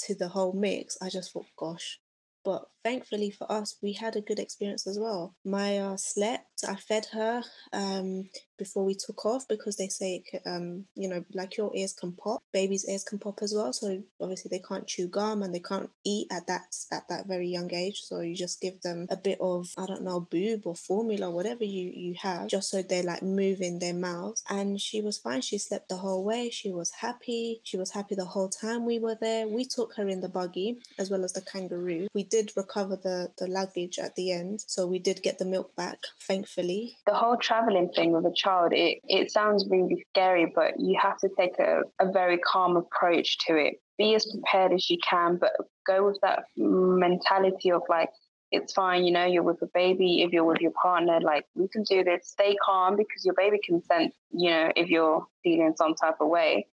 to 0.00 0.14
the 0.14 0.28
whole 0.28 0.52
mix, 0.52 0.98
I 1.00 1.08
just 1.08 1.32
thought, 1.32 1.46
gosh. 1.56 2.00
But 2.44 2.68
thankfully 2.86 3.30
for 3.30 3.50
us, 3.50 3.76
we 3.82 3.92
had 3.92 4.14
a 4.14 4.20
good 4.20 4.38
experience 4.38 4.86
as 4.86 4.96
well. 4.96 5.34
Maya 5.44 5.98
slept. 5.98 6.44
I 6.68 6.76
fed 6.76 7.06
her 7.12 7.42
um, 7.72 8.30
before 8.58 8.84
we 8.84 8.94
took 8.94 9.26
off 9.26 9.46
because 9.48 9.76
they 9.76 9.88
say, 9.88 10.22
um, 10.46 10.84
you 10.94 11.08
know, 11.08 11.24
like 11.34 11.56
your 11.56 11.70
ears 11.74 11.92
can 11.92 12.12
pop, 12.12 12.40
babies' 12.52 12.88
ears 12.88 13.02
can 13.02 13.18
pop 13.18 13.40
as 13.42 13.52
well. 13.54 13.72
So 13.72 14.02
obviously 14.20 14.50
they 14.50 14.62
can't 14.66 14.86
chew 14.86 15.08
gum 15.08 15.42
and 15.42 15.52
they 15.52 15.60
can't 15.60 15.90
eat 16.04 16.28
at 16.30 16.46
that 16.46 16.74
at 16.92 17.08
that 17.08 17.26
very 17.26 17.48
young 17.48 17.72
age. 17.74 18.02
So 18.04 18.20
you 18.20 18.34
just 18.34 18.60
give 18.60 18.80
them 18.82 19.06
a 19.10 19.16
bit 19.16 19.38
of 19.40 19.66
I 19.76 19.86
don't 19.86 20.02
know 20.02 20.20
boob 20.20 20.62
or 20.64 20.76
formula, 20.76 21.30
whatever 21.30 21.64
you 21.64 21.90
you 21.92 22.14
have, 22.22 22.46
just 22.48 22.70
so 22.70 22.82
they're 22.82 23.02
like 23.02 23.22
move 23.22 23.60
in 23.60 23.80
their 23.80 23.94
mouths. 23.94 24.42
And 24.48 24.80
she 24.80 25.02
was 25.02 25.18
fine. 25.18 25.40
She 25.40 25.58
slept 25.58 25.88
the 25.88 25.96
whole 25.96 26.24
way. 26.24 26.50
She 26.50 26.70
was 26.70 26.92
happy. 26.92 27.60
She 27.64 27.76
was 27.76 27.90
happy 27.90 28.14
the 28.14 28.24
whole 28.24 28.48
time 28.48 28.86
we 28.86 29.00
were 29.00 29.18
there. 29.20 29.48
We 29.48 29.64
took 29.64 29.94
her 29.96 30.08
in 30.08 30.20
the 30.20 30.28
buggy 30.28 30.78
as 30.98 31.10
well 31.10 31.24
as 31.24 31.32
the 31.32 31.42
kangaroo. 31.42 32.06
We 32.14 32.22
did 32.22 32.52
recover 32.56 32.75
the 32.84 33.32
the 33.38 33.46
luggage 33.46 33.98
at 33.98 34.14
the 34.16 34.32
end, 34.32 34.60
so 34.66 34.86
we 34.86 34.98
did 34.98 35.22
get 35.22 35.38
the 35.38 35.44
milk 35.44 35.74
back, 35.76 35.98
thankfully. 36.20 36.96
The 37.06 37.14
whole 37.14 37.36
traveling 37.36 37.90
thing 37.94 38.12
with 38.12 38.26
a 38.26 38.34
child, 38.34 38.72
it 38.72 38.98
it 39.04 39.30
sounds 39.30 39.66
really 39.70 40.04
scary, 40.10 40.52
but 40.54 40.78
you 40.78 40.98
have 41.00 41.18
to 41.18 41.28
take 41.38 41.58
a, 41.58 41.82
a 42.00 42.12
very 42.12 42.38
calm 42.38 42.76
approach 42.76 43.38
to 43.46 43.56
it. 43.56 43.74
Be 43.98 44.14
as 44.14 44.26
prepared 44.30 44.72
as 44.72 44.90
you 44.90 44.98
can, 45.08 45.36
but 45.36 45.52
go 45.86 46.04
with 46.04 46.18
that 46.22 46.44
mentality 46.56 47.72
of 47.72 47.82
like 47.88 48.10
it's 48.52 48.72
fine, 48.72 49.04
you 49.04 49.12
know, 49.12 49.24
you're 49.24 49.42
with 49.42 49.60
a 49.62 49.68
baby, 49.74 50.22
if 50.22 50.32
you're 50.32 50.44
with 50.44 50.60
your 50.60 50.72
partner, 50.80 51.20
like 51.20 51.44
we 51.54 51.68
can 51.68 51.82
do 51.82 52.04
this. 52.04 52.28
Stay 52.28 52.56
calm 52.64 52.96
because 52.96 53.24
your 53.24 53.34
baby 53.34 53.58
can 53.64 53.82
sense, 53.82 54.14
you 54.30 54.50
know, 54.50 54.70
if 54.76 54.88
you're 54.88 55.26
feeling 55.42 55.74
some 55.76 55.94
type 55.94 56.16
of 56.20 56.28
way. 56.28 56.66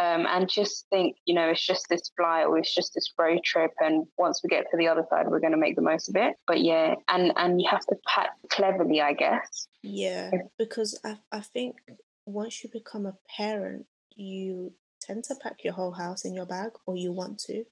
Um, 0.00 0.26
and 0.28 0.48
just 0.48 0.86
think, 0.90 1.16
you 1.24 1.34
know, 1.34 1.48
it's 1.48 1.66
just 1.66 1.86
this 1.88 2.12
flight 2.16 2.46
or 2.46 2.58
it's 2.58 2.74
just 2.74 2.92
this 2.94 3.12
road 3.18 3.40
trip, 3.44 3.72
and 3.80 4.06
once 4.16 4.40
we 4.42 4.48
get 4.48 4.66
to 4.70 4.76
the 4.76 4.86
other 4.86 5.04
side, 5.10 5.26
we're 5.28 5.40
going 5.40 5.52
to 5.52 5.58
make 5.58 5.76
the 5.76 5.82
most 5.82 6.08
of 6.08 6.16
it. 6.16 6.34
But 6.46 6.60
yeah, 6.62 6.94
and 7.08 7.32
and 7.36 7.60
you 7.60 7.68
have 7.70 7.86
to 7.86 7.96
pack 8.06 8.30
cleverly, 8.50 9.00
I 9.00 9.14
guess. 9.14 9.66
Yeah, 9.82 10.30
because 10.58 10.98
I 11.04 11.16
I 11.32 11.40
think 11.40 11.76
once 12.26 12.62
you 12.62 12.70
become 12.72 13.06
a 13.06 13.16
parent, 13.36 13.86
you 14.14 14.72
tend 15.00 15.24
to 15.24 15.34
pack 15.42 15.64
your 15.64 15.72
whole 15.72 15.92
house 15.92 16.24
in 16.24 16.34
your 16.34 16.46
bag, 16.46 16.72
or 16.86 16.96
you 16.96 17.12
want 17.12 17.38
to, 17.46 17.64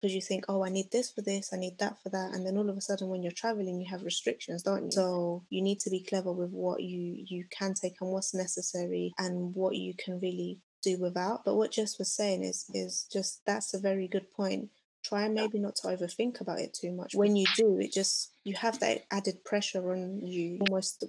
because 0.00 0.14
you 0.14 0.22
think, 0.22 0.44
oh, 0.48 0.64
I 0.64 0.68
need 0.68 0.90
this 0.92 1.10
for 1.10 1.22
this, 1.22 1.50
I 1.52 1.56
need 1.56 1.78
that 1.80 1.96
for 2.02 2.10
that, 2.10 2.30
and 2.32 2.46
then 2.46 2.56
all 2.56 2.70
of 2.70 2.76
a 2.76 2.80
sudden, 2.80 3.08
when 3.08 3.22
you're 3.22 3.32
traveling, 3.32 3.80
you 3.80 3.90
have 3.90 4.02
restrictions, 4.02 4.62
don't 4.62 4.84
you? 4.86 4.92
So 4.92 5.44
you 5.50 5.62
need 5.62 5.80
to 5.80 5.90
be 5.90 6.04
clever 6.04 6.32
with 6.32 6.50
what 6.52 6.82
you 6.82 7.24
you 7.26 7.44
can 7.50 7.74
take 7.74 7.96
and 8.00 8.10
what's 8.12 8.34
necessary, 8.34 9.12
and 9.18 9.54
what 9.54 9.74
you 9.76 9.92
can 9.98 10.20
really 10.20 10.60
do 10.86 10.98
without. 10.98 11.44
But 11.44 11.56
what 11.56 11.72
Jess 11.72 11.98
was 11.98 12.10
saying 12.12 12.42
is 12.42 12.66
is 12.72 13.06
just 13.12 13.44
that's 13.44 13.74
a 13.74 13.78
very 13.78 14.08
good 14.08 14.32
point. 14.32 14.70
Try 15.02 15.28
maybe 15.28 15.58
not 15.58 15.76
to 15.76 15.88
overthink 15.88 16.40
about 16.40 16.58
it 16.58 16.74
too 16.74 16.92
much. 16.92 17.14
When 17.14 17.36
you 17.36 17.46
do, 17.56 17.78
it 17.78 17.92
just 17.92 18.32
you 18.44 18.54
have 18.56 18.80
that 18.80 19.04
added 19.10 19.44
pressure 19.44 19.92
on 19.92 20.26
you, 20.26 20.58
almost 20.60 21.04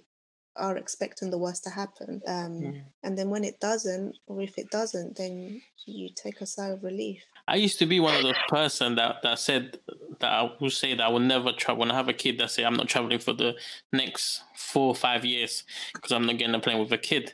are 0.57 0.77
expecting 0.77 1.29
the 1.29 1.37
worst 1.37 1.63
to 1.63 1.69
happen. 1.69 2.21
Um, 2.27 2.53
Mm. 2.57 2.83
And 3.03 3.17
then 3.17 3.29
when 3.29 3.43
it 3.43 3.59
doesn't, 3.59 4.17
or 4.27 4.41
if 4.41 4.57
it 4.57 4.69
doesn't, 4.71 5.17
then 5.17 5.61
you 5.85 6.09
take 6.09 6.41
a 6.41 6.45
sigh 6.45 6.69
of 6.69 6.83
relief. 6.83 7.23
I 7.47 7.55
used 7.55 7.79
to 7.79 7.85
be 7.85 7.99
one 7.99 8.15
of 8.15 8.23
those 8.23 8.41
person 8.49 8.95
that 8.95 9.21
that 9.23 9.39
said 9.39 9.79
that 10.19 10.31
I 10.31 10.51
would 10.59 10.71
say 10.71 10.95
that 10.95 11.05
I 11.07 11.09
will 11.09 11.27
never 11.35 11.51
travel. 11.53 11.79
When 11.81 11.91
I 11.91 11.95
have 11.95 12.09
a 12.09 12.13
kid, 12.23 12.39
that 12.39 12.51
say 12.51 12.63
I'm 12.63 12.73
not 12.81 12.89
traveling 12.89 13.19
for 13.19 13.33
the 13.33 13.55
next 13.93 14.41
four 14.55 14.87
or 14.87 14.95
five 14.95 15.23
years 15.23 15.63
because 15.93 16.11
I'm 16.11 16.25
not 16.25 16.37
getting 16.37 16.55
a 16.55 16.59
plane 16.59 16.79
with 16.79 16.91
a 16.91 16.97
kid. 16.97 17.33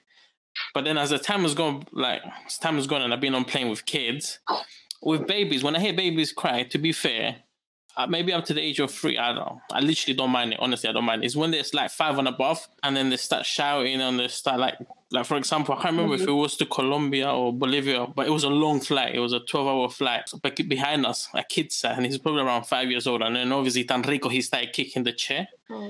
But 0.74 0.86
then 0.86 0.98
as 0.98 1.10
the 1.10 1.20
time 1.20 1.42
has 1.42 1.54
gone, 1.54 1.86
like 1.92 2.22
as 2.46 2.58
time 2.58 2.76
has 2.76 2.88
gone, 2.88 3.02
and 3.02 3.13
I've 3.13 3.22
been 3.22 3.36
on 3.36 3.46
plane 3.46 3.70
with 3.70 3.86
kids, 3.86 4.39
with 5.02 5.28
babies, 5.28 5.63
when 5.63 5.76
I 5.76 5.80
hear 5.80 5.94
babies 5.94 6.32
cry, 6.32 6.63
to 6.63 6.78
be 6.78 6.92
fair, 6.92 7.38
uh, 7.95 8.08
maybe 8.08 8.34
up 8.34 8.45
to 8.45 8.53
the 8.53 8.62
age 8.62 8.79
of 8.79 8.91
three, 8.91 9.17
I 9.17 9.27
don't 9.27 9.36
know. 9.38 9.62
I 9.71 9.79
literally 9.79 10.15
don't 10.15 10.32
mind 10.32 10.53
it. 10.53 10.60
Honestly, 10.60 10.89
I 10.89 10.93
don't 10.93 11.06
mind. 11.06 11.23
It's 11.23 11.36
when 11.36 11.51
there's 11.51 11.73
like 11.73 11.91
five 11.91 12.17
and 12.17 12.27
above, 12.27 12.67
and 12.82 12.95
then 12.97 13.10
they 13.10 13.17
start 13.17 13.45
shouting 13.45 14.01
and 14.01 14.19
they 14.19 14.27
start 14.27 14.60
like, 14.60 14.75
like 15.12 15.25
for 15.25 15.38
example, 15.38 15.75
I 15.75 15.82
can't 15.82 15.95
remember 15.95 16.15
if 16.15 16.27
it 16.27 16.32
was 16.32 16.58
to 16.58 16.65
Colombia 16.65 17.32
or 17.32 17.53
Bolivia, 17.53 18.08
but 18.08 18.25
it 18.25 18.32
was 18.32 18.43
a 18.43 18.49
long 18.49 18.79
flight. 18.79 19.13
It 19.13 19.19
was 19.19 19.34
a 19.34 19.39
twelve-hour 19.41 19.89
flight. 19.89 20.29
So, 20.29 20.39
but 20.41 20.56
behind 20.67 21.06
us, 21.06 21.29
a 21.34 21.43
kid 21.43 21.71
sat, 21.71 21.97
and 21.97 22.06
he's 22.06 22.17
probably 22.17 22.41
around 22.41 22.63
five 22.65 22.89
years 22.89 23.06
old, 23.06 23.21
and 23.21 23.36
then 23.36 23.51
obviously 23.51 23.86
Tanrico, 23.86 24.32
he 24.32 24.41
started 24.41 24.73
kicking 24.73 25.03
the 25.03 25.13
chair, 25.13 25.47
Oh, 25.69 25.89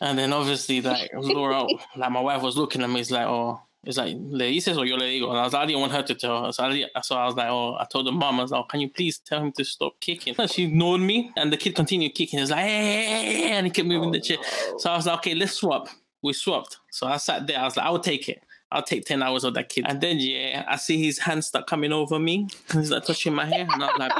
and 0.00 0.18
then 0.18 0.32
obviously 0.32 0.80
like 0.80 1.10
Laura, 1.14 1.66
like 1.96 2.10
my 2.10 2.20
wife 2.20 2.42
was 2.42 2.56
looking 2.56 2.82
at 2.82 2.88
me, 2.90 3.00
it's 3.00 3.10
like, 3.10 3.26
oh. 3.26 3.60
It's 3.86 3.98
like, 3.98 4.16
le 4.18 4.44
dices 4.44 4.76
o 4.76 4.82
yo 4.82 4.96
le 4.96 5.04
digo. 5.04 5.28
And 5.28 5.38
I 5.38 5.44
was 5.44 5.52
like, 5.52 5.62
I 5.62 5.66
didn't 5.66 5.80
want 5.80 5.92
her 5.92 6.02
to 6.02 6.14
tell 6.14 6.44
her. 6.44 6.52
So 6.52 6.64
I, 6.64 7.00
so 7.02 7.16
I 7.16 7.26
was 7.26 7.34
like, 7.34 7.48
oh, 7.48 7.76
I 7.78 7.84
told 7.84 8.06
the 8.06 8.12
mom, 8.12 8.38
I 8.40 8.42
was 8.42 8.50
like, 8.50 8.60
oh, 8.60 8.64
can 8.64 8.80
you 8.80 8.88
please 8.88 9.18
tell 9.18 9.40
him 9.40 9.52
to 9.52 9.64
stop 9.64 10.00
kicking? 10.00 10.34
And 10.38 10.50
she 10.50 10.64
ignored 10.64 11.00
me. 11.00 11.32
And 11.36 11.52
the 11.52 11.56
kid 11.56 11.74
continued 11.74 12.14
kicking. 12.14 12.40
Was 12.40 12.50
like, 12.50 12.60
hey, 12.60 12.68
hey, 12.68 13.04
hey, 13.04 13.34
hey," 13.34 13.50
and 13.52 13.66
he 13.66 13.70
kept 13.70 13.88
moving 13.88 14.10
the 14.12 14.20
chair. 14.20 14.38
Oh, 14.40 14.78
so 14.78 14.90
I 14.90 14.96
was 14.96 15.06
like, 15.06 15.18
okay, 15.18 15.34
let's 15.34 15.52
swap. 15.52 15.88
We 16.22 16.32
swapped. 16.32 16.78
So 16.90 17.06
I 17.06 17.18
sat 17.18 17.46
there. 17.46 17.58
I 17.58 17.64
was 17.64 17.76
like, 17.76 17.86
I'll 17.86 17.98
take 17.98 18.28
it. 18.28 18.42
I'll 18.74 18.82
take 18.82 19.04
10 19.04 19.22
hours 19.22 19.44
of 19.44 19.54
that 19.54 19.68
kid. 19.68 19.84
And 19.86 20.00
then, 20.00 20.18
yeah, 20.18 20.64
I 20.68 20.76
see 20.76 21.02
his 21.02 21.20
hand 21.20 21.44
start 21.44 21.68
coming 21.68 21.92
over 21.92 22.18
me. 22.18 22.48
He's 22.72 22.90
like 22.90 23.04
touching 23.04 23.32
my 23.32 23.44
hair. 23.44 23.68
And 23.70 23.82
I 23.82 23.86
was 23.86 23.98
like, 23.98 24.12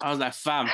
I 0.00 0.10
was 0.10 0.18
like, 0.20 0.32
fam. 0.32 0.68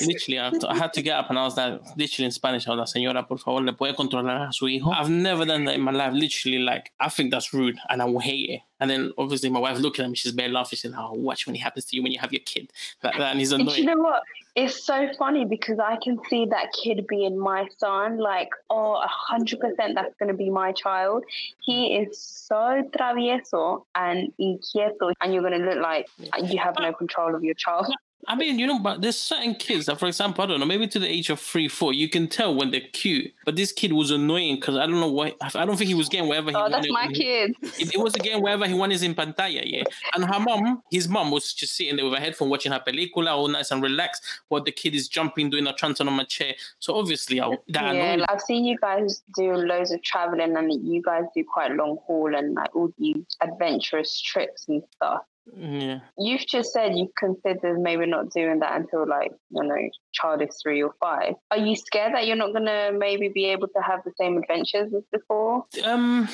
Literally, 0.00 0.40
I, 0.40 0.52
I 0.68 0.76
had 0.76 0.92
to 0.94 1.02
get 1.02 1.16
up 1.16 1.30
and 1.30 1.38
I 1.38 1.44
was 1.44 1.56
like, 1.56 1.80
literally 1.96 2.26
in 2.26 2.32
Spanish, 2.32 2.66
I 2.66 2.74
was 2.74 2.92
like, 2.92 3.02
señora, 3.02 3.26
por 3.26 3.38
favor, 3.38 3.62
le 3.62 3.72
puede 3.72 3.94
controlar 3.94 4.48
a 4.48 4.52
su 4.52 4.66
hijo. 4.66 4.90
I've 4.90 5.10
never 5.10 5.44
done 5.44 5.64
that 5.66 5.76
in 5.76 5.80
my 5.80 5.92
life. 5.92 6.12
Literally, 6.12 6.58
like, 6.58 6.90
I 6.98 7.08
think 7.08 7.30
that's 7.30 7.54
rude 7.54 7.78
and 7.88 8.02
I 8.02 8.04
will 8.06 8.18
hate 8.18 8.50
it. 8.50 8.60
And 8.82 8.90
then 8.90 9.12
obviously 9.16 9.48
my 9.48 9.60
wife 9.60 9.78
looking 9.78 10.04
at 10.04 10.10
me, 10.10 10.16
she's 10.16 10.32
bare 10.32 10.48
laughing. 10.48 10.76
She's 10.76 10.90
like, 10.90 11.00
oh, 11.00 11.12
watch 11.12 11.46
when 11.46 11.54
it 11.54 11.60
happens 11.60 11.84
to 11.84 11.96
you 11.96 12.02
when 12.02 12.10
you 12.10 12.18
have 12.18 12.32
your 12.32 12.42
kid. 12.44 12.72
Like 13.00 13.16
that, 13.16 13.30
and 13.30 13.38
he's 13.38 13.52
And 13.52 13.64
you 13.78 13.84
know 13.84 13.96
what? 13.96 14.24
It's 14.56 14.82
so 14.82 15.08
funny 15.16 15.44
because 15.44 15.78
I 15.78 15.98
can 16.02 16.18
see 16.28 16.46
that 16.46 16.72
kid 16.72 17.06
being 17.06 17.38
my 17.38 17.68
son. 17.78 18.18
Like, 18.18 18.48
oh, 18.70 18.94
a 18.94 19.06
hundred 19.06 19.60
percent, 19.60 19.94
that's 19.94 20.16
going 20.18 20.30
to 20.30 20.36
be 20.36 20.50
my 20.50 20.72
child. 20.72 21.22
He 21.60 21.94
is 21.94 22.18
so 22.18 22.82
travieso 22.98 23.84
and 23.94 24.32
inquieto, 24.36 25.12
and 25.20 25.32
you're 25.32 25.48
going 25.48 25.60
to 25.60 25.64
look 25.64 25.78
like 25.80 26.08
you 26.18 26.58
have 26.58 26.74
no 26.80 26.92
control 26.92 27.36
of 27.36 27.44
your 27.44 27.54
child. 27.54 27.86
I 28.28 28.36
mean, 28.36 28.58
you 28.58 28.66
know, 28.68 28.78
but 28.78 29.02
there's 29.02 29.18
certain 29.18 29.54
kids 29.56 29.86
that, 29.86 29.98
for 29.98 30.06
example, 30.06 30.44
I 30.44 30.46
don't 30.46 30.60
know, 30.60 30.66
maybe 30.66 30.86
to 30.86 30.98
the 31.00 31.08
age 31.08 31.28
of 31.28 31.40
three, 31.40 31.66
four, 31.66 31.92
you 31.92 32.08
can 32.08 32.28
tell 32.28 32.54
when 32.54 32.70
they're 32.70 32.80
cute. 32.92 33.32
But 33.44 33.56
this 33.56 33.72
kid 33.72 33.92
was 33.92 34.12
annoying 34.12 34.56
because 34.56 34.76
I 34.76 34.86
don't 34.86 35.00
know 35.00 35.10
why. 35.10 35.34
I 35.54 35.64
don't 35.66 35.76
think 35.76 35.88
he 35.88 35.94
was 35.94 36.08
getting 36.08 36.28
wherever 36.28 36.50
he 36.50 36.54
Oh, 36.56 36.60
wanted. 36.60 36.74
that's 36.84 36.90
my 36.90 37.08
kid. 37.08 37.52
It, 37.62 37.94
it 37.94 37.98
was 37.98 38.14
again 38.14 38.40
wherever 38.40 38.64
he 38.66 38.74
wanted 38.74 39.02
in 39.02 39.14
pantalla, 39.16 39.62
yeah. 39.64 39.82
And 40.14 40.24
her 40.24 40.38
mom, 40.38 40.82
his 40.90 41.08
mom, 41.08 41.32
was 41.32 41.52
just 41.52 41.74
sitting 41.76 41.96
there 41.96 42.04
with 42.04 42.14
a 42.14 42.20
headphone 42.20 42.48
watching 42.48 42.70
her 42.70 42.80
película, 42.86 43.30
all 43.30 43.48
nice 43.48 43.72
and 43.72 43.82
relaxed, 43.82 44.22
while 44.48 44.62
the 44.62 44.72
kid 44.72 44.94
is 44.94 45.08
jumping, 45.08 45.50
doing 45.50 45.66
a 45.66 45.72
trance 45.72 46.00
on 46.00 46.12
my 46.12 46.24
chair. 46.24 46.54
So 46.78 46.94
obviously, 46.94 47.40
I, 47.40 47.50
that 47.70 47.94
Yeah, 47.96 48.16
like, 48.20 48.30
I've 48.30 48.40
seen 48.40 48.64
you 48.64 48.78
guys 48.80 49.22
do 49.36 49.52
loads 49.54 49.90
of 49.90 50.00
traveling, 50.02 50.56
and 50.56 50.72
you 50.86 51.02
guys 51.02 51.24
do 51.34 51.44
quite 51.44 51.72
long 51.72 51.98
haul 52.06 52.34
and 52.36 52.54
like 52.54 52.74
all 52.76 52.92
these 52.98 53.16
adventurous 53.40 54.20
trips 54.20 54.66
and 54.68 54.82
stuff. 54.94 55.22
Yeah. 55.56 56.00
You've 56.18 56.46
just 56.46 56.72
said 56.72 56.96
you 56.96 57.08
considered 57.18 57.80
maybe 57.80 58.06
not 58.06 58.30
doing 58.30 58.60
that 58.60 58.76
until 58.76 59.06
like 59.08 59.32
you 59.50 59.62
know 59.62 59.76
child 60.12 60.42
is 60.42 60.58
three 60.62 60.82
or 60.82 60.94
five. 61.00 61.34
Are 61.50 61.58
you 61.58 61.74
scared 61.74 62.14
that 62.14 62.26
you're 62.26 62.36
not 62.36 62.52
gonna 62.52 62.92
maybe 62.96 63.28
be 63.28 63.46
able 63.46 63.68
to 63.68 63.82
have 63.82 64.00
the 64.04 64.12
same 64.18 64.38
adventures 64.38 64.92
as 64.94 65.02
before? 65.10 65.64
Um, 65.84 66.28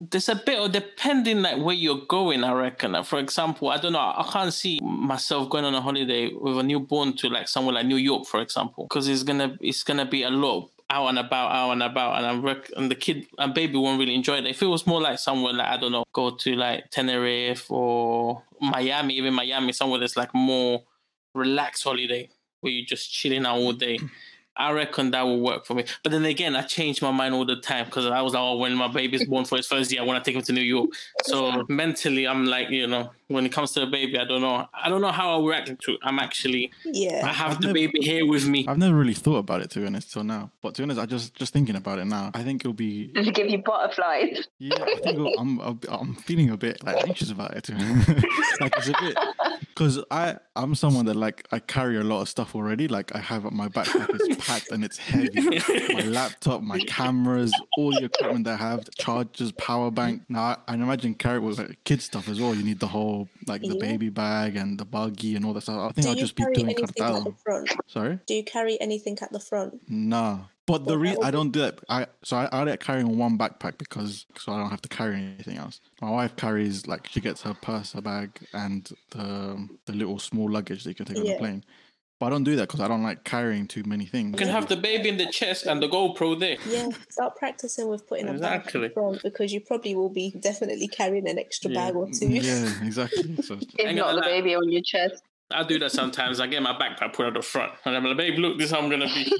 there's 0.00 0.28
a 0.28 0.36
bit 0.36 0.58
of 0.58 0.72
depending 0.72 1.42
like 1.42 1.62
where 1.62 1.74
you're 1.74 2.06
going. 2.08 2.44
I 2.44 2.52
reckon. 2.52 3.02
For 3.02 3.18
example, 3.18 3.70
I 3.70 3.78
don't 3.78 3.92
know. 3.92 3.98
I 3.98 4.28
can't 4.32 4.52
see 4.52 4.78
myself 4.82 5.50
going 5.50 5.64
on 5.64 5.74
a 5.74 5.80
holiday 5.80 6.30
with 6.32 6.58
a 6.58 6.62
newborn 6.62 7.16
to 7.18 7.28
like 7.28 7.48
somewhere 7.48 7.74
like 7.74 7.86
New 7.86 7.96
York, 7.96 8.26
for 8.26 8.40
example, 8.40 8.86
because 8.88 9.08
it's 9.08 9.24
gonna 9.24 9.56
it's 9.60 9.82
gonna 9.82 10.06
be 10.06 10.22
a 10.22 10.30
lot 10.30 10.70
out 10.88 11.08
and 11.08 11.18
about, 11.18 11.52
out 11.52 11.72
and 11.72 11.82
about, 11.82 12.18
and 12.18 12.26
I'm 12.26 12.42
rec- 12.42 12.70
and 12.76 12.90
the 12.90 12.94
kid 12.94 13.26
and 13.38 13.52
baby 13.54 13.76
won't 13.76 13.98
really 13.98 14.14
enjoy 14.14 14.36
it. 14.36 14.46
If 14.46 14.62
it 14.62 14.66
was 14.66 14.86
more 14.86 15.00
like 15.00 15.18
somewhere 15.18 15.52
like 15.52 15.68
I 15.68 15.76
don't 15.76 15.92
know, 15.92 16.04
go 16.12 16.30
to 16.30 16.54
like 16.54 16.90
Tenerife 16.90 17.70
or 17.70 18.42
Miami, 18.60 19.14
even 19.14 19.34
Miami, 19.34 19.72
somewhere 19.72 20.00
that's 20.00 20.16
like 20.16 20.34
more 20.34 20.82
relaxed 21.34 21.84
holiday 21.84 22.28
where 22.60 22.72
you're 22.72 22.86
just 22.86 23.12
chilling 23.12 23.46
out 23.46 23.56
all 23.58 23.72
day. 23.72 23.98
I 24.58 24.72
reckon 24.72 25.10
that 25.10 25.22
will 25.22 25.40
work 25.40 25.66
for 25.66 25.74
me. 25.74 25.84
But 26.02 26.12
then 26.12 26.24
again, 26.24 26.56
I 26.56 26.62
change 26.62 27.02
my 27.02 27.10
mind 27.10 27.34
all 27.34 27.44
the 27.44 27.56
time 27.56 27.84
because 27.86 28.06
I 28.06 28.22
was 28.22 28.34
like, 28.34 28.42
oh, 28.42 28.56
when 28.56 28.74
my 28.74 28.88
baby's 28.88 29.24
born 29.26 29.44
for 29.44 29.56
his 29.56 29.66
first 29.66 29.92
year, 29.92 30.00
I 30.00 30.04
want 30.04 30.22
to 30.24 30.28
take 30.28 30.36
him 30.36 30.42
to 30.44 30.52
New 30.52 30.60
York. 30.62 30.90
So 31.24 31.64
mentally, 31.68 32.26
I'm 32.26 32.46
like, 32.46 32.70
you 32.70 32.86
know, 32.86 33.10
when 33.28 33.44
it 33.44 33.52
comes 33.52 33.72
to 33.72 33.80
the 33.80 33.86
baby, 33.86 34.18
I 34.18 34.24
don't 34.24 34.40
know. 34.40 34.66
I 34.72 34.88
don't 34.88 35.00
know 35.00 35.10
how 35.12 35.30
I'll 35.30 35.44
react 35.44 35.66
to 35.82 35.92
it. 35.92 35.98
I'm 36.02 36.18
actually, 36.18 36.70
I 36.86 36.90
Yeah. 36.92 37.26
have 37.32 37.50
I've 37.52 37.60
the 37.60 37.66
never- 37.68 37.74
baby 37.74 38.00
here 38.00 38.24
with 38.26 38.46
me. 38.48 38.64
I've 38.68 38.78
never 38.78 38.94
really 38.96 39.14
thought 39.14 39.38
about 39.38 39.60
it 39.62 39.70
to 39.70 39.80
be 39.80 39.86
honest 39.86 40.12
till 40.12 40.24
now. 40.24 40.50
But 40.62 40.74
to 40.74 40.82
be 40.82 40.84
honest, 40.84 41.00
I 41.00 41.06
just 41.06 41.34
just 41.34 41.52
thinking 41.52 41.76
about 41.76 41.98
it 41.98 42.06
now. 42.06 42.30
I 42.34 42.42
think 42.42 42.62
it'll 42.62 42.72
be 42.72 43.08
Does 43.08 43.26
it 43.26 43.34
give 43.34 43.48
you 43.48 43.58
butterflies? 43.58 44.46
yeah. 44.58 44.76
i 44.80 44.96
think 45.02 45.18
i'm 45.38 45.60
I'm- 45.60 45.80
I'm 45.88 46.14
feeling 46.14 46.50
a 46.50 46.56
bit 46.56 46.82
like 46.84 47.06
anxious 47.08 47.30
about 47.30 47.54
it. 47.56 47.68
like 48.60 48.72
it's 48.78 48.88
a 48.88 48.94
bit 49.00 49.16
because 49.76 50.02
I 50.10 50.36
I'm 50.56 50.74
someone 50.74 51.04
that 51.04 51.16
like 51.16 51.46
I 51.52 51.58
carry 51.58 51.98
a 51.98 52.02
lot 52.02 52.22
of 52.22 52.28
stuff 52.30 52.54
already. 52.54 52.88
Like 52.88 53.14
I 53.14 53.18
have 53.18 53.44
my 53.52 53.68
backpack 53.68 54.08
is 54.18 54.36
packed 54.46 54.70
and 54.70 54.82
it's 54.82 54.96
heavy. 54.96 55.38
my 55.92 56.00
laptop, 56.00 56.62
my 56.62 56.78
cameras, 56.80 57.52
all 57.76 57.90
the 57.92 58.04
equipment 58.06 58.46
that 58.46 58.58
I 58.58 58.62
have, 58.70 58.86
the 58.86 58.92
chargers, 58.92 59.52
power 59.52 59.90
bank. 59.90 60.22
Now 60.30 60.40
I, 60.42 60.56
I 60.68 60.74
imagine 60.74 61.12
carry 61.14 61.38
with 61.40 61.58
like, 61.58 61.76
kid 61.84 62.00
stuff 62.00 62.26
as 62.30 62.40
well. 62.40 62.54
You 62.54 62.62
need 62.64 62.80
the 62.80 62.86
whole 62.88 63.28
like 63.46 63.60
the 63.60 63.68
Yeah. 63.76 63.80
baby 63.86 64.08
bag 64.08 64.56
and 64.56 64.78
the 64.78 64.86
buggy 64.86 65.36
and 65.36 65.44
all 65.44 65.52
that 65.52 65.60
stuff. 65.60 65.90
I 65.90 65.92
think 65.92 66.06
Do 66.06 66.10
I'll 66.10 66.16
just 66.16 66.36
be 66.36 66.44
doing 66.44 66.60
anything 66.70 66.84
at 66.84 66.94
the 66.94 67.02
cartado. 67.02 67.38
front? 67.44 67.70
Sorry. 67.86 68.18
Do 68.26 68.32
you 68.34 68.44
carry 68.44 68.80
anything 68.80 69.18
at 69.20 69.30
the 69.30 69.40
front? 69.40 69.82
Nah. 69.90 70.44
But 70.66 70.84
the 70.84 70.90
Well, 70.90 70.98
re- 70.98 71.08
that 71.10 71.18
would 71.18 71.26
I 71.26 71.30
don't 71.30 71.50
do 71.52 71.60
that. 71.60 71.80
I 71.88 72.06
so 72.24 72.36
I, 72.38 72.48
I 72.52 72.62
like 72.64 72.80
carrying 72.80 73.16
one 73.18 73.38
backpack 73.38 73.78
because 73.78 74.26
so 74.36 74.52
I 74.52 74.58
don't 74.58 74.70
have 74.70 74.82
to 74.82 74.88
carry 74.88 75.14
anything 75.16 75.56
else. 75.58 75.80
My 76.02 76.10
wife 76.10 76.34
carries 76.36 76.86
like 76.88 77.06
she 77.08 77.20
gets 77.20 77.42
her 77.42 77.54
purse, 77.54 77.92
her 77.92 78.00
bag, 78.02 78.30
and 78.52 78.90
the 79.10 79.68
the 79.86 79.92
little 79.92 80.18
small 80.18 80.50
luggage 80.50 80.82
that 80.84 80.90
you 80.90 80.94
can 80.96 81.06
take 81.06 81.18
on 81.18 81.24
the 81.24 81.36
plane. 81.36 81.64
But 82.18 82.26
I 82.26 82.30
don't 82.30 82.44
do 82.44 82.56
that 82.56 82.66
because 82.68 82.80
I 82.80 82.88
don't 82.88 83.02
like 83.02 83.24
carrying 83.24 83.66
too 83.68 83.82
many 83.84 84.06
things. 84.06 84.32
You 84.32 84.38
can 84.38 84.48
have 84.48 84.68
the 84.68 84.76
baby 84.78 85.10
in 85.10 85.18
the 85.18 85.26
chest 85.30 85.66
and 85.66 85.82
the 85.82 85.86
GoPro 85.88 86.40
there. 86.40 86.56
Yeah, 86.66 86.88
start 87.10 87.36
practicing 87.36 87.88
with 87.88 88.06
putting 88.08 88.26
a 88.26 88.32
bag 88.32 88.42
at 88.42 88.54
Exactly. 88.60 88.88
the 88.88 88.94
front 88.94 89.22
because 89.22 89.52
you 89.52 89.60
probably 89.60 89.94
will 89.94 90.08
be 90.08 90.30
definitely 90.40 90.88
carrying 90.88 91.28
an 91.28 91.38
extra 91.38 91.70
Yeah. 91.70 91.74
bag 91.84 91.94
or 91.94 92.08
two. 92.10 92.28
yeah, 92.28 92.70
exactly. 92.82 93.36
So 93.42 93.58
If 93.78 93.94
not 93.94 94.14
the 94.14 94.22
baby 94.22 94.54
on 94.54 94.72
your 94.72 94.80
chest. 94.82 95.22
I 95.50 95.62
do 95.62 95.78
that 95.78 95.92
sometimes. 95.92 96.40
I 96.40 96.46
get 96.46 96.62
my 96.62 96.72
backpack 96.72 97.12
put 97.12 97.26
at 97.26 97.34
the 97.34 97.42
front, 97.42 97.72
and 97.84 97.96
I'm 97.96 98.04
like, 98.04 98.16
"Babe, 98.16 98.38
look, 98.38 98.58
this 98.58 98.66
is 98.66 98.72
how 98.72 98.80
I'm 98.80 98.90
gonna 98.90 99.06
be." 99.06 99.32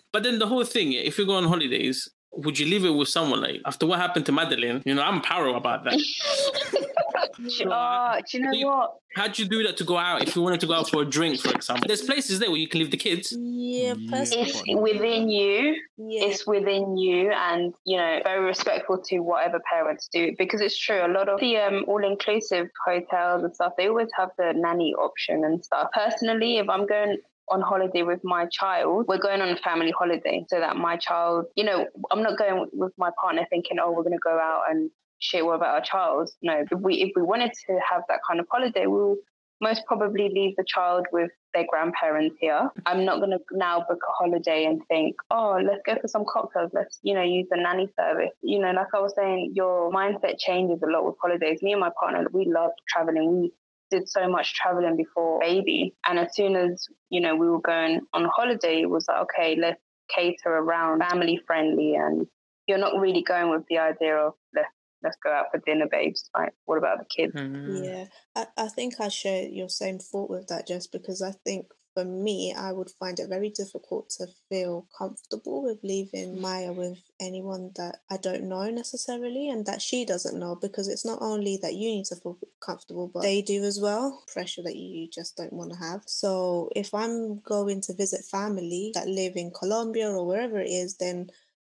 but 0.12 0.22
then 0.22 0.38
the 0.38 0.46
whole 0.46 0.64
thing, 0.64 0.92
if 0.92 1.18
you 1.18 1.26
go 1.26 1.34
on 1.34 1.44
holidays, 1.44 2.08
would 2.32 2.58
you 2.58 2.66
leave 2.66 2.84
it 2.84 2.90
with 2.90 3.08
someone 3.08 3.40
like 3.40 3.60
after 3.64 3.86
what 3.86 3.98
happened 3.98 4.26
to 4.26 4.32
Madeleine? 4.32 4.82
You 4.86 4.94
know, 4.94 5.02
I'm 5.02 5.20
paro 5.20 5.56
about 5.56 5.84
that. 5.84 6.00
Oh, 7.22 8.20
do 8.30 8.38
you 8.38 8.44
know 8.44 8.52
You- 8.52 8.66
what? 8.66 8.96
How'd 9.16 9.38
you 9.40 9.44
do 9.44 9.64
that 9.64 9.76
to 9.78 9.84
go 9.84 9.96
out? 9.96 10.22
If 10.22 10.36
you 10.36 10.42
wanted 10.42 10.60
to 10.60 10.66
go 10.68 10.74
out 10.74 10.88
for 10.88 11.02
a 11.02 11.04
drink, 11.04 11.40
for 11.40 11.50
example, 11.52 11.84
there's 11.88 12.02
places 12.02 12.38
there 12.38 12.48
where 12.48 12.60
you 12.60 12.68
can 12.68 12.78
leave 12.80 12.92
the 12.92 12.96
kids. 12.96 13.32
Yeah, 13.36 13.94
Yeah. 13.96 14.10
personally, 14.18 14.50
It's 14.50 14.62
within 14.80 15.28
you. 15.28 15.74
yeah. 15.96 16.24
It's 16.26 16.46
within 16.46 16.96
you, 16.96 17.30
and 17.32 17.74
you 17.84 17.96
know, 17.96 18.20
very 18.22 18.44
respectful 18.44 18.98
to 19.08 19.18
whatever 19.20 19.60
parents 19.68 20.08
do 20.12 20.32
because 20.38 20.60
it's 20.60 20.78
true. 20.78 21.00
A 21.04 21.08
lot 21.08 21.28
of 21.28 21.40
the 21.40 21.56
um, 21.56 21.84
all-inclusive 21.88 22.68
hotels 22.86 23.42
and 23.42 23.52
stuff, 23.54 23.72
they 23.76 23.88
always 23.88 24.10
have 24.16 24.30
the 24.38 24.52
nanny 24.54 24.94
option 24.94 25.44
and 25.44 25.64
stuff. 25.64 25.88
Personally, 25.92 26.58
if 26.58 26.68
I'm 26.68 26.86
going 26.86 27.18
on 27.48 27.60
holiday 27.62 28.04
with 28.04 28.22
my 28.22 28.46
child, 28.46 29.06
we're 29.08 29.18
going 29.18 29.40
on 29.40 29.48
a 29.48 29.56
family 29.56 29.90
holiday 29.90 30.44
so 30.48 30.60
that 30.60 30.76
my 30.76 30.96
child, 30.96 31.46
you 31.56 31.64
know, 31.64 31.84
I'm 32.12 32.22
not 32.22 32.38
going 32.38 32.68
with 32.72 32.92
my 32.96 33.10
partner 33.20 33.44
thinking, 33.50 33.78
oh, 33.82 33.90
we're 33.90 34.04
going 34.04 34.12
to 34.12 34.18
go 34.22 34.38
out 34.38 34.70
and 34.70 34.88
shit. 35.20 35.44
What 35.44 35.54
about 35.54 35.74
our 35.74 35.82
child? 35.82 36.30
No, 36.42 36.60
if 36.60 36.78
we 36.78 36.94
if 36.96 37.12
we 37.14 37.22
wanted 37.22 37.52
to 37.66 37.78
have 37.88 38.02
that 38.08 38.20
kind 38.26 38.40
of 38.40 38.46
holiday, 38.50 38.86
we'll 38.86 39.16
most 39.60 39.84
probably 39.86 40.28
leave 40.28 40.56
the 40.56 40.64
child 40.66 41.06
with 41.12 41.30
their 41.52 41.66
grandparents 41.68 42.36
here. 42.40 42.70
I'm 42.86 43.04
not 43.04 43.18
going 43.18 43.32
to 43.32 43.40
now 43.52 43.84
book 43.86 44.00
a 44.08 44.12
holiday 44.12 44.64
and 44.64 44.80
think, 44.88 45.16
oh, 45.30 45.60
let's 45.62 45.82
go 45.84 46.00
for 46.00 46.08
some 46.08 46.24
cocktails. 46.26 46.70
Let's, 46.72 46.98
you 47.02 47.14
know, 47.14 47.22
use 47.22 47.46
the 47.50 47.58
nanny 47.58 47.88
service. 47.94 48.32
You 48.42 48.58
know, 48.58 48.70
like 48.70 48.86
I 48.94 49.00
was 49.00 49.14
saying, 49.14 49.52
your 49.54 49.92
mindset 49.92 50.38
changes 50.38 50.80
a 50.82 50.90
lot 50.90 51.04
with 51.04 51.16
holidays. 51.20 51.60
Me 51.62 51.72
and 51.72 51.80
my 51.80 51.90
partner, 51.98 52.26
we 52.32 52.46
love 52.46 52.70
traveling. 52.88 53.42
We 53.42 53.52
did 53.90 54.08
so 54.08 54.28
much 54.28 54.54
traveling 54.54 54.96
before 54.96 55.40
baby. 55.40 55.94
And 56.06 56.18
as 56.18 56.34
soon 56.34 56.56
as, 56.56 56.88
you 57.10 57.20
know, 57.20 57.36
we 57.36 57.48
were 57.50 57.60
going 57.60 58.00
on 58.14 58.24
holiday, 58.34 58.80
it 58.80 58.88
was 58.88 59.06
like, 59.08 59.22
okay, 59.24 59.56
let's 59.60 59.82
cater 60.14 60.48
around 60.48 61.00
family 61.00 61.38
friendly. 61.46 61.96
And 61.96 62.26
you're 62.66 62.78
not 62.78 62.98
really 62.98 63.22
going 63.22 63.50
with 63.50 63.64
the 63.68 63.78
idea 63.78 64.16
of 64.16 64.34
let's, 64.54 64.68
let's 65.02 65.16
go 65.22 65.32
out 65.32 65.46
for 65.50 65.60
dinner, 65.64 65.86
babes. 65.90 66.28
Like, 66.36 66.52
what 66.66 66.78
about 66.78 66.98
the 66.98 67.04
kids? 67.04 67.34
Mm. 67.34 67.84
Yeah, 67.84 68.04
I, 68.36 68.64
I 68.64 68.68
think 68.68 68.94
I 69.00 69.08
share 69.08 69.44
your 69.44 69.68
same 69.68 69.98
thought 69.98 70.30
with 70.30 70.48
that, 70.48 70.66
just 70.66 70.92
because 70.92 71.22
I 71.22 71.32
think 71.44 71.66
for 71.94 72.04
me, 72.04 72.54
I 72.56 72.72
would 72.72 72.90
find 72.98 73.18
it 73.18 73.28
very 73.28 73.50
difficult 73.50 74.10
to 74.18 74.26
feel 74.48 74.86
comfortable 74.96 75.62
with 75.62 75.78
leaving 75.82 76.40
Maya 76.40 76.72
with 76.72 76.98
anyone 77.20 77.72
that 77.76 77.98
I 78.10 78.16
don't 78.16 78.44
know 78.44 78.70
necessarily 78.70 79.48
and 79.48 79.66
that 79.66 79.82
she 79.82 80.04
doesn't 80.04 80.38
know 80.38 80.56
because 80.56 80.88
it's 80.88 81.04
not 81.04 81.18
only 81.20 81.58
that 81.62 81.74
you 81.74 81.88
need 81.88 82.06
to 82.06 82.16
feel 82.16 82.38
comfortable, 82.64 83.10
but 83.12 83.22
they 83.22 83.42
do 83.42 83.64
as 83.64 83.80
well. 83.80 84.22
Pressure 84.32 84.62
that 84.62 84.76
you 84.76 85.08
just 85.12 85.36
don't 85.36 85.52
want 85.52 85.72
to 85.72 85.78
have. 85.78 86.02
So 86.06 86.70
if 86.76 86.94
I'm 86.94 87.40
going 87.40 87.80
to 87.82 87.94
visit 87.94 88.24
family 88.24 88.92
that 88.94 89.08
live 89.08 89.32
in 89.36 89.50
Colombia 89.50 90.10
or 90.10 90.26
wherever 90.26 90.60
it 90.60 90.70
is, 90.70 90.96
then 90.96 91.30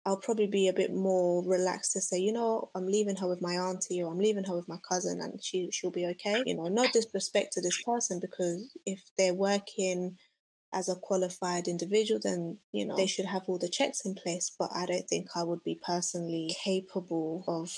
I'll 0.05 0.17
probably 0.17 0.47
be 0.47 0.67
a 0.67 0.73
bit 0.73 0.93
more 0.93 1.43
relaxed 1.47 1.93
to 1.93 2.01
say, 2.01 2.17
you 2.17 2.33
know, 2.33 2.69
I'm 2.75 2.85
leaving 2.87 3.15
her 3.17 3.27
with 3.27 3.41
my 3.41 3.53
auntie 3.53 4.03
or 4.03 4.11
I'm 4.11 4.19
leaving 4.19 4.43
her 4.43 4.55
with 4.55 4.67
my 4.67 4.77
cousin 4.89 5.21
and 5.21 5.41
she 5.41 5.69
she'll 5.71 5.91
be 5.91 6.05
okay. 6.07 6.43
You 6.45 6.55
know, 6.55 6.67
no 6.67 6.85
disrespect 6.91 7.53
to 7.53 7.61
this 7.61 7.81
person 7.83 8.19
because 8.19 8.69
if 8.85 9.01
they're 9.17 9.33
working 9.33 10.17
as 10.73 10.89
a 10.89 10.95
qualified 10.95 11.67
individual, 11.67 12.19
then 12.21 12.57
you 12.71 12.85
know 12.85 12.97
they 12.97 13.05
should 13.05 13.25
have 13.25 13.43
all 13.47 13.59
the 13.59 13.69
checks 13.69 14.05
in 14.05 14.15
place. 14.15 14.53
But 14.57 14.71
I 14.75 14.85
don't 14.85 15.07
think 15.07 15.27
I 15.35 15.43
would 15.43 15.63
be 15.63 15.79
personally 15.85 16.53
capable 16.63 17.45
of 17.47 17.71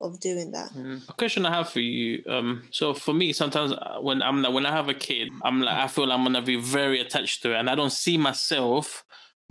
of 0.00 0.18
doing 0.18 0.50
that. 0.50 0.70
Mm. 0.72 1.08
A 1.08 1.12
question 1.12 1.46
I 1.46 1.54
have 1.54 1.68
for 1.68 1.80
you. 1.80 2.24
Um, 2.28 2.64
so 2.72 2.92
for 2.92 3.14
me, 3.14 3.32
sometimes 3.32 3.72
uh, 3.72 3.98
when 4.00 4.20
I'm 4.20 4.42
when 4.52 4.66
I 4.66 4.72
have 4.72 4.88
a 4.88 4.94
kid, 4.94 5.28
I'm 5.44 5.60
like 5.60 5.76
I 5.76 5.86
feel 5.86 6.10
I'm 6.10 6.24
gonna 6.24 6.42
be 6.42 6.56
very 6.56 7.00
attached 7.00 7.42
to 7.42 7.52
it, 7.52 7.58
and 7.58 7.70
I 7.70 7.74
don't 7.74 7.92
see 7.92 8.18
myself 8.18 9.04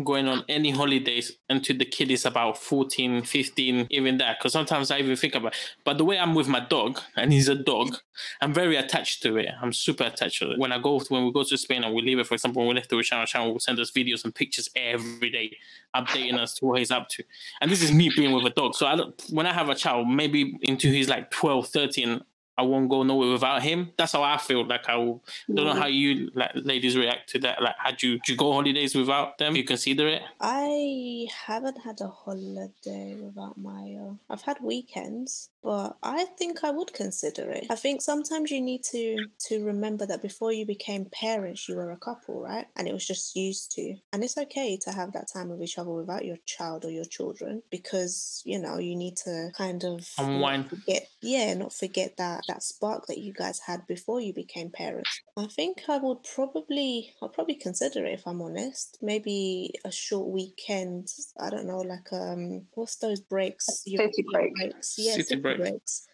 going 0.03 0.27
on 0.27 0.43
any 0.49 0.71
holidays 0.71 1.33
until 1.49 1.77
the 1.77 1.85
kid 1.85 2.09
is 2.09 2.25
about 2.25 2.57
14 2.57 3.23
15 3.23 3.87
even 3.89 4.17
that 4.17 4.37
because 4.39 4.53
sometimes 4.53 4.89
i 4.89 4.97
even 4.97 5.15
think 5.15 5.35
about 5.35 5.53
but 5.83 5.97
the 5.97 6.05
way 6.05 6.17
i'm 6.17 6.33
with 6.33 6.47
my 6.47 6.59
dog 6.59 6.99
and 7.15 7.31
he's 7.31 7.47
a 7.47 7.55
dog 7.55 7.97
i'm 8.41 8.53
very 8.53 8.75
attached 8.75 9.21
to 9.21 9.37
it. 9.37 9.49
I'm 9.61 9.73
super 9.73 10.03
attached 10.03 10.39
to 10.39 10.51
it. 10.51 10.59
When 10.59 10.71
i 10.71 10.79
go 10.79 10.99
when 11.09 11.25
we 11.25 11.31
go 11.31 11.43
to 11.43 11.57
spain 11.57 11.83
and 11.83 11.93
we 11.93 12.01
leave 12.01 12.19
it 12.19 12.27
for 12.27 12.33
example 12.33 12.61
when 12.61 12.69
we 12.69 12.75
left 12.75 12.89
the 12.89 13.01
channel 13.03 13.25
channel 13.25 13.53
will 13.53 13.59
send 13.59 13.79
us 13.79 13.91
videos 13.91 14.23
and 14.23 14.33
pictures 14.33 14.69
every 14.75 15.29
day 15.29 15.57
updating 15.95 16.37
us 16.37 16.53
to 16.55 16.65
what 16.65 16.79
he's 16.79 16.91
up 16.91 17.09
to. 17.09 17.23
And 17.59 17.69
this 17.69 17.83
is 17.83 17.91
me 17.91 18.09
being 18.15 18.33
with 18.33 18.45
a 18.45 18.49
dog 18.49 18.75
so 18.75 18.85
i 18.87 18.97
when 19.29 19.45
i 19.45 19.53
have 19.53 19.69
a 19.69 19.75
child 19.75 20.07
maybe 20.07 20.57
into 20.61 20.89
he's 20.89 21.09
like 21.09 21.31
12 21.31 21.67
13 21.67 22.21
I 22.57 22.63
won't 22.63 22.89
go 22.89 23.03
nowhere 23.03 23.31
without 23.31 23.61
him. 23.63 23.91
That's 23.97 24.11
how 24.11 24.23
I 24.23 24.37
feel. 24.37 24.65
Like 24.67 24.87
I 24.87 24.95
will, 24.97 25.23
don't 25.47 25.65
know 25.65 25.73
mm. 25.73 25.79
how 25.79 25.87
you 25.87 26.29
like 26.35 26.51
ladies 26.55 26.97
react 26.97 27.29
to 27.29 27.39
that. 27.39 27.61
Like, 27.61 27.75
had 27.77 28.03
you 28.03 28.19
do 28.19 28.33
you 28.33 28.37
go 28.37 28.51
holidays 28.51 28.93
without 28.93 29.37
them? 29.37 29.55
You 29.55 29.63
consider 29.63 30.07
it? 30.07 30.21
I 30.39 31.27
haven't 31.47 31.79
had 31.79 32.01
a 32.01 32.07
holiday 32.07 33.15
without 33.19 33.57
Maya. 33.57 34.11
I've 34.29 34.41
had 34.41 34.57
weekends, 34.61 35.49
but 35.63 35.97
I 36.03 36.25
think 36.25 36.63
I 36.63 36.71
would 36.71 36.93
consider 36.93 37.49
it. 37.49 37.67
I 37.69 37.75
think 37.75 38.01
sometimes 38.01 38.51
you 38.51 38.61
need 38.61 38.83
to 38.91 39.25
to 39.47 39.63
remember 39.63 40.05
that 40.05 40.21
before 40.21 40.51
you 40.51 40.65
became 40.65 41.05
parents, 41.05 41.69
you 41.69 41.75
were 41.75 41.91
a 41.91 41.97
couple, 41.97 42.41
right? 42.41 42.67
And 42.75 42.87
it 42.87 42.93
was 42.93 43.07
just 43.07 43.35
used 43.35 43.71
to. 43.71 43.95
And 44.11 44.23
it's 44.23 44.37
okay 44.37 44.77
to 44.81 44.91
have 44.91 45.13
that 45.13 45.29
time 45.31 45.49
with 45.49 45.61
each 45.61 45.77
other 45.77 45.91
without 45.91 46.25
your 46.25 46.37
child 46.45 46.85
or 46.85 46.91
your 46.91 47.05
children 47.05 47.63
because 47.71 48.41
you 48.45 48.59
know 48.59 48.77
you 48.77 48.95
need 48.95 49.15
to 49.17 49.51
kind 49.57 49.83
of 49.83 50.07
Unwind. 50.17 50.69
forget, 50.69 51.07
yeah, 51.21 51.53
not 51.53 51.73
forget 51.73 52.17
that 52.17 52.40
that 52.47 52.63
spark 52.63 53.07
that 53.07 53.17
you 53.17 53.33
guys 53.33 53.59
had 53.59 53.85
before 53.87 54.21
you 54.21 54.33
became 54.33 54.69
parents. 54.69 55.21
I 55.37 55.47
think 55.47 55.83
I 55.87 55.97
would 55.97 56.23
probably, 56.23 57.13
I'll 57.21 57.29
probably 57.29 57.55
consider 57.55 58.05
it 58.05 58.13
if 58.13 58.27
I'm 58.27 58.41
honest. 58.41 58.97
Maybe 59.01 59.73
a 59.85 59.91
short 59.91 60.29
weekend. 60.29 61.07
I 61.39 61.49
don't 61.49 61.67
know, 61.67 61.79
like 61.79 62.11
um, 62.11 62.67
what's 62.73 62.97
those 62.97 63.21
breaks? 63.21 63.65
City 63.83 63.97
European 63.97 64.27
break. 64.31 64.55
breaks. 64.55 64.95
Yeah, 64.97 65.13
City 65.13 65.23
city 65.23 65.41
break. 65.41 65.57
breaks. 65.57 66.07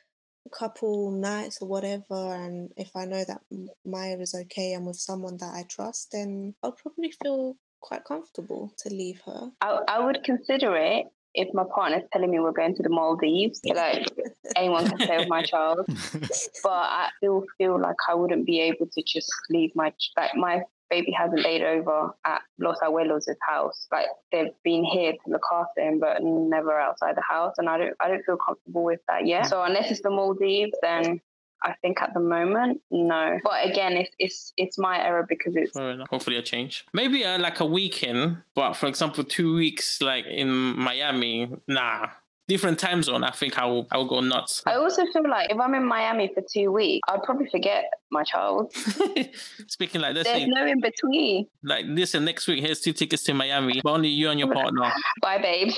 A 0.46 0.50
couple 0.58 1.12
nights 1.12 1.62
or 1.62 1.68
whatever, 1.68 2.34
and 2.34 2.72
if 2.78 2.96
I 2.96 3.04
know 3.04 3.24
that 3.28 3.42
Maya 3.86 4.18
is 4.18 4.34
okay 4.34 4.74
and 4.74 4.86
with 4.86 4.96
someone 4.96 5.36
that 5.38 5.54
I 5.54 5.66
trust, 5.70 6.10
then 6.14 6.56
I'll 6.64 6.72
probably 6.72 7.12
feel 7.22 7.58
quite 7.82 8.06
comfortable 8.06 8.74
to 8.80 8.90
leave 8.90 9.22
her. 9.26 9.52
I, 9.60 9.80
I 9.88 10.06
would 10.06 10.24
consider 10.24 10.76
it 10.78 11.08
if 11.38 11.54
my 11.54 11.64
partner's 11.74 12.04
telling 12.12 12.32
me 12.32 12.40
we're 12.40 12.52
going 12.52 12.76
to 12.76 12.84
the 12.84 12.90
Maldives. 12.90 13.62
Like 13.64 14.08
anyone 14.56 14.90
can 14.90 15.00
stay 15.00 15.18
with 15.20 15.30
my 15.30 15.44
child, 15.52 15.86
but 15.88 16.70
I 16.70 17.10
still 17.18 17.46
feel 17.58 17.80
like 17.80 17.96
I 18.10 18.16
wouldn't 18.16 18.46
be 18.46 18.60
able 18.62 18.88
to 18.88 19.04
just 19.04 19.32
leave 19.50 19.72
my 19.76 19.94
like 20.18 20.36
my 20.36 20.64
baby 20.90 21.12
hasn't 21.12 21.44
laid 21.44 21.62
over 21.62 22.12
at 22.26 22.42
Los 22.60 22.80
Abuelos' 22.80 23.36
house. 23.48 23.88
Like 23.92 24.08
they've 24.32 24.52
been 24.64 24.84
here 24.84 25.14
to 25.14 25.32
look 25.32 25.44
after 25.52 25.82
him, 25.82 26.00
but 26.00 26.24
never 26.24 26.78
outside 26.80 27.16
the 27.16 27.22
house, 27.22 27.54
and 27.60 27.70
I 27.70 27.78
don't 27.78 27.96
I 28.00 28.08
don't 28.08 28.26
feel 28.26 28.38
comfortable 28.38 28.84
with 28.84 29.02
that 29.08 29.28
yet. 29.28 29.46
So 29.46 29.62
unless 29.64 29.92
it's 29.92 30.02
the 30.02 30.10
Maldives, 30.10 30.78
then. 30.82 31.22
I 31.64 31.74
think 31.82 32.02
at 32.02 32.14
the 32.14 32.20
moment, 32.20 32.82
no. 32.92 33.40
But 33.44 33.66
again, 33.66 33.94
it's 33.94 34.12
it's 34.20 34.54
it's 34.58 34.78
my 34.78 35.04
error 35.04 35.26
because 35.28 35.56
it's. 35.56 35.76
Hopefully, 36.10 36.38
a 36.38 36.42
change. 36.42 36.86
Maybe 36.94 37.26
uh, 37.26 37.40
like 37.40 37.60
a 37.60 37.66
weekend, 37.66 38.38
but 38.54 38.74
for 38.74 38.88
example, 38.88 39.24
two 39.24 39.56
weeks 39.56 40.02
like 40.02 40.26
in 40.26 40.50
Miami. 40.50 41.50
Nah, 41.68 42.08
different 42.48 42.80
time 42.80 43.04
zone. 43.04 43.24
I 43.24 43.32
think 43.32 43.58
I 43.60 43.66
will. 43.66 43.88
I 43.92 43.98
will 43.98 44.06
go 44.08 44.20
nuts. 44.22 44.64
I 44.66 44.76
also 44.76 45.06
feel 45.12 45.30
like 45.30 45.50
if 45.52 45.60
I'm 45.60 45.74
in 45.74 45.86
Miami 45.86 46.32
for 46.34 46.42
two 46.42 46.72
weeks, 46.72 47.06
I'd 47.10 47.24
probably 47.24 47.50
forget 47.50 47.86
my 48.10 48.24
child. 48.24 48.74
Speaking 49.68 50.02
like 50.02 50.16
let's 50.16 50.28
There's 50.30 50.44
say, 50.44 50.48
no 50.48 50.66
in 50.66 50.80
between. 50.80 51.48
like 51.64 51.86
listen, 51.88 52.24
next 52.26 52.48
week 52.48 52.62
here's 52.64 52.80
two 52.80 52.94
tickets 52.94 53.24
to 53.24 53.34
Miami, 53.34 53.82
but 53.84 53.92
only 53.92 54.10
you 54.10 54.30
and 54.30 54.40
your 54.40 54.54
partner. 54.54 54.92
Bye, 55.22 55.40
babe. 55.42 55.74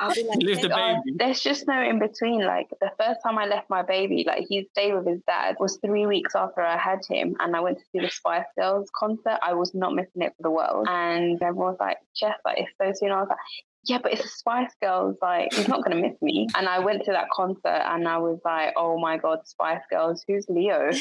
I'll 0.00 0.14
be 0.14 0.24
like, 0.24 0.38
Leave 0.38 0.60
the 0.60 0.68
baby. 0.68 1.16
there's 1.16 1.40
just 1.40 1.66
no 1.66 1.80
in 1.82 1.98
between. 1.98 2.44
Like 2.44 2.68
the 2.80 2.90
first 2.98 3.20
time 3.22 3.38
I 3.38 3.46
left 3.46 3.70
my 3.70 3.82
baby, 3.82 4.24
like 4.26 4.44
he 4.48 4.68
stayed 4.72 4.94
with 4.94 5.06
his 5.06 5.20
dad, 5.26 5.56
was 5.58 5.78
three 5.84 6.06
weeks 6.06 6.34
after 6.34 6.60
I 6.60 6.76
had 6.76 7.00
him, 7.08 7.36
and 7.40 7.54
I 7.56 7.60
went 7.60 7.78
to 7.78 7.84
see 7.92 8.00
the 8.00 8.10
Spice 8.10 8.44
Girls 8.58 8.90
concert. 8.94 9.38
I 9.42 9.54
was 9.54 9.74
not 9.74 9.94
missing 9.94 10.22
it 10.22 10.34
for 10.36 10.42
the 10.42 10.50
world, 10.50 10.86
and 10.88 11.40
everyone 11.42 11.72
was 11.72 11.80
like, 11.80 11.98
"Jess, 12.14 12.34
like 12.44 12.58
it's 12.58 12.72
so 12.78 12.92
soon." 12.94 13.12
I 13.12 13.20
was 13.20 13.28
like. 13.30 13.38
Yeah, 13.86 13.98
but 14.02 14.12
it's 14.12 14.22
the 14.22 14.28
Spice 14.28 14.70
Girls. 14.82 15.16
Like, 15.20 15.52
he's 15.52 15.68
not 15.68 15.84
going 15.84 15.96
to 15.96 16.08
miss 16.08 16.20
me. 16.22 16.48
And 16.54 16.68
I 16.68 16.78
went 16.78 17.04
to 17.04 17.12
that 17.12 17.28
concert 17.30 17.82
and 17.86 18.08
I 18.08 18.18
was 18.18 18.38
like, 18.44 18.72
oh 18.76 18.98
my 18.98 19.18
God, 19.18 19.40
Spice 19.46 19.82
Girls, 19.90 20.24
who's 20.26 20.46
Leo? 20.48 20.90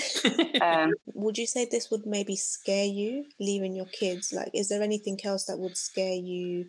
Um, 0.62 0.94
Would 1.14 1.38
you 1.38 1.48
say 1.48 1.68
this 1.70 1.90
would 1.92 2.06
maybe 2.06 2.36
scare 2.36 2.86
you 2.86 3.26
leaving 3.40 3.76
your 3.76 3.86
kids? 3.88 4.32
Like, 4.32 4.52
is 4.54 4.70
there 4.70 4.82
anything 4.82 5.20
else 5.24 5.46
that 5.46 5.58
would 5.58 5.76
scare 5.76 6.14
you 6.14 6.68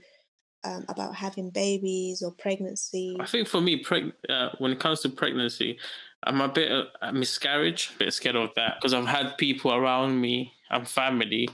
um, 0.65 0.85
about 0.89 1.15
having 1.15 1.51
babies 1.51 2.23
or 2.23 2.33
pregnancy? 2.33 3.17
I 3.21 3.27
think 3.27 3.47
for 3.47 3.61
me, 3.61 3.83
preg- 3.83 4.13
uh, 4.29 4.51
when 4.59 4.73
it 4.73 4.81
comes 4.81 5.01
to 5.03 5.11
pregnancy, 5.11 5.79
I'm 6.25 6.41
a 6.41 6.49
bit 6.49 6.73
uh, 6.73 6.85
a 7.03 7.13
miscarriage, 7.13 7.93
a 7.95 7.99
bit 7.99 8.15
scared 8.15 8.37
of 8.37 8.51
that 8.57 8.77
because 8.81 8.95
I've 8.95 9.07
had 9.07 9.37
people 9.39 9.73
around 9.73 10.21
me 10.21 10.55
and 10.71 10.89
family 10.89 11.49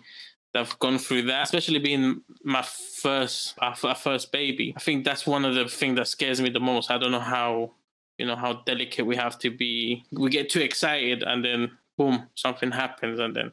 that 0.52 0.66
have 0.66 0.78
gone 0.78 0.98
through 0.98 1.22
that, 1.22 1.44
especially 1.44 1.78
being 1.78 2.22
my 2.42 2.62
first 2.62 3.54
our, 3.58 3.74
first 3.94 4.32
baby. 4.32 4.74
I 4.76 4.80
think 4.80 5.04
that's 5.04 5.26
one 5.26 5.44
of 5.44 5.54
the 5.54 5.66
things 5.68 5.96
that 5.96 6.08
scares 6.08 6.40
me 6.40 6.50
the 6.50 6.60
most. 6.60 6.90
I 6.90 6.98
don't 6.98 7.12
know 7.12 7.20
how 7.20 7.72
you 8.18 8.26
know 8.26 8.36
how 8.36 8.54
delicate 8.66 9.06
we 9.06 9.16
have 9.16 9.38
to 9.40 9.50
be. 9.50 10.04
We 10.12 10.30
get 10.30 10.50
too 10.50 10.60
excited 10.60 11.22
and 11.22 11.44
then 11.44 11.72
boom, 11.96 12.26
something 12.34 12.70
happens, 12.72 13.18
and 13.18 13.34
then 13.34 13.52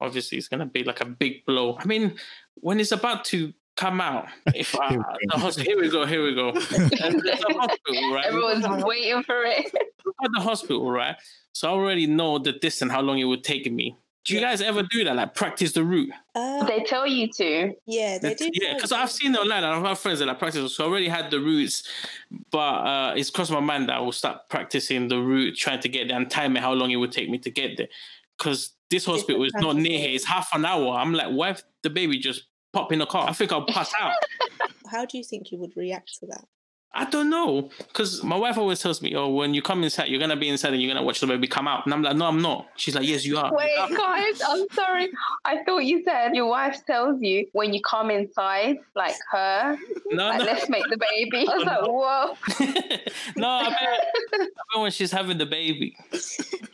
obviously 0.00 0.38
it's 0.38 0.48
gonna 0.48 0.66
be 0.66 0.84
like 0.84 1.00
a 1.00 1.06
big 1.06 1.44
blow. 1.46 1.76
I 1.78 1.84
mean, 1.86 2.16
when 2.54 2.78
it's 2.80 2.92
about 2.92 3.24
to 3.26 3.52
come 3.76 4.00
out, 4.00 4.26
if 4.54 4.74
I, 4.80 4.90
Here 4.90 4.98
we 4.98 5.04
the 5.20 5.28
go. 5.32 5.38
hos- 5.38 5.56
here 5.56 5.80
we 5.80 5.88
go, 5.90 6.06
here 6.06 6.22
we 6.24 6.34
go. 6.34 6.48
And 6.50 7.20
there's 7.22 7.40
a 7.40 7.52
hospital, 7.52 8.14
right? 8.14 8.24
everyone's 8.26 8.84
waiting 8.84 9.22
for 9.24 9.42
it. 9.42 9.66
at 9.66 10.30
the 10.34 10.40
hospital, 10.40 10.90
right? 10.90 11.16
So 11.52 11.68
I 11.68 11.72
already 11.72 12.06
know 12.06 12.38
the 12.38 12.52
distance, 12.52 12.92
how 12.92 13.00
long 13.02 13.18
it 13.18 13.24
would 13.24 13.42
take 13.44 13.70
me. 13.70 13.96
Do 14.26 14.34
you 14.34 14.40
Yeah. 14.40 14.48
guys 14.50 14.60
ever 14.60 14.82
do 14.82 15.04
that? 15.04 15.14
Like 15.14 15.34
practice 15.34 15.72
the 15.72 15.84
route? 15.84 16.10
Uh, 16.34 16.64
they 16.64 16.80
tell 16.82 17.06
you 17.06 17.28
to. 17.34 17.72
yeah, 17.86 18.18
they 18.18 18.34
do. 18.34 18.50
yeah, 18.52 18.74
because. 18.74 18.90
I've 18.92 19.10
seen 19.10 19.34
it 19.34 19.38
online 19.38 19.62
and 19.64 19.72
I've 19.74 19.82
had 19.84 19.98
friends 19.98 20.18
that 20.18 20.26
like 20.26 20.38
practice. 20.38 20.74
So 20.74 20.84
I 20.84 20.88
already 20.88 21.08
had 21.08 21.30
the 21.30 21.38
routes, 21.40 21.84
but 22.50 22.58
uh, 22.58 23.14
it's 23.16 23.30
crossed 23.30 23.52
my 23.52 23.60
mind 23.60 23.88
that 23.88 23.96
I 23.96 24.00
will 24.00 24.12
start 24.12 24.48
practicing 24.48 25.08
the 25.08 25.18
route, 25.20 25.56
trying 25.56 25.80
to 25.80 25.88
get 25.88 26.08
there 26.08 26.16
and 26.16 26.28
timing 26.30 26.60
how 26.62 26.72
long 26.72 26.90
it 26.90 26.96
would 26.96 27.12
take 27.12 27.30
me 27.30 27.38
to 27.38 27.50
get 27.50 27.76
there. 27.76 27.88
Because 28.36 28.72
this 28.90 29.04
hospital 29.06 29.42
is 29.44 29.52
not 29.54 29.76
near 29.76 29.98
here. 29.98 30.10
It's 30.10 30.24
half 30.26 30.48
an 30.54 30.64
hour. 30.64 30.94
I'm 30.96 31.12
like, 31.14 31.28
why 31.32 31.56
the 31.82 31.90
baby 31.90 32.18
just 32.18 32.44
pop 32.72 32.92
in 32.92 32.98
the 32.98 33.06
car? 33.06 33.28
I 33.28 33.32
think 33.32 33.52
I'll 33.52 33.64
pass 33.66 33.92
out. 34.00 34.12
How 34.90 35.04
do 35.06 35.18
you 35.18 35.24
think 35.24 35.50
you 35.52 35.58
would 35.58 35.76
react 35.76 36.18
to 36.20 36.26
that? 36.26 36.44
I 36.94 37.04
don't 37.04 37.28
know, 37.28 37.68
because 37.78 38.24
my 38.24 38.36
wife 38.36 38.56
always 38.56 38.80
tells 38.80 39.02
me, 39.02 39.14
"Oh, 39.14 39.28
when 39.28 39.52
you 39.52 39.60
come 39.60 39.84
inside, 39.84 40.08
you're 40.08 40.18
gonna 40.18 40.36
be 40.36 40.48
inside 40.48 40.72
and 40.72 40.80
you're 40.80 40.92
gonna 40.92 41.04
watch 41.04 41.20
the 41.20 41.26
baby 41.26 41.46
come 41.46 41.68
out." 41.68 41.84
And 41.84 41.92
I'm 41.92 42.02
like, 42.02 42.16
"No, 42.16 42.26
I'm 42.26 42.40
not." 42.40 42.68
She's 42.76 42.94
like, 42.94 43.06
"Yes, 43.06 43.26
you 43.26 43.36
are." 43.36 43.54
Wait, 43.54 43.76
guys, 43.96 44.40
I'm 44.48 44.66
sorry. 44.72 45.10
I 45.44 45.62
thought 45.64 45.84
you 45.84 46.02
said 46.04 46.34
your 46.34 46.46
wife 46.46 46.80
tells 46.86 47.20
you 47.20 47.46
when 47.52 47.74
you 47.74 47.82
come 47.82 48.10
inside, 48.10 48.78
like 48.94 49.14
her, 49.30 49.76
no, 50.10 50.28
like, 50.28 50.38
no. 50.38 50.44
let's 50.46 50.70
make 50.70 50.84
the 50.88 50.96
baby. 50.96 51.46
I 51.48 51.56
was 51.56 51.66
like, 51.66 51.82
whoa. 51.82 52.96
no, 53.36 53.48
I 53.48 53.68
bet, 53.68 53.78
I 54.32 54.38
bet 54.38 54.80
when 54.80 54.90
she's 54.90 55.12
having 55.12 55.36
the 55.36 55.46
baby, 55.46 55.96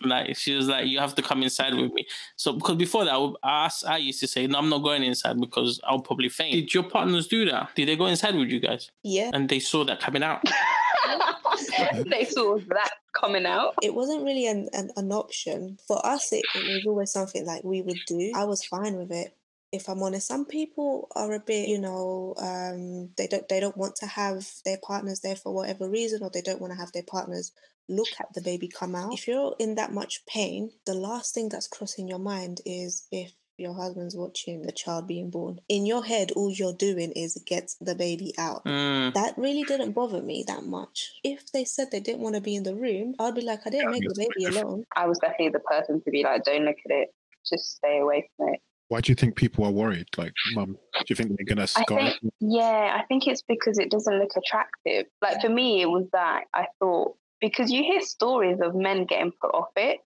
like 0.04 0.36
she 0.36 0.54
was 0.54 0.68
like, 0.68 0.86
"You 0.86 1.00
have 1.00 1.16
to 1.16 1.22
come 1.22 1.42
inside 1.42 1.74
with 1.74 1.92
me." 1.92 2.06
So 2.36 2.52
because 2.52 2.76
before 2.76 3.04
that, 3.04 3.14
I, 3.14 3.18
would 3.18 3.36
ask, 3.42 3.84
I 3.86 3.96
used 3.96 4.20
to 4.20 4.28
say, 4.28 4.46
"No, 4.46 4.58
I'm 4.58 4.68
not 4.68 4.84
going 4.84 5.02
inside 5.02 5.40
because 5.40 5.80
I'll 5.82 6.00
probably 6.00 6.28
faint." 6.28 6.52
Did 6.52 6.74
your 6.74 6.84
partners 6.84 7.26
do 7.26 7.44
that? 7.46 7.70
Did 7.74 7.88
they 7.88 7.96
go 7.96 8.06
inside 8.06 8.36
with 8.36 8.50
you 8.50 8.60
guys? 8.60 8.92
Yeah. 9.02 9.30
And 9.34 9.48
they 9.48 9.58
saw 9.58 9.84
that 9.84 10.00
coming 10.02 10.22
out. 10.22 10.42
they 12.06 12.24
saw 12.24 12.58
that 12.68 12.92
coming 13.14 13.46
out. 13.46 13.74
it 13.82 13.94
wasn't 13.94 14.24
really 14.24 14.46
an, 14.46 14.68
an, 14.72 14.90
an 14.96 15.12
option 15.12 15.78
for 15.86 16.04
us 16.04 16.32
it, 16.32 16.42
it 16.54 16.74
was 16.74 16.86
always 16.86 17.12
something 17.12 17.44
like 17.46 17.62
we 17.62 17.82
would 17.82 17.98
do 18.06 18.32
i 18.34 18.44
was 18.44 18.64
fine 18.64 18.96
with 18.96 19.10
it 19.12 19.36
if 19.70 19.88
i'm 19.88 20.02
honest 20.02 20.26
some 20.26 20.44
people 20.44 21.08
are 21.14 21.32
a 21.34 21.40
bit 21.40 21.68
you 21.68 21.78
know 21.78 22.34
um 22.38 23.10
they 23.16 23.26
don't 23.26 23.48
they 23.48 23.60
don't 23.60 23.76
want 23.76 23.94
to 23.96 24.06
have 24.06 24.46
their 24.64 24.78
partners 24.82 25.20
there 25.20 25.36
for 25.36 25.52
whatever 25.52 25.88
reason 25.88 26.22
or 26.22 26.30
they 26.30 26.42
don't 26.42 26.60
want 26.60 26.72
to 26.72 26.78
have 26.78 26.92
their 26.92 27.04
partners 27.06 27.52
look 27.88 28.08
at 28.18 28.32
the 28.34 28.40
baby 28.40 28.68
come 28.68 28.94
out 28.94 29.12
if 29.12 29.26
you're 29.28 29.54
in 29.58 29.74
that 29.74 29.92
much 29.92 30.24
pain 30.26 30.70
the 30.86 30.94
last 30.94 31.34
thing 31.34 31.48
that's 31.48 31.68
crossing 31.68 32.08
your 32.08 32.18
mind 32.18 32.60
is 32.64 33.06
if 33.10 33.32
your 33.62 33.74
husband's 33.74 34.16
watching 34.16 34.62
the 34.62 34.72
child 34.72 35.06
being 35.06 35.30
born 35.30 35.58
in 35.68 35.86
your 35.86 36.04
head 36.04 36.30
all 36.32 36.50
you're 36.50 36.74
doing 36.74 37.12
is 37.12 37.42
get 37.46 37.70
the 37.80 37.94
baby 37.94 38.34
out 38.38 38.64
Mm. 38.64 39.14
that 39.14 39.34
really 39.36 39.64
didn't 39.64 39.92
bother 39.92 40.22
me 40.22 40.44
that 40.46 40.64
much. 40.64 41.12
If 41.24 41.50
they 41.52 41.64
said 41.64 41.90
they 41.90 42.00
didn't 42.00 42.20
want 42.20 42.34
to 42.34 42.40
be 42.40 42.54
in 42.54 42.62
the 42.62 42.74
room, 42.74 43.14
I'd 43.18 43.34
be 43.34 43.42
like, 43.42 43.60
I 43.66 43.70
didn't 43.70 43.92
Yeah, 43.92 44.00
make 44.00 44.08
the 44.08 44.28
baby 44.34 44.46
alone. 44.46 44.84
I 44.94 45.06
was 45.06 45.18
definitely 45.18 45.50
the 45.50 45.60
person 45.60 46.02
to 46.02 46.10
be 46.10 46.22
like, 46.22 46.44
don't 46.44 46.64
look 46.64 46.76
at 46.84 46.90
it, 46.90 47.08
just 47.48 47.76
stay 47.76 47.98
away 47.98 48.28
from 48.36 48.48
it. 48.54 48.60
Why 48.88 49.00
do 49.00 49.10
you 49.10 49.16
think 49.16 49.36
people 49.36 49.64
are 49.64 49.70
worried? 49.70 50.08
Like, 50.18 50.32
mum, 50.54 50.76
do 50.94 51.04
you 51.08 51.16
think 51.16 51.30
they're 51.36 51.46
gonna 51.46 51.62
I 51.62 51.66
scar? 51.66 52.10
yeah, 52.40 52.98
I 53.00 53.04
think 53.08 53.26
it's 53.26 53.42
because 53.42 53.78
it 53.78 53.90
doesn't 53.90 54.18
look 54.18 54.32
attractive. 54.36 55.06
Like 55.22 55.40
for 55.40 55.48
me, 55.48 55.80
it 55.80 55.86
was 55.86 56.06
that 56.12 56.44
I 56.54 56.66
thought 56.78 57.16
because 57.40 57.70
you 57.70 57.82
hear 57.82 58.02
stories 58.02 58.60
of 58.60 58.74
men 58.74 59.06
getting 59.06 59.32
put 59.40 59.54
off 59.54 59.70
it, 59.76 60.00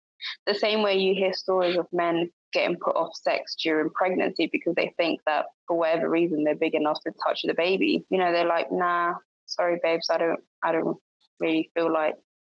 the 0.47 0.55
same 0.55 0.83
way 0.83 0.99
you 0.99 1.15
hear 1.15 1.33
stories 1.33 1.77
of 1.77 1.87
men 1.93 2.31
getting 2.53 2.77
put 2.77 2.97
off 2.97 3.15
sex 3.15 3.57
during 3.63 3.91
pregnancy 3.91 4.49
because 4.51 4.75
they 4.75 4.93
think 4.97 5.21
that 5.27 5.47
for 5.67 5.79
whatever 5.79 6.09
reason 6.09 6.45
they're 6.45 6.55
big 6.55 6.75
enough 6.75 7.01
to 7.03 7.13
touch 7.25 7.43
the 7.43 7.55
baby. 7.55 8.05
You 8.11 8.19
know, 8.19 8.33
they're 8.33 8.47
like, 8.47 8.71
nah, 8.71 9.15
sorry, 9.47 9.79
babes, 9.83 10.09
I 10.11 10.19
don't, 10.19 10.41
I 10.63 10.73
don't 10.73 10.99
really 11.41 11.71
feel 11.75 11.93
like 11.93 12.15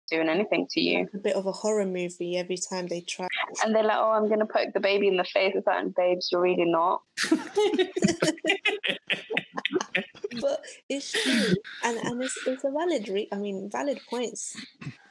doing 0.09 0.29
anything 0.29 0.67
to 0.71 0.81
you. 0.81 1.07
A 1.13 1.17
bit 1.17 1.35
of 1.35 1.45
a 1.45 1.51
horror 1.51 1.85
movie 1.85 2.37
every 2.37 2.57
time 2.57 2.87
they 2.87 3.01
try. 3.01 3.27
And 3.63 3.73
they're 3.73 3.83
like, 3.83 3.97
oh, 3.97 4.11
I'm 4.11 4.29
gonna 4.29 4.45
poke 4.45 4.73
the 4.73 4.79
baby 4.79 5.07
in 5.07 5.17
the 5.17 5.23
face. 5.23 5.53
It's 5.55 5.67
like, 5.67 5.95
babes, 5.95 6.29
you're 6.31 6.41
really 6.41 6.65
not. 6.65 7.01
But 10.39 10.61
it's 10.87 11.11
true, 11.11 11.55
and 11.83 11.97
and 11.97 12.23
it's, 12.23 12.37
it's 12.47 12.63
a 12.63 12.71
valid. 12.71 13.09
Re- 13.09 13.27
I 13.31 13.37
mean, 13.37 13.69
valid 13.69 13.99
points 14.09 14.55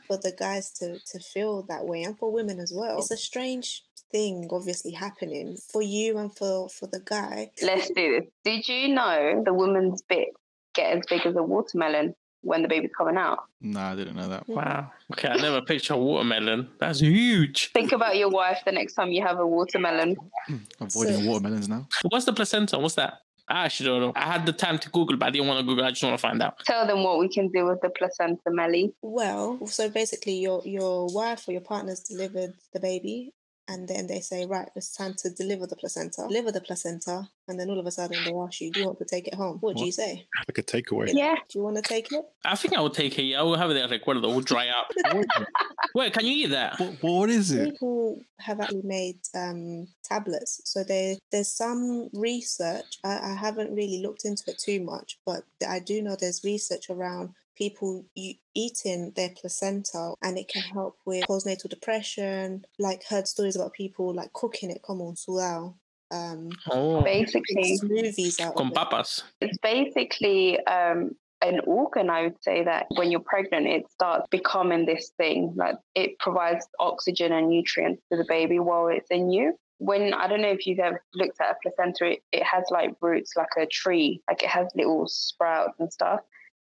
for 0.06 0.16
the 0.16 0.32
guys 0.32 0.70
to 0.78 0.98
to 0.98 1.18
feel 1.18 1.62
that 1.64 1.84
way, 1.84 2.04
and 2.04 2.18
for 2.18 2.32
women 2.32 2.58
as 2.58 2.72
well. 2.74 2.98
It's 2.98 3.10
a 3.10 3.16
strange 3.16 3.84
thing, 4.10 4.48
obviously 4.50 4.92
happening 4.92 5.56
for 5.72 5.82
you 5.82 6.18
and 6.18 6.34
for 6.36 6.68
for 6.68 6.86
the 6.86 7.00
guy. 7.04 7.50
Let's 7.62 7.88
do 7.90 8.20
this. 8.20 8.30
Did 8.44 8.68
you 8.68 8.88
know 8.94 9.42
the 9.44 9.52
woman's 9.54 10.02
bit 10.02 10.28
get 10.74 10.96
as 10.96 11.04
big 11.08 11.26
as 11.26 11.34
a 11.36 11.42
watermelon 11.42 12.14
when 12.42 12.62
the 12.62 12.68
baby's 12.68 12.90
coming 12.96 13.16
out? 13.16 13.40
No, 13.60 13.80
I 13.80 13.94
didn't 13.96 14.16
know 14.16 14.28
that. 14.28 14.46
Mm. 14.46 14.54
Wow. 14.54 14.90
Okay, 15.12 15.28
I 15.28 15.36
never 15.36 15.60
picture 15.62 15.94
a 15.94 15.98
watermelon. 15.98 16.68
That's 16.78 17.00
huge. 17.00 17.70
Think 17.72 17.92
about 17.92 18.16
your 18.16 18.30
wife 18.30 18.60
the 18.64 18.72
next 18.72 18.94
time 18.94 19.10
you 19.10 19.22
have 19.22 19.38
a 19.38 19.46
watermelon. 19.46 20.16
Avoiding 20.80 21.22
So- 21.22 21.28
watermelons 21.28 21.68
now. 21.68 21.86
What's 22.08 22.24
the 22.24 22.32
placenta? 22.32 22.78
What's 22.78 22.94
that? 22.94 23.14
I 23.52 23.64
actually 23.64 23.88
don't 23.88 24.00
know. 24.00 24.12
I 24.14 24.30
had 24.32 24.46
the 24.46 24.52
time 24.52 24.78
to 24.78 24.88
Google, 24.90 25.16
but 25.16 25.26
I 25.26 25.30
didn't 25.30 25.48
want 25.48 25.58
to 25.58 25.66
Google. 25.66 25.84
I 25.84 25.90
just 25.90 26.04
want 26.04 26.14
to 26.14 26.22
find 26.22 26.40
out. 26.40 26.60
Tell 26.64 26.86
them 26.86 27.02
what 27.02 27.18
we 27.18 27.28
can 27.28 27.48
do 27.48 27.66
with 27.66 27.80
the 27.80 27.90
placenta, 27.90 28.38
Melly. 28.46 28.94
Well, 29.02 29.66
so 29.66 29.88
basically, 29.90 30.34
your 30.34 30.62
your 30.64 31.08
wife 31.12 31.48
or 31.48 31.52
your 31.52 31.60
partner's 31.60 31.98
delivered 31.98 32.54
the 32.72 32.78
baby, 32.78 33.32
and 33.70 33.86
then 33.86 34.08
they 34.08 34.18
say, 34.18 34.46
right, 34.46 34.68
it's 34.74 34.92
time 34.96 35.14
to 35.18 35.30
deliver 35.30 35.64
the 35.64 35.76
placenta. 35.76 36.26
Deliver 36.28 36.50
the 36.50 36.60
placenta, 36.60 37.28
and 37.46 37.58
then 37.58 37.70
all 37.70 37.78
of 37.78 37.86
a 37.86 37.90
sudden 37.92 38.18
they 38.24 38.32
ask 38.32 38.60
you, 38.60 38.72
do 38.72 38.80
you 38.80 38.86
want 38.86 38.98
to 38.98 39.04
take 39.04 39.28
it 39.28 39.34
home? 39.34 39.58
What 39.60 39.76
do 39.76 39.84
you 39.84 39.92
say? 39.92 40.26
like 40.48 40.58
a 40.58 40.62
takeaway. 40.62 41.10
Yeah. 41.12 41.36
Do 41.48 41.58
you 41.60 41.62
want 41.62 41.76
to 41.76 41.82
take 41.82 42.10
it? 42.10 42.24
I 42.44 42.56
think 42.56 42.74
I 42.76 42.80
would 42.80 42.94
take 42.94 43.16
it. 43.16 43.36
I 43.36 43.42
will 43.42 43.56
have 43.56 43.70
it 43.70 43.74
there 43.74 43.86
recuerdo. 43.86 44.24
It 44.24 44.34
will 44.34 44.40
dry 44.40 44.68
up. 44.68 44.90
Wait, 45.94 46.12
can 46.12 46.26
you 46.26 46.32
eat 46.32 46.50
that? 46.50 46.80
What, 46.80 46.96
what 47.00 47.30
is 47.30 47.52
it? 47.52 47.70
People 47.70 48.20
have 48.40 48.60
actually 48.60 48.82
made 48.82 49.18
um, 49.36 49.86
tablets. 50.02 50.60
So 50.64 50.82
there, 50.82 51.16
there's 51.30 51.52
some 51.52 52.08
research. 52.12 52.98
I, 53.04 53.30
I 53.30 53.34
haven't 53.34 53.72
really 53.72 54.02
looked 54.02 54.24
into 54.24 54.42
it 54.48 54.58
too 54.58 54.80
much, 54.80 55.18
but 55.24 55.44
I 55.68 55.78
do 55.78 56.02
know 56.02 56.16
there's 56.18 56.42
research 56.42 56.90
around 56.90 57.30
people 57.60 58.06
eating 58.54 59.12
their 59.16 59.28
placenta 59.38 60.14
and 60.22 60.38
it 60.38 60.48
can 60.48 60.62
help 60.62 60.96
with 61.04 61.24
postnatal 61.26 61.68
depression. 61.68 62.64
Like 62.78 63.04
heard 63.04 63.28
stories 63.28 63.54
about 63.54 63.74
people 63.74 64.14
like 64.14 64.32
cooking 64.32 64.70
it, 64.70 64.80
come 64.86 65.02
on, 65.02 65.14
sudao. 65.14 65.74
Um, 66.10 66.48
Oh, 66.70 67.02
Basically, 67.02 67.78
smoothies 67.78 68.40
out 68.40 68.54
con 68.56 68.66
of 68.68 68.72
it. 68.72 68.74
papas. 68.76 69.22
it's 69.42 69.58
basically 69.58 70.58
um, 70.66 71.14
an 71.42 71.60
organ, 71.66 72.08
I 72.08 72.22
would 72.22 72.42
say, 72.42 72.64
that 72.64 72.86
when 72.96 73.10
you're 73.10 73.20
pregnant, 73.34 73.66
it 73.66 73.90
starts 73.92 74.26
becoming 74.30 74.86
this 74.86 75.12
thing. 75.18 75.52
Like 75.54 75.76
it 75.94 76.18
provides 76.18 76.66
oxygen 76.80 77.30
and 77.32 77.48
nutrients 77.50 78.02
to 78.10 78.16
the 78.16 78.24
baby 78.26 78.58
while 78.58 78.88
it's 78.88 79.10
in 79.10 79.30
you. 79.30 79.54
When 79.78 80.12
I 80.12 80.26
don't 80.28 80.42
know 80.42 80.50
if 80.50 80.66
you've 80.66 80.78
ever 80.78 81.02
looked 81.14 81.40
at 81.40 81.52
a 81.52 81.56
placenta, 81.62 82.12
it, 82.12 82.22
it 82.32 82.42
has 82.42 82.64
like 82.70 82.90
roots 83.00 83.32
like 83.36 83.48
a 83.58 83.66
tree, 83.66 84.20
like 84.28 84.42
it 84.42 84.48
has 84.50 84.66
little 84.74 85.06
sprouts 85.08 85.78
and 85.78 85.90
stuff. 85.92 86.20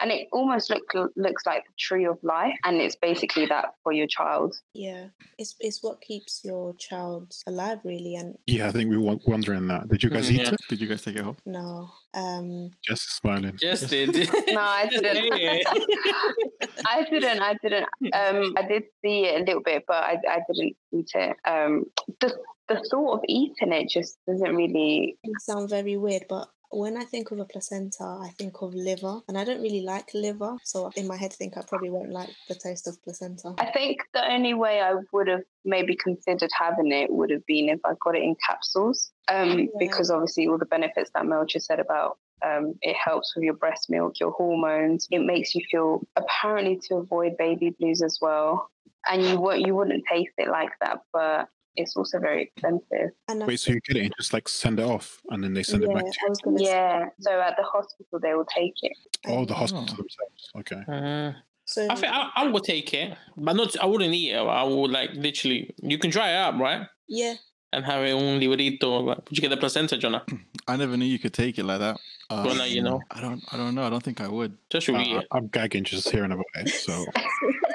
And 0.04 0.12
it 0.12 0.28
almost 0.34 0.70
look, 0.70 0.84
looks 1.16 1.46
like 1.46 1.64
the 1.66 1.72
tree 1.80 2.06
of 2.06 2.18
life. 2.24 2.54
And 2.66 2.82
it's 2.82 2.98
basically 2.98 3.46
that 3.46 3.68
for 3.84 3.94
your 3.94 4.06
child. 4.08 4.54
Yeah, 4.74 5.06
it's 5.40 5.56
it's 5.62 5.82
what 5.82 6.02
keeps 6.02 6.42
your 6.44 6.76
child 6.76 7.34
alive, 7.48 7.80
really. 7.86 8.16
And 8.16 8.36
Yeah, 8.46 8.68
I 8.68 8.72
think 8.72 8.90
we 8.90 8.98
were 8.98 9.16
wondering 9.26 9.68
that. 9.70 9.88
Did 9.88 10.04
you 10.04 10.10
guys 10.10 10.30
Mm, 10.30 10.34
eat 10.34 10.42
yeah. 10.42 10.50
it? 10.56 10.60
Did 10.68 10.82
you 10.82 10.88
guys 10.90 11.02
take 11.04 11.16
it 11.16 11.24
home? 11.24 11.38
no, 11.46 11.90
um, 12.14 12.72
Just 12.86 13.16
smiling. 13.16 13.56
Just 13.58 13.90
did. 13.96 14.14
No, 14.14 14.60
I 14.60 14.88
didn't. 14.90 15.34
I 16.86 17.08
didn't. 17.10 17.40
I 17.42 17.56
didn't. 17.64 17.86
Um, 18.14 18.54
I 18.58 18.68
did 18.68 18.84
see 19.02 19.26
it 19.26 19.42
a 19.42 19.46
little 19.46 19.62
bit, 19.64 19.84
but 19.88 20.04
I, 20.04 20.18
I 20.30 20.40
didn't 20.52 20.76
eat 20.92 21.12
it. 21.16 21.38
Um, 21.46 21.86
the 22.20 22.36
the 22.68 22.84
thought 22.92 23.16
of 23.16 23.20
eating 23.28 23.72
it 23.74 23.90
just 23.90 24.18
doesn't 24.28 24.56
really. 24.56 25.18
it 25.24 25.42
sound 25.42 25.70
very 25.70 25.98
weird, 25.98 26.26
but 26.30 26.48
when 26.78 26.98
I 26.98 27.04
think 27.04 27.32
of 27.32 27.40
a 27.40 27.46
placenta, 27.46 28.04
I 28.04 28.30
think 28.38 28.62
of 28.62 28.74
liver, 28.74 29.20
and 29.28 29.38
I 29.38 29.44
don't 29.44 29.62
really 29.62 29.82
like 29.82 30.14
liver, 30.14 30.58
so 30.64 30.92
in 30.96 31.08
my 31.08 31.18
head, 31.18 31.32
I 31.34 31.36
think 31.36 31.58
I 31.58 31.62
probably 31.68 31.90
won't 31.90 32.12
like 32.12 32.30
the 32.48 32.56
taste 32.56 32.88
of 32.88 33.02
placenta. 33.04 33.54
I 33.58 33.72
think 33.72 34.02
the 34.14 34.32
only 34.32 34.54
way 34.54 34.82
I 34.82 34.96
would 35.12 35.28
have 35.28 35.44
maybe 35.66 35.96
considered 35.96 36.50
having 36.58 36.92
it 36.92 37.12
would 37.12 37.30
have 37.30 37.46
been 37.46 37.70
if 37.70 37.80
I 37.86 37.94
got 38.04 38.16
it 38.16 38.24
in 38.24 38.36
capsules, 38.46 39.12
um, 39.30 39.70
because 39.80 40.10
obviously 40.10 40.48
all 40.48 40.58
the 40.58 40.66
benefits 40.66 41.12
that 41.14 41.26
Mel 41.26 41.46
just 41.46 41.68
said 41.68 41.80
about. 41.80 42.18
Um, 42.46 42.76
it 42.82 42.98
helps 42.98 43.34
with 43.36 43.46
your 43.46 43.54
breast 43.54 43.90
milk, 43.90 44.20
your 44.20 44.32
hormones. 44.32 45.08
It 45.10 45.20
makes 45.20 45.56
you 45.56 45.62
feel 45.72 46.06
apparently 46.18 46.78
to 46.90 46.96
avoid 46.96 47.38
baby 47.38 47.70
blues 47.70 48.02
as 48.02 48.20
well. 48.22 48.70
And 49.10 49.24
you 49.24 49.40
would 49.40 49.66
you 49.66 49.74
wouldn't 49.76 50.04
taste 50.12 50.34
it 50.38 50.50
like 50.50 50.72
that, 50.82 51.00
but 51.14 51.48
it's 51.76 51.96
also 51.96 52.20
very 52.20 52.44
expensive. 52.44 53.12
And 53.28 53.46
Wait, 53.48 53.60
so 53.60 53.72
you 53.74 53.80
get 53.82 53.98
it 53.98 54.04
and 54.06 54.14
just 54.18 54.34
like 54.34 54.48
send 54.50 54.80
it 54.80 54.86
off 54.86 55.22
and 55.30 55.44
then 55.44 55.54
they 55.54 55.64
send 55.64 55.84
yeah, 55.84 55.90
it 55.90 55.94
back 55.94 56.06
to 56.06 56.20
I 56.26 56.30
was 56.30 56.62
Yeah. 56.62 57.10
So 57.20 57.40
at 57.42 57.56
the 57.58 57.64
hospital, 57.64 58.20
they 58.20 58.34
will 58.34 58.46
take 58.46 58.74
it. 58.82 58.94
Oh, 59.26 59.46
the 59.46 59.54
um, 59.54 59.60
hospital 59.60 59.88
Oh. 59.90 59.96
themselves. 59.96 60.52
Okay. 60.58 60.82
Uh, 60.88 61.34
So 61.66 61.88
I 61.90 61.96
think 61.96 62.12
I, 62.14 62.30
I 62.36 62.48
would 62.48 62.64
take 62.66 62.94
it, 62.94 63.18
but 63.38 63.54
not. 63.56 63.80
I 63.80 63.86
wouldn't 63.86 64.14
eat 64.14 64.32
it. 64.32 64.38
I 64.38 64.64
would 64.64 64.92
like 64.92 65.12
literally. 65.14 65.74
You 65.82 65.98
can 65.98 66.10
dry 66.12 66.32
it 66.32 66.36
up, 66.36 66.60
right? 66.60 66.88
yeah, 67.08 67.36
And 67.72 67.86
have 67.86 68.04
it 68.04 68.14
un 68.14 68.40
librito. 68.42 69.02
Like, 69.06 69.30
Would 69.30 69.38
you 69.38 69.42
get 69.42 69.50
the 69.50 69.58
placenta, 69.58 69.98
Jonah? 69.98 70.24
I 70.68 70.76
never 70.76 70.98
knew 70.98 71.06
you 71.06 71.20
could 71.20 71.34
take 71.34 71.58
it 71.58 71.64
like 71.66 71.80
that. 71.80 71.98
Um, 72.30 72.44
Well, 72.46 72.56
now 72.56 72.66
you 72.66 72.82
know. 72.84 73.00
I 73.12 73.22
don't. 73.22 73.42
I 73.52 73.56
don't 73.58 73.76
know. 73.76 73.84
I 73.88 73.90
don't 73.90 74.04
think 74.04 74.20
I 74.20 74.28
would. 74.28 74.58
Just 74.70 74.88
read 74.90 75.08
Uh, 75.16 75.20
it. 75.20 75.28
I'm 75.32 75.48
gagging 75.48 75.86
just 75.86 76.10
hearing 76.10 76.32
about 76.34 76.46
it. 76.56 76.70
So 76.70 77.06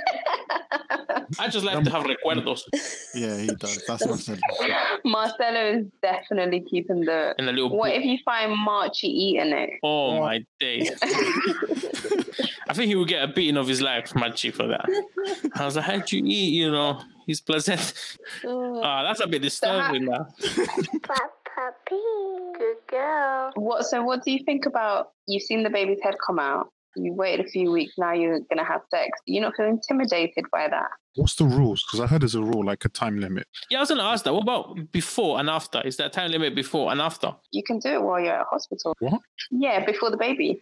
I 1.39 1.49
just 1.49 1.65
like 1.65 1.83
to 1.85 1.91
have 1.91 2.05
recuerdos 2.05 2.63
Yeah, 3.15 3.37
he 3.39 3.47
does. 3.49 3.85
That's 3.87 4.07
Marcelo. 4.07 4.39
Marcelo 5.05 5.79
is 5.79 5.87
definitely 6.03 6.61
keeping 6.61 7.01
the. 7.01 7.35
in 7.39 7.49
a 7.49 7.53
little. 7.53 7.77
What 7.77 7.89
book. 7.93 7.99
if 7.99 8.05
you 8.05 8.19
find 8.25 8.53
Marchie 8.67 9.05
eating 9.05 9.53
it? 9.53 9.71
Oh 9.83 10.21
my 10.21 10.45
days! 10.61 10.91
I 12.69 12.75
think 12.75 12.89
he 12.89 12.95
would 12.97 13.09
get 13.09 13.23
a 13.23 13.29
beating 13.33 13.57
of 13.57 13.67
his 13.67 13.81
life, 13.81 14.15
Machi, 14.15 14.51
for 14.51 14.67
that. 14.69 14.85
I 15.55 15.65
was 15.65 15.77
like, 15.77 15.85
how'd 15.87 16.13
you 16.13 16.23
eat? 16.25 16.53
You 16.53 16.71
know, 16.71 17.01
he's 17.27 17.41
pleasant. 17.41 17.93
Oh, 18.45 18.83
Ah, 18.83 19.03
that's 19.05 19.21
a 19.21 19.27
bit 19.27 19.43
disturbing 19.43 20.05
now. 20.05 20.27
Puppy. 21.03 21.97
Good 22.59 22.77
girl. 22.89 23.53
What? 23.55 23.85
So, 23.87 24.03
what 24.03 24.23
do 24.25 24.31
you 24.33 24.45
think 24.45 24.67
about? 24.67 25.13
You've 25.27 25.43
seen 25.43 25.63
the 25.63 25.71
baby's 25.71 25.99
head 26.03 26.15
come 26.25 26.39
out. 26.39 26.69
You 27.05 27.13
waited 27.15 27.47
a 27.47 27.49
few 27.49 27.71
weeks. 27.71 27.95
Now 27.99 28.13
you're 28.13 28.41
gonna 28.49 28.65
have 28.65 28.83
sex. 28.91 29.19
You're 29.27 29.43
not 29.43 29.55
feel 29.57 29.67
intimidated 29.67 30.45
by 30.53 30.69
that? 30.69 30.89
what's 31.17 31.35
the 31.35 31.45
rules? 31.45 31.83
Because 31.85 31.99
I 31.99 32.07
heard 32.07 32.23
there's 32.23 32.37
a 32.37 32.41
rule, 32.43 32.65
like 32.65 32.85
a 32.85 32.89
time 32.89 33.19
limit. 33.19 33.47
Yeah, 33.71 33.79
I 33.79 33.81
was 33.81 33.89
gonna 33.89 34.05
ask 34.05 34.25
that. 34.25 34.33
What 34.33 34.43
about 34.45 34.93
before 34.93 35.41
and 35.41 35.51
after? 35.51 35.81
Is 35.85 35.97
there 35.97 36.07
a 36.07 36.11
time 36.11 36.31
limit 36.31 36.55
before 36.55 36.93
and 36.93 37.01
after? 37.01 37.35
You 37.51 37.63
can 37.65 37.81
do 37.81 37.89
it 37.89 38.03
while 38.03 38.21
you're 38.21 38.35
at 38.41 38.47
hospital. 38.49 38.95
What? 39.01 39.21
Yeah, 39.51 39.85
before 39.85 40.11
the 40.13 40.17
baby. 40.17 40.61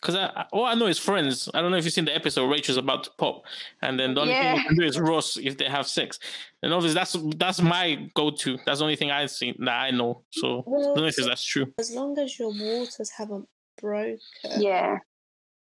Because 0.00 0.14
I, 0.14 0.24
I- 0.34 0.46
all 0.52 0.64
I 0.64 0.74
know 0.74 0.86
is 0.86 0.98
friends. 0.98 1.50
I 1.52 1.60
don't 1.60 1.70
know 1.70 1.76
if 1.76 1.84
you've 1.84 1.92
seen 1.92 2.06
the 2.06 2.14
episode. 2.14 2.46
Rachel's 2.50 2.78
about 2.78 3.04
to 3.04 3.10
pop, 3.18 3.42
and 3.82 4.00
then 4.00 4.14
the 4.14 4.22
only 4.22 4.32
thing 4.32 4.56
you 4.56 4.62
can 4.64 4.76
do 4.76 4.84
is 4.84 4.98
Ross 4.98 5.36
if 5.36 5.58
they 5.58 5.66
have 5.66 5.86
sex. 5.86 6.18
And 6.62 6.72
obviously, 6.72 6.94
that's 6.94 7.16
that's 7.36 7.60
my 7.60 8.08
go-to. 8.14 8.58
That's 8.64 8.78
the 8.78 8.84
only 8.86 8.96
thing 8.96 9.10
I've 9.10 9.30
seen 9.30 9.56
that 9.58 9.78
I 9.78 9.90
know. 9.90 10.22
So 10.30 10.60
I 10.66 10.70
don't 10.82 10.96
know 10.96 11.04
if 11.04 11.16
that's 11.16 11.44
true. 11.44 11.66
as 11.78 11.94
long 11.94 12.18
as 12.18 12.38
your 12.38 12.48
waters 12.48 13.10
haven't 13.16 13.46
broken, 13.80 14.18
Yeah. 14.58 14.98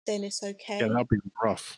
Then 0.10 0.24
it's 0.24 0.44
okay. 0.44 0.80
Yeah, 0.80 0.88
that'd 0.88 1.08
be 1.08 1.18
rough. 1.44 1.78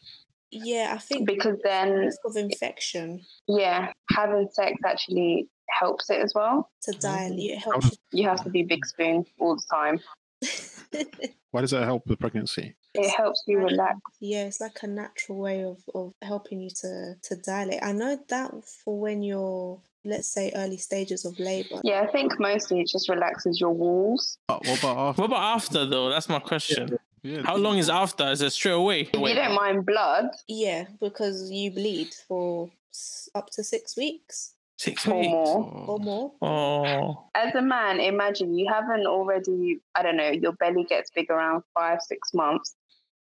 Yeah, 0.51 0.91
I 0.93 0.97
think 0.97 1.27
because 1.27 1.57
then 1.63 1.91
risk 1.91 2.19
of 2.25 2.36
infection 2.36 3.21
yeah, 3.47 3.91
having 4.09 4.49
sex 4.51 4.77
actually 4.86 5.47
helps 5.69 6.09
it 6.09 6.19
as 6.19 6.34
well. 6.36 6.69
to 6.84 6.91
mm. 6.91 6.99
dilute 6.99 7.51
it 7.51 7.59
helps 7.59 7.89
does, 7.89 7.99
You 8.11 8.27
have 8.27 8.43
to 8.43 8.49
be 8.49 8.63
big 8.63 8.86
spoon 8.86 9.25
all 9.39 9.55
the 9.55 9.63
time. 9.71 9.99
why 11.51 11.61
does 11.61 11.71
that 11.71 11.86
help 11.86 12.05
with 12.07 12.19
pregnancy? 12.19 12.75
It 12.93 13.09
helps 13.09 13.43
you 13.47 13.59
relax. 13.59 13.99
yeah, 14.19 14.43
it's 14.43 14.59
like 14.59 14.77
a 14.84 14.88
natural 14.88 15.38
way 15.38 15.63
of, 15.63 15.77
of 15.95 16.13
helping 16.21 16.59
you 16.59 16.69
to 16.82 17.15
to 17.21 17.36
dilate. 17.38 17.82
I 17.82 17.93
know 17.93 18.19
that 18.27 18.51
for 18.84 18.99
when 18.99 19.23
you're 19.23 19.79
let's 20.03 20.27
say 20.27 20.51
early 20.55 20.77
stages 20.77 21.25
of 21.25 21.39
labor. 21.39 21.79
Yeah, 21.84 22.01
I 22.01 22.07
think 22.07 22.39
mostly 22.39 22.82
it 22.82 22.88
just 22.88 23.07
relaxes 23.07 23.61
your 23.61 23.71
walls. 23.71 24.38
But 24.47 24.65
what 24.65 24.79
about 24.79 24.97
after? 24.97 25.21
What 25.21 25.27
about 25.27 25.55
after 25.55 25.86
though? 25.86 26.09
That's 26.09 26.27
my 26.27 26.39
question. 26.39 26.89
Yeah, 26.89 26.97
How 27.43 27.55
long 27.55 27.78
is 27.78 27.89
after? 27.89 28.28
Is 28.32 28.41
it 28.41 28.49
straight 28.51 28.72
away? 28.74 29.01
If 29.01 29.13
you 29.13 29.36
don't 29.36 29.53
mind 29.55 29.86
blood 29.86 30.26
Yeah, 30.47 30.86
because 30.99 31.51
you 31.51 31.72
bleed 31.72 32.13
for 32.28 32.72
s- 32.91 33.30
up 33.36 33.49
to 33.51 33.63
six 33.63 33.95
weeks 33.95 34.55
Six 34.78 35.07
or 35.07 35.19
weeks. 35.19 35.32
more. 35.32 35.86
or 35.88 35.99
more. 35.99 36.32
Oh, 36.41 37.26
As 37.36 37.53
a 37.53 37.61
man, 37.61 37.99
imagine 37.99 38.55
you 38.57 38.67
haven't 38.67 39.05
already, 39.05 39.80
I 39.93 40.01
don't 40.01 40.17
know, 40.17 40.32
your 40.32 40.53
belly 40.53 40.84
gets 40.86 41.11
big 41.11 41.30
around 41.30 41.61
five, 41.76 42.01
six 42.01 42.34
months. 42.34 42.76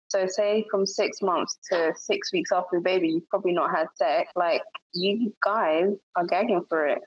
So 0.07 0.25
say 0.27 0.65
from 0.71 0.85
six 0.85 1.21
months 1.21 1.57
to 1.69 1.93
six 1.97 2.31
weeks 2.31 2.51
after 2.53 2.77
the 2.77 2.81
baby, 2.81 3.09
you've 3.09 3.27
probably 3.29 3.51
not 3.51 3.69
had 3.75 3.87
sex. 3.95 4.31
Like 4.35 4.61
you 4.93 5.33
guys 5.43 5.89
are 6.15 6.25
gagging 6.25 6.63
for 6.69 6.87
it. 6.87 6.99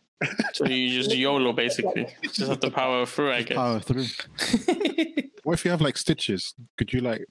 So 0.53 0.67
you 0.67 1.03
just 1.03 1.15
YOLO 1.17 1.53
basically. 1.53 2.07
You 2.23 2.29
just 2.29 2.49
have 2.49 2.61
to 2.61 2.71
power 2.71 3.07
through, 3.07 3.33
I 3.33 3.43
guess. 3.43 3.57
Power 3.57 3.81
through. 3.81 4.07
What 5.45 5.55
if 5.55 5.65
you 5.65 5.73
have 5.73 5.81
like 5.81 5.97
stitches? 5.97 6.55
Could 6.79 6.93
you 6.93 7.01
like? 7.01 7.25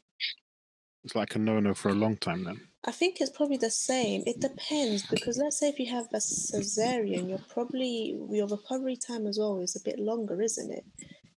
It's 1.06 1.16
like 1.16 1.36
a 1.36 1.40
no-no 1.40 1.74
for 1.74 1.90
a 1.90 1.94
long 1.94 2.18
time 2.18 2.44
then. 2.44 2.60
I 2.84 2.92
think 2.92 3.22
it's 3.22 3.30
probably 3.30 3.56
the 3.58 3.70
same. 3.72 4.24
It 4.26 4.42
depends 4.42 5.06
because 5.08 5.38
let's 5.38 5.58
say 5.60 5.70
if 5.70 5.80
you 5.80 5.90
have 5.92 6.08
a 6.14 6.18
cesarean, 6.18 7.30
you're 7.30 7.46
probably 7.50 8.20
your 8.30 8.48
recovery 8.48 8.98
time 8.98 9.28
as 9.28 9.40
well 9.40 9.60
is 9.62 9.76
a 9.78 9.84
bit 9.84 9.98
longer, 9.98 10.42
isn't 10.42 10.72
it? 10.72 10.84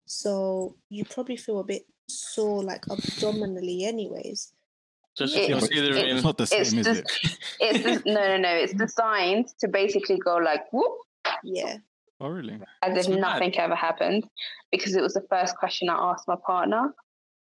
So 0.07 0.76
you 0.88 1.05
probably 1.05 1.36
feel 1.36 1.61
a 1.61 1.64
bit 1.64 1.82
sore, 2.09 2.62
like 2.62 2.84
abdominally, 2.88 3.84
anyways. 3.84 4.53
just 5.16 5.36
It- 5.36 5.50
considering. 5.50 6.16
It's 6.16 6.24
not 6.24 6.38
the 6.38 6.44
It's 6.44 6.70
same, 6.70 6.78
is 6.80 6.86
just- 6.86 7.00
it? 7.00 7.38
It's 7.61 7.84
just, 7.84 8.07
no, 8.07 8.14
no, 8.14 8.36
no. 8.38 8.48
It's 8.48 8.72
designed 8.72 9.48
to 9.61 9.68
basically 9.68 10.16
go 10.18 10.36
like 10.36 10.72
whoop, 10.72 10.94
Yeah, 11.44 11.76
Oh, 12.20 12.28
really? 12.28 12.54
as 12.82 12.94
That's 12.94 13.08
if 13.08 13.14
mad. 13.14 13.20
nothing 13.20 13.58
ever 13.58 13.74
happened, 13.74 14.24
because 14.70 14.94
it 14.94 15.02
was 15.02 15.14
the 15.14 15.26
first 15.28 15.56
question 15.56 15.88
I 15.88 15.94
asked 16.12 16.28
my 16.28 16.36
partner. 16.46 16.94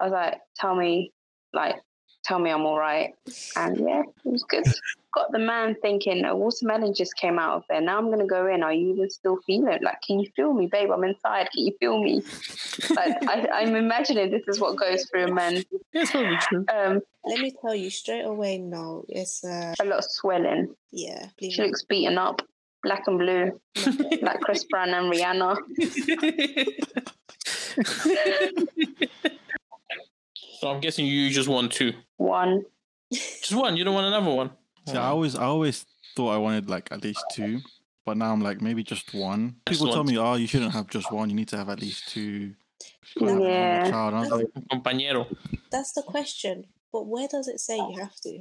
I 0.01 0.05
was 0.05 0.13
like, 0.13 0.41
"Tell 0.57 0.75
me, 0.75 1.13
like, 1.53 1.77
tell 2.25 2.39
me 2.39 2.51
I'm 2.51 2.65
all 2.65 2.79
right," 2.79 3.11
and 3.57 3.77
yeah, 3.79 4.03
it 4.25 4.31
was 4.33 4.45
good. 4.45 4.65
Got 5.15 5.31
the 5.31 5.39
man 5.39 5.77
thinking 5.83 6.25
a 6.25 6.35
watermelon 6.35 6.95
just 6.95 7.15
came 7.17 7.39
out 7.39 7.57
of 7.59 7.65
there. 7.69 7.83
Now 7.83 7.99
I'm 7.99 8.11
gonna 8.11 8.27
go 8.27 8.47
in. 8.47 8.63
Are 8.63 8.73
you 8.73 8.95
even 8.95 9.11
still 9.11 9.39
feeling? 9.47 9.79
Like, 9.83 10.01
can 10.07 10.19
you 10.21 10.31
feel 10.35 10.55
me, 10.55 10.69
babe? 10.69 10.91
I'm 10.91 11.05
inside. 11.05 11.51
Can 11.53 11.67
you 11.67 11.75
feel 11.79 12.03
me? 12.03 12.23
Like, 12.97 13.17
I, 13.29 13.47
I'm 13.53 13.77
imagining 13.77 14.31
this 14.31 14.45
is 14.49 14.59
what 14.59 14.79
goes 14.79 15.05
through 15.11 15.27
a 15.27 15.33
man. 15.35 15.63
That's 15.93 16.11
probably 16.11 16.37
true. 16.41 16.65
Um, 16.75 17.01
let 17.27 17.41
me 17.41 17.53
tell 17.61 17.75
you 17.75 17.91
straight 17.91 18.25
away. 18.25 18.57
No, 18.57 19.05
it's 19.11 19.45
uh, 19.45 19.75
a 19.79 19.85
lot 19.85 19.99
of 19.99 20.05
swelling. 20.09 20.75
yeah, 20.93 21.27
bleeding. 21.39 21.57
She 21.57 21.63
looks 21.63 21.85
beaten 21.85 22.17
up, 22.17 22.41
black 22.83 23.05
and 23.07 23.19
blue, 23.19 23.61
like 24.23 24.41
Chris 24.41 24.65
Brown 24.65 24.91
and 24.91 25.13
Rihanna. 25.13 25.57
so 30.61 30.71
I'm 30.71 30.81
guessing 30.81 31.07
you 31.07 31.31
just 31.31 31.49
want 31.49 31.73
two. 31.73 31.93
One. 32.17 32.65
Just 33.13 33.55
one. 33.55 33.77
You 33.77 33.85
don't 33.85 33.95
want 33.95 34.07
another 34.07 34.31
one. 34.35 34.51
See, 34.89 34.97
I 34.97 35.09
always, 35.09 35.37
I 35.37 35.45
always 35.45 35.87
thought 36.17 36.31
I 36.31 36.39
wanted 36.39 36.69
like 36.69 36.91
at 36.91 37.03
least 37.03 37.25
two, 37.33 37.61
but 38.05 38.17
now 38.17 38.33
I'm 38.33 38.41
like 38.41 38.61
maybe 38.61 38.83
just 38.83 39.15
one. 39.15 39.57
Just 39.69 39.81
People 39.81 39.93
tell 39.93 40.05
one. 40.05 40.13
me, 40.13 40.19
oh, 40.19 40.35
you 40.35 40.47
shouldn't 40.47 40.73
have 40.73 40.89
just 40.89 41.13
one. 41.13 41.31
You 41.31 41.37
need 41.37 41.49
to 41.49 41.57
have 41.57 41.69
at 41.69 41.81
least 41.81 42.09
two. 42.09 42.55
for 43.19 43.29
having 43.29 43.45
a 43.45 43.49
Yeah. 43.49 43.91
Child. 43.91 44.15
And 44.15 44.17
I 44.17 44.21
was 44.21 44.31
like, 44.31 44.47
Compañero. 44.73 45.27
That's 45.71 45.93
the 45.93 46.03
question. 46.03 46.65
But 46.93 47.07
where 47.07 47.29
does 47.29 47.49
it 47.49 47.61
say 47.61 47.77
you 47.77 47.97
have 48.01 48.15
to? 48.23 48.41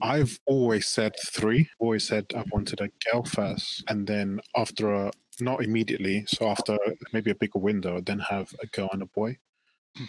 I've 0.00 0.38
always 0.46 0.86
said 0.86 1.14
three. 1.26 1.68
Always 1.78 2.04
said 2.06 2.26
I 2.36 2.44
wanted 2.52 2.80
a 2.80 2.88
girl 3.10 3.24
first, 3.24 3.84
and 3.88 4.06
then 4.06 4.40
after 4.56 4.92
a 4.92 5.10
not 5.40 5.62
immediately, 5.62 6.24
so 6.26 6.48
after 6.48 6.76
maybe 7.12 7.30
a 7.30 7.34
bigger 7.34 7.58
window, 7.58 8.00
then 8.00 8.18
have 8.18 8.52
a 8.62 8.66
girl 8.66 8.88
and 8.92 9.02
a 9.02 9.06
boy 9.06 9.36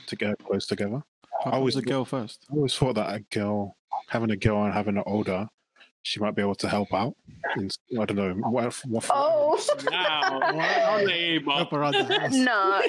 to 0.07 0.15
get 0.15 0.37
close 0.43 0.65
together. 0.67 1.03
how 1.43 1.51
I 1.51 1.57
was 1.57 1.75
always 1.75 1.75
a 1.77 1.81
girl 1.83 2.05
first? 2.05 2.45
I 2.51 2.55
always 2.55 2.75
thought 2.75 2.95
that 2.95 3.13
a 3.13 3.19
girl, 3.31 3.75
having 4.07 4.31
a 4.31 4.35
girl 4.35 4.63
and 4.63 4.73
having 4.73 4.97
an 4.97 5.03
older, 5.05 5.47
she 6.01 6.19
might 6.19 6.35
be 6.35 6.41
able 6.41 6.55
to 6.55 6.69
help 6.69 6.93
out. 6.93 7.15
In, 7.57 7.69
I 7.99 8.05
don't 8.05 8.15
know. 8.15 8.33
What, 8.49 8.73
what, 8.85 9.05
Oh. 9.09 9.59
Wow. 9.91 10.39
wow. 10.41 11.01
labor. 11.03 11.51
Help 11.51 11.69
the 11.71 12.19
house. 12.19 12.33
no, 12.33 12.81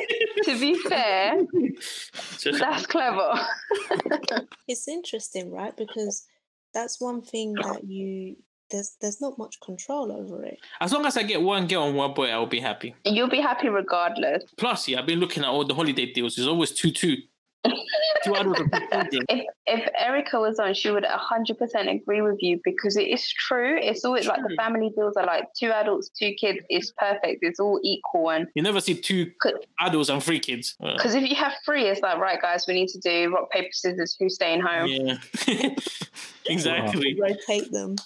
to 0.44 0.60
be 0.60 0.74
fair, 0.76 1.42
that's 2.58 2.86
clever. 2.86 3.34
It's 4.68 4.88
interesting, 4.88 5.50
right? 5.50 5.76
Because 5.76 6.26
that's 6.72 7.00
one 7.00 7.22
thing 7.22 7.54
that 7.54 7.82
you 7.84 8.36
there's 8.70 8.96
there's 9.00 9.20
not 9.20 9.36
much 9.38 9.60
control 9.60 10.12
over 10.12 10.44
it. 10.44 10.58
As 10.80 10.92
long 10.92 11.04
as 11.04 11.16
I 11.16 11.22
get 11.22 11.42
one 11.42 11.66
girl 11.66 11.88
and 11.88 11.96
one 11.96 12.14
boy, 12.14 12.28
I'll 12.30 12.46
be 12.46 12.60
happy. 12.60 12.94
You'll 13.04 13.28
be 13.28 13.40
happy 13.40 13.68
regardless. 13.68 14.44
Plus, 14.56 14.88
yeah, 14.88 15.00
I've 15.00 15.06
been 15.06 15.20
looking 15.20 15.42
at 15.42 15.48
all 15.48 15.64
the 15.64 15.74
holiday 15.74 16.12
deals. 16.12 16.36
There's 16.36 16.48
always 16.48 16.72
two, 16.72 16.90
two. 16.90 17.16
Two 18.24 18.34
adults 18.34 18.60
and 18.60 18.72
two 18.72 18.80
children. 18.88 19.26
If 19.28 19.46
if 19.66 19.88
Erica 19.98 20.40
was 20.40 20.58
on, 20.58 20.74
she 20.74 20.90
would 20.90 21.04
hundred 21.04 21.58
percent 21.58 21.88
agree 21.88 22.22
with 22.22 22.38
you 22.40 22.60
because 22.64 22.96
it 22.96 23.08
is 23.08 23.28
true. 23.28 23.78
It's 23.80 24.04
always 24.04 24.26
like 24.26 24.40
the 24.42 24.54
family 24.56 24.90
deals 24.96 25.16
are 25.16 25.26
like 25.26 25.44
two 25.58 25.70
adults, 25.70 26.10
two 26.10 26.32
kids. 26.40 26.60
It's 26.68 26.92
perfect. 26.92 27.38
It's 27.42 27.60
all 27.60 27.80
equal 27.82 28.30
and 28.30 28.46
You 28.54 28.62
never 28.62 28.80
see 28.80 28.94
two 28.94 29.32
adults 29.80 30.08
and 30.08 30.22
three 30.22 30.40
kids. 30.40 30.76
Uh, 30.82 30.94
because 30.94 31.14
if 31.14 31.28
you 31.28 31.36
have 31.36 31.52
three, 31.64 31.84
it's 31.84 32.00
like 32.00 32.18
right, 32.18 32.40
guys, 32.40 32.64
we 32.66 32.74
need 32.74 32.88
to 32.88 32.98
do 33.00 33.34
rock 33.34 33.50
paper 33.50 33.68
scissors. 33.72 34.16
Who's 34.18 34.34
staying 34.34 34.60
home? 34.60 34.88
yeah. 34.88 35.18
exactly. 36.46 37.18
Rotate 37.20 37.70
them. 37.72 37.96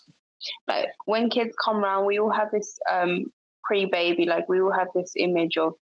like 0.68 0.86
when 1.06 1.30
kids 1.30 1.54
come 1.62 1.84
around, 1.84 2.06
we 2.06 2.18
all 2.18 2.30
have 2.30 2.50
this 2.50 2.78
um, 2.90 3.26
pre-baby, 3.64 4.26
like 4.26 4.48
we 4.48 4.60
all 4.60 4.72
have 4.72 4.88
this 4.94 5.12
image 5.16 5.56
of 5.56 5.74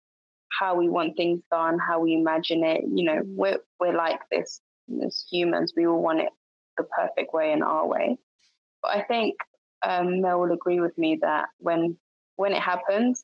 how 0.60 0.76
we 0.76 0.90
want 0.90 1.16
things 1.18 1.42
done, 1.50 1.78
how 1.80 2.00
we 2.00 2.14
imagine 2.14 2.64
it. 2.64 2.82
You 2.88 3.04
know, 3.06 3.22
we're 3.26 3.60
we're 3.80 3.96
like 3.96 4.20
this 4.32 4.62
as 5.06 5.26
humans. 5.32 5.74
We 5.76 5.88
all 5.88 6.02
want 6.02 6.20
it 6.22 6.30
the 6.78 6.84
perfect 6.84 7.34
way 7.34 7.52
in 7.52 7.64
our 7.64 7.88
way. 7.88 8.18
But 8.82 8.92
I 8.98 9.04
think 9.04 9.36
um, 9.86 10.22
Mel 10.22 10.40
will 10.40 10.52
agree 10.52 10.80
with 10.80 10.98
me 10.98 11.20
that 11.22 11.46
when 11.60 11.98
when 12.36 12.54
it 12.54 12.62
happens, 12.62 13.24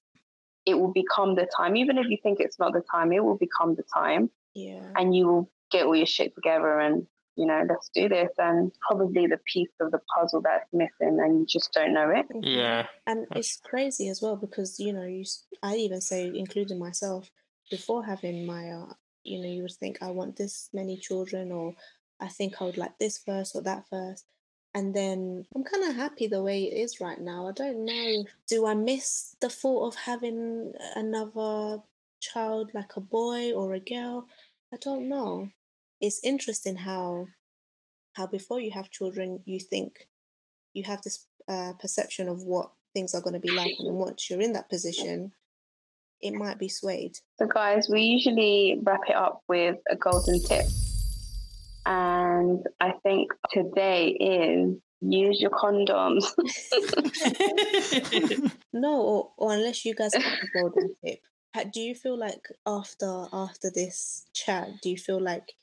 it 0.66 0.76
will 0.76 0.92
become 0.94 1.36
the 1.36 1.48
time. 1.56 1.76
Even 1.76 1.98
if 1.98 2.08
you 2.08 2.18
think 2.22 2.40
it's 2.40 2.60
not 2.60 2.74
the 2.74 2.84
time, 2.92 3.12
it 3.12 3.24
will 3.24 3.38
become 3.38 3.76
the 3.76 3.84
time, 3.94 4.30
Yeah. 4.54 4.92
and 4.96 5.16
you 5.16 5.28
will 5.28 5.52
get 5.72 5.86
all 5.86 5.96
your 5.96 6.06
shit 6.06 6.34
together 6.36 6.80
and 6.80 7.08
you 7.38 7.46
know, 7.46 7.64
let's 7.70 7.90
do 7.94 8.10
this. 8.10 8.32
And 8.38 8.72
probably 8.88 9.28
the 9.28 9.40
piece 9.54 9.70
of 9.80 9.92
the 9.92 10.02
puzzle 10.14 10.42
that's 10.42 10.72
missing, 10.74 11.20
and 11.22 11.40
you 11.40 11.46
just 11.46 11.72
don't 11.74 11.94
know 11.94 12.10
it. 12.10 12.28
Mhm. 12.30 12.42
Yeah. 12.44 12.88
And 13.06 13.26
it's 13.36 13.58
crazy 13.58 14.10
as 14.10 14.22
well 14.22 14.36
because 14.36 14.80
you 14.80 14.92
know 14.94 15.06
you. 15.06 15.22
s- 15.22 15.46
I 15.64 15.76
even 15.78 16.02
say, 16.02 16.32
including 16.36 16.78
myself, 16.80 17.32
before 17.72 18.04
having 18.04 18.46
my, 18.46 18.70
uh, 18.72 18.94
you 19.24 19.40
know, 19.42 19.48
you 19.50 19.62
would 19.64 19.72
think 19.74 20.02
I 20.02 20.12
want 20.12 20.36
this 20.36 20.70
many 20.74 20.98
children, 20.98 21.52
or 21.52 21.76
I 22.20 22.28
think 22.28 22.62
I 22.62 22.66
would 22.66 22.78
like 22.78 22.98
this 23.00 23.18
first 23.18 23.56
or 23.56 23.62
that 23.64 23.88
first, 23.90 24.26
and 24.74 24.94
then 24.94 25.46
I'm 25.56 25.64
kind 25.64 25.84
of 25.90 25.96
happy 25.96 26.28
the 26.28 26.44
way 26.44 26.64
it 26.66 26.76
is 26.86 27.00
right 27.02 27.20
now. 27.20 27.48
I 27.48 27.52
don't 27.54 27.86
know. 27.86 28.24
Do 28.48 28.66
I 28.66 28.74
miss 28.74 29.36
the 29.40 29.50
thought 29.50 29.88
of 29.88 29.96
having 29.96 30.74
another 30.96 31.82
child, 32.20 32.74
like 32.74 32.96
a 32.98 33.02
boy 33.02 33.54
or 33.54 33.74
a 33.74 33.80
girl? 33.80 34.28
I 34.74 34.78
don't 34.78 35.08
know. 35.08 35.50
It's 36.00 36.20
interesting 36.24 36.76
how, 36.78 37.28
how 38.14 38.28
before 38.28 38.60
you 38.60 38.72
have 38.72 38.92
children, 38.92 39.40
you 39.46 39.60
think 39.60 40.08
you 40.74 40.84
have 40.84 41.02
this 41.02 41.26
uh, 41.48 41.74
perception 41.80 42.30
of 42.30 42.44
what 42.44 42.72
things 42.94 43.16
are 43.16 43.22
going 43.22 43.34
to 43.34 43.40
be 43.40 43.52
like, 43.52 43.74
and 43.80 43.96
once 43.96 44.30
you're 44.30 44.42
in 44.42 44.54
that 44.54 44.70
position, 44.70 45.32
it 46.22 46.34
might 46.34 46.60
be 46.60 46.70
swayed. 46.70 47.18
So, 47.40 47.48
guys, 47.48 47.88
we 47.92 48.02
usually 48.02 48.80
wrap 48.84 49.02
it 49.08 49.16
up 49.16 49.42
with 49.48 49.78
a 49.90 49.96
golden 49.96 50.42
tip. 50.44 50.66
And 51.86 52.66
I 52.82 52.94
think 53.04 53.32
today 53.52 54.08
is 54.10 54.76
use 55.02 55.40
your 55.40 55.52
condoms. 55.52 56.26
No, 58.74 59.02
or, 59.02 59.32
or 59.38 59.54
unless 59.54 59.86
you 59.86 59.96
guys 59.96 60.14
have 60.14 60.24
a 60.24 60.60
golden 60.60 60.96
tip. 61.04 61.20
Ha- 61.56 61.64
Do 61.74 61.80
you 61.80 61.96
feel 61.96 62.18
like 62.18 62.48
after 62.66 63.26
after 63.34 63.72
this 63.74 64.26
chat, 64.34 64.68
do 64.84 64.90
you 64.90 64.98
feel 64.98 65.22
like 65.22 65.54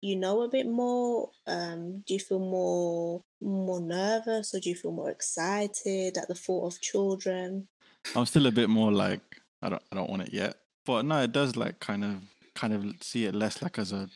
you 0.00 0.16
know 0.16 0.42
a 0.42 0.48
bit 0.48 0.66
more? 0.66 1.30
Um, 1.46 2.02
do 2.06 2.14
you 2.14 2.20
feel 2.20 2.38
more 2.38 3.22
more 3.40 3.80
nervous, 3.80 4.54
or 4.54 4.60
do 4.60 4.68
you 4.68 4.74
feel 4.76 4.92
more 4.92 5.10
excited 5.10 6.16
at 6.18 6.28
the 6.28 6.34
thought 6.34 6.66
of 6.74 6.80
children? 6.80 7.68
I'm 8.16 8.26
still 8.26 8.46
a 8.46 8.52
bit 8.52 8.68
more 8.70 8.92
like 8.92 9.20
I 9.62 9.68
don't 9.68 9.82
I 9.92 9.96
don't 9.96 10.10
want 10.10 10.22
it 10.22 10.32
yet. 10.32 10.56
But 10.86 11.04
no, 11.04 11.22
it 11.22 11.32
does 11.32 11.56
like 11.56 11.80
kind 11.80 12.04
of 12.04 12.16
kind 12.54 12.72
of 12.72 12.84
see 13.02 13.26
it 13.26 13.34
less 13.34 13.62
like 13.62 13.78
as 13.78 13.92
a 13.92 14.08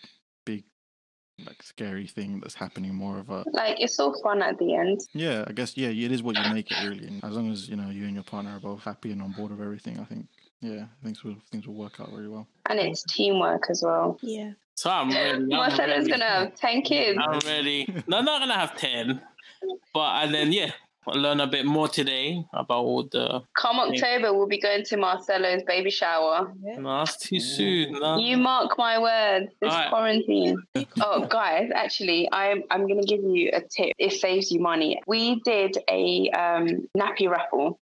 big 0.45 0.65
like 1.45 1.63
scary 1.63 2.07
thing 2.07 2.41
that's 2.41 2.55
happening. 2.55 2.95
More 2.95 3.19
of 3.19 3.29
a 3.31 3.45
Like 3.53 3.81
it's 3.81 3.99
all 3.99 4.15
fun 4.23 4.43
at 4.43 4.59
the 4.59 4.75
end. 4.75 5.01
yeah. 5.13 5.45
I 5.47 5.53
guess 5.53 5.77
yeah. 5.77 5.89
It 5.89 6.13
is 6.13 6.23
what 6.23 6.37
you 6.37 6.53
make 6.55 6.71
it 6.71 6.83
really. 6.89 7.07
And 7.07 7.23
as 7.25 7.33
long 7.37 7.51
as 7.53 7.69
you 7.69 7.77
know 7.77 7.91
you 7.91 8.05
and 8.05 8.15
your 8.15 8.25
partner 8.25 8.57
are 8.57 8.61
both 8.61 8.83
happy 8.83 9.13
and 9.13 9.21
on 9.23 9.33
board 9.33 9.53
of 9.53 9.61
everything, 9.61 9.99
I 10.01 10.05
think 10.05 10.27
yeah, 10.61 10.87
things 11.03 11.23
will 11.23 11.37
things 11.51 11.67
will 11.67 11.75
work 11.75 12.01
out 12.01 12.11
very 12.11 12.29
well. 12.29 12.47
And 12.67 12.79
it's 12.81 13.03
teamwork 13.05 13.67
as 13.69 13.83
well. 13.85 14.19
Yeah. 14.23 14.53
So 14.77 14.91
I'm 14.91 15.11
ready. 15.11 15.31
I'm 15.43 15.49
Marcelo's 15.49 16.09
gonna 16.09 16.25
have 16.25 16.55
10 16.57 16.83
kids. 16.83 17.19
I'm 17.23 17.39
ready. 17.41 17.87
No, 18.07 18.19
I'm 18.19 18.25
not 18.25 18.41
gonna 18.41 18.59
have 18.59 18.77
ten, 18.77 19.21
but 19.93 20.25
and 20.25 20.35
then 20.35 20.53
yeah, 20.53 20.73
I'll 21.07 21.21
learn 21.21 21.41
a 21.41 21.47
bit 21.47 21.65
more 21.67 21.87
today 21.89 22.45
about 22.53 22.83
all 22.85 23.05
the. 23.11 23.43
Come 23.57 23.79
October, 23.79 24.33
we'll 24.33 24.47
be 24.47 24.59
going 24.61 24.85
to 24.85 24.97
Marcelo's 24.97 25.63
baby 25.65 25.91
shower. 25.91 26.53
yeah. 26.63 26.79
No, 26.79 26.99
that's 26.99 27.17
too 27.19 27.41
soon. 27.41 27.93
No. 27.93 28.19
You 28.19 28.37
mark 28.37 28.77
my 28.79 28.99
words, 28.99 29.53
this 29.61 29.71
Alright. 29.71 29.91
quarantine. 29.91 30.63
Oh, 31.01 31.27
guys, 31.27 31.71
actually, 31.75 32.29
I'm 32.33 32.63
I'm 32.71 32.87
gonna 32.89 33.03
give 33.03 33.21
you 33.23 33.51
a 33.53 33.61
tip. 33.61 33.93
It 33.99 34.13
saves 34.13 34.51
you 34.51 34.61
money. 34.61 35.01
We 35.07 35.41
did 35.45 35.77
a 35.91 36.31
um, 36.31 36.89
nappy 36.97 37.29
raffle, 37.29 37.79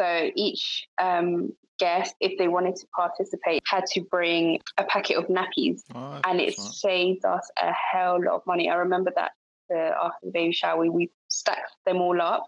so 0.00 0.30
each 0.34 0.86
um, 1.00 1.50
guest, 1.78 2.14
if 2.20 2.38
they 2.38 2.48
wanted 2.48 2.76
to 2.76 2.86
participate, 2.96 3.62
had 3.66 3.84
to 3.94 4.00
bring 4.10 4.60
a 4.78 4.84
packet 4.84 5.16
of 5.18 5.26
nappies, 5.26 5.80
Oh, 5.94 6.20
and 6.26 6.40
it 6.40 6.54
smart. 6.54 6.72
saved 6.74 7.24
us 7.24 7.50
a 7.60 7.70
hell 7.72 8.18
lot 8.24 8.34
of 8.36 8.42
money. 8.46 8.70
I 8.70 8.76
remember 8.76 9.12
that 9.16 9.32
uh, 9.74 9.92
after 10.06 10.26
the 10.26 10.30
baby 10.32 10.52
shower, 10.52 10.78
we, 10.80 10.88
we 10.88 11.10
stacked 11.28 11.72
them 11.84 11.98
all 11.98 12.20
up. 12.20 12.44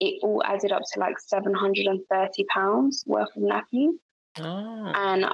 It 0.00 0.20
all 0.22 0.42
added 0.44 0.70
up 0.70 0.82
to 0.92 1.00
like 1.00 1.18
seven 1.18 1.52
hundred 1.52 1.86
and 1.86 2.00
thirty 2.10 2.44
pounds 2.44 3.02
worth 3.06 3.28
of 3.36 3.42
nappies. 3.42 3.94
Oh. 4.38 4.92
And 4.94 5.26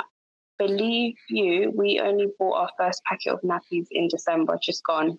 believe 0.59 1.15
you, 1.29 1.73
we 1.77 2.01
only 2.01 2.29
bought 2.39 2.55
our 2.63 2.71
first 2.79 3.03
packet 3.05 3.35
of 3.35 3.41
nappies 3.43 3.87
in 3.91 4.09
December, 4.09 4.59
just 4.63 4.83
gone. 4.85 5.19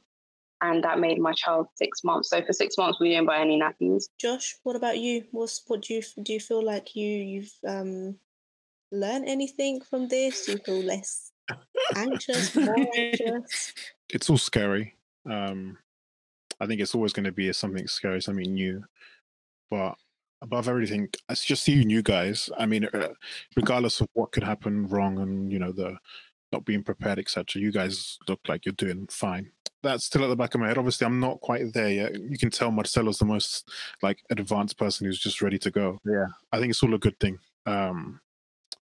And 0.72 0.84
that 0.84 1.00
made 1.00 1.20
my 1.20 1.34
child 1.34 1.68
six 1.76 2.04
months. 2.04 2.30
So 2.30 2.42
for 2.44 2.54
six 2.54 2.78
months, 2.78 3.00
we 3.00 3.10
didn't 3.10 3.28
buy 3.28 3.40
any 3.40 3.60
nappies. 3.60 4.06
Josh, 4.20 4.56
what 4.64 4.76
about 4.76 5.00
you? 5.00 5.26
What's 5.32 5.62
what 5.68 5.84
do 5.84 5.96
you 5.96 6.02
do? 6.24 6.34
You 6.34 6.40
feel 6.40 6.64
like 6.64 6.96
you 6.96 7.08
you've 7.08 7.54
um 7.68 8.16
learned 8.92 9.28
anything 9.28 9.82
from 9.82 10.08
this? 10.08 10.46
Do 10.46 10.54
you 10.54 10.58
feel 10.60 10.82
less 10.82 11.32
anxious, 11.96 12.56
more 12.56 12.76
anxious? 12.96 13.74
it's 14.10 14.30
all 14.30 14.38
scary. 14.38 14.96
Um, 15.30 15.78
I 16.60 16.68
think 16.68 16.82
it's 16.82 16.96
always 16.96 17.14
going 17.14 17.26
to 17.26 17.32
be 17.32 17.52
something 17.54 17.88
scary, 17.88 18.22
something 18.22 18.54
new. 18.54 18.84
But 19.70 19.96
above 20.42 20.70
everything, 20.70 21.10
it's 21.30 21.44
just 21.44 21.64
seeing 21.64 21.90
you 21.90 22.02
guys. 22.02 22.50
I 22.58 22.66
mean, 22.66 22.86
uh, 22.86 23.10
regardless 23.56 24.00
of 24.02 24.08
what 24.14 24.32
could 24.32 24.44
happen 24.44 24.88
wrong 24.88 25.20
and 25.20 25.52
you 25.52 25.60
know 25.60 25.72
the 25.72 25.98
not 26.52 26.66
being 26.66 26.84
prepared, 26.84 27.20
etc. 27.20 27.62
You 27.62 27.72
guys 27.72 28.18
look 28.28 28.40
like 28.48 28.66
you're 28.66 28.74
doing 28.74 29.08
fine. 29.08 29.52
That's 29.86 30.04
still 30.04 30.24
at 30.24 30.28
the 30.28 30.36
back 30.36 30.56
of 30.56 30.62
my 30.62 30.68
head. 30.68 30.78
Obviously, 30.78 31.06
I'm 31.06 31.20
not 31.20 31.40
quite 31.42 31.72
there 31.74 31.90
yet. 31.90 32.20
You 32.20 32.38
can 32.38 32.50
tell 32.50 32.72
Marcelo's 32.72 33.20
the 33.20 33.26
most 33.26 33.70
like 34.02 34.24
advanced 34.32 34.78
person 34.78 35.06
who's 35.06 35.20
just 35.20 35.42
ready 35.42 35.60
to 35.60 35.72
go. 35.72 36.00
Yeah, 36.04 36.26
I 36.52 36.60
think 36.60 36.72
it's 36.72 36.84
all 36.84 36.94
a 36.96 37.00
good 37.00 37.20
thing. 37.20 37.38
Um, 37.66 38.20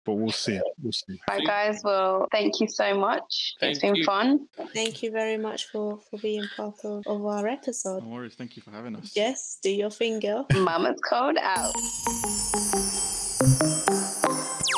but 0.04 0.14
we'll 0.14 0.32
see. 0.32 0.60
We'll 0.82 0.92
see. 0.92 1.20
Right, 1.28 1.46
guys, 1.46 1.80
well, 1.84 2.26
thank 2.32 2.60
you 2.60 2.68
so 2.68 2.98
much. 2.98 3.54
Thank 3.60 3.72
it's 3.72 3.80
been 3.80 3.94
you. 3.94 4.04
fun. 4.04 4.48
Thank 4.74 5.02
you 5.02 5.10
very 5.10 5.36
much 5.36 5.66
for 5.66 5.98
for 6.08 6.18
being 6.18 6.44
part 6.56 6.84
of, 6.84 7.02
of 7.06 7.24
our 7.24 7.46
episode. 7.48 8.02
No 8.02 8.10
worries. 8.10 8.34
Thank 8.34 8.56
you 8.56 8.62
for 8.62 8.70
having 8.70 8.96
us. 8.96 9.12
Yes, 9.14 9.58
do 9.62 9.70
your 9.70 9.90
thing, 9.90 10.20
girl. 10.20 10.46
Mama's 10.54 11.00
called 11.00 11.36
out. 11.40 11.72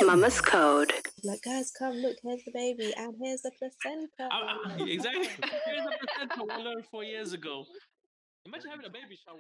Mama's 0.06 0.40
Code. 0.40 0.92
Like, 1.22 1.42
guys, 1.42 1.72
come 1.78 1.94
look. 1.94 2.16
Here's 2.22 2.44
the 2.44 2.52
baby, 2.52 2.92
and 2.96 3.14
here's 3.20 3.42
the 3.42 3.50
placenta. 3.58 4.28
Ah, 4.30 4.30
ah, 4.32 4.58
I- 4.78 4.82
I- 4.82 4.88
exactly. 4.88 5.26
Here's 5.66 5.86
a 5.86 5.90
placenta 6.28 6.44
we 6.58 6.62
learned 6.64 6.84
four 6.90 7.04
years 7.04 7.32
ago. 7.32 7.64
Imagine 8.46 8.70
having 8.70 8.86
a 8.86 8.90
baby 8.90 9.16
shower. 9.24 9.38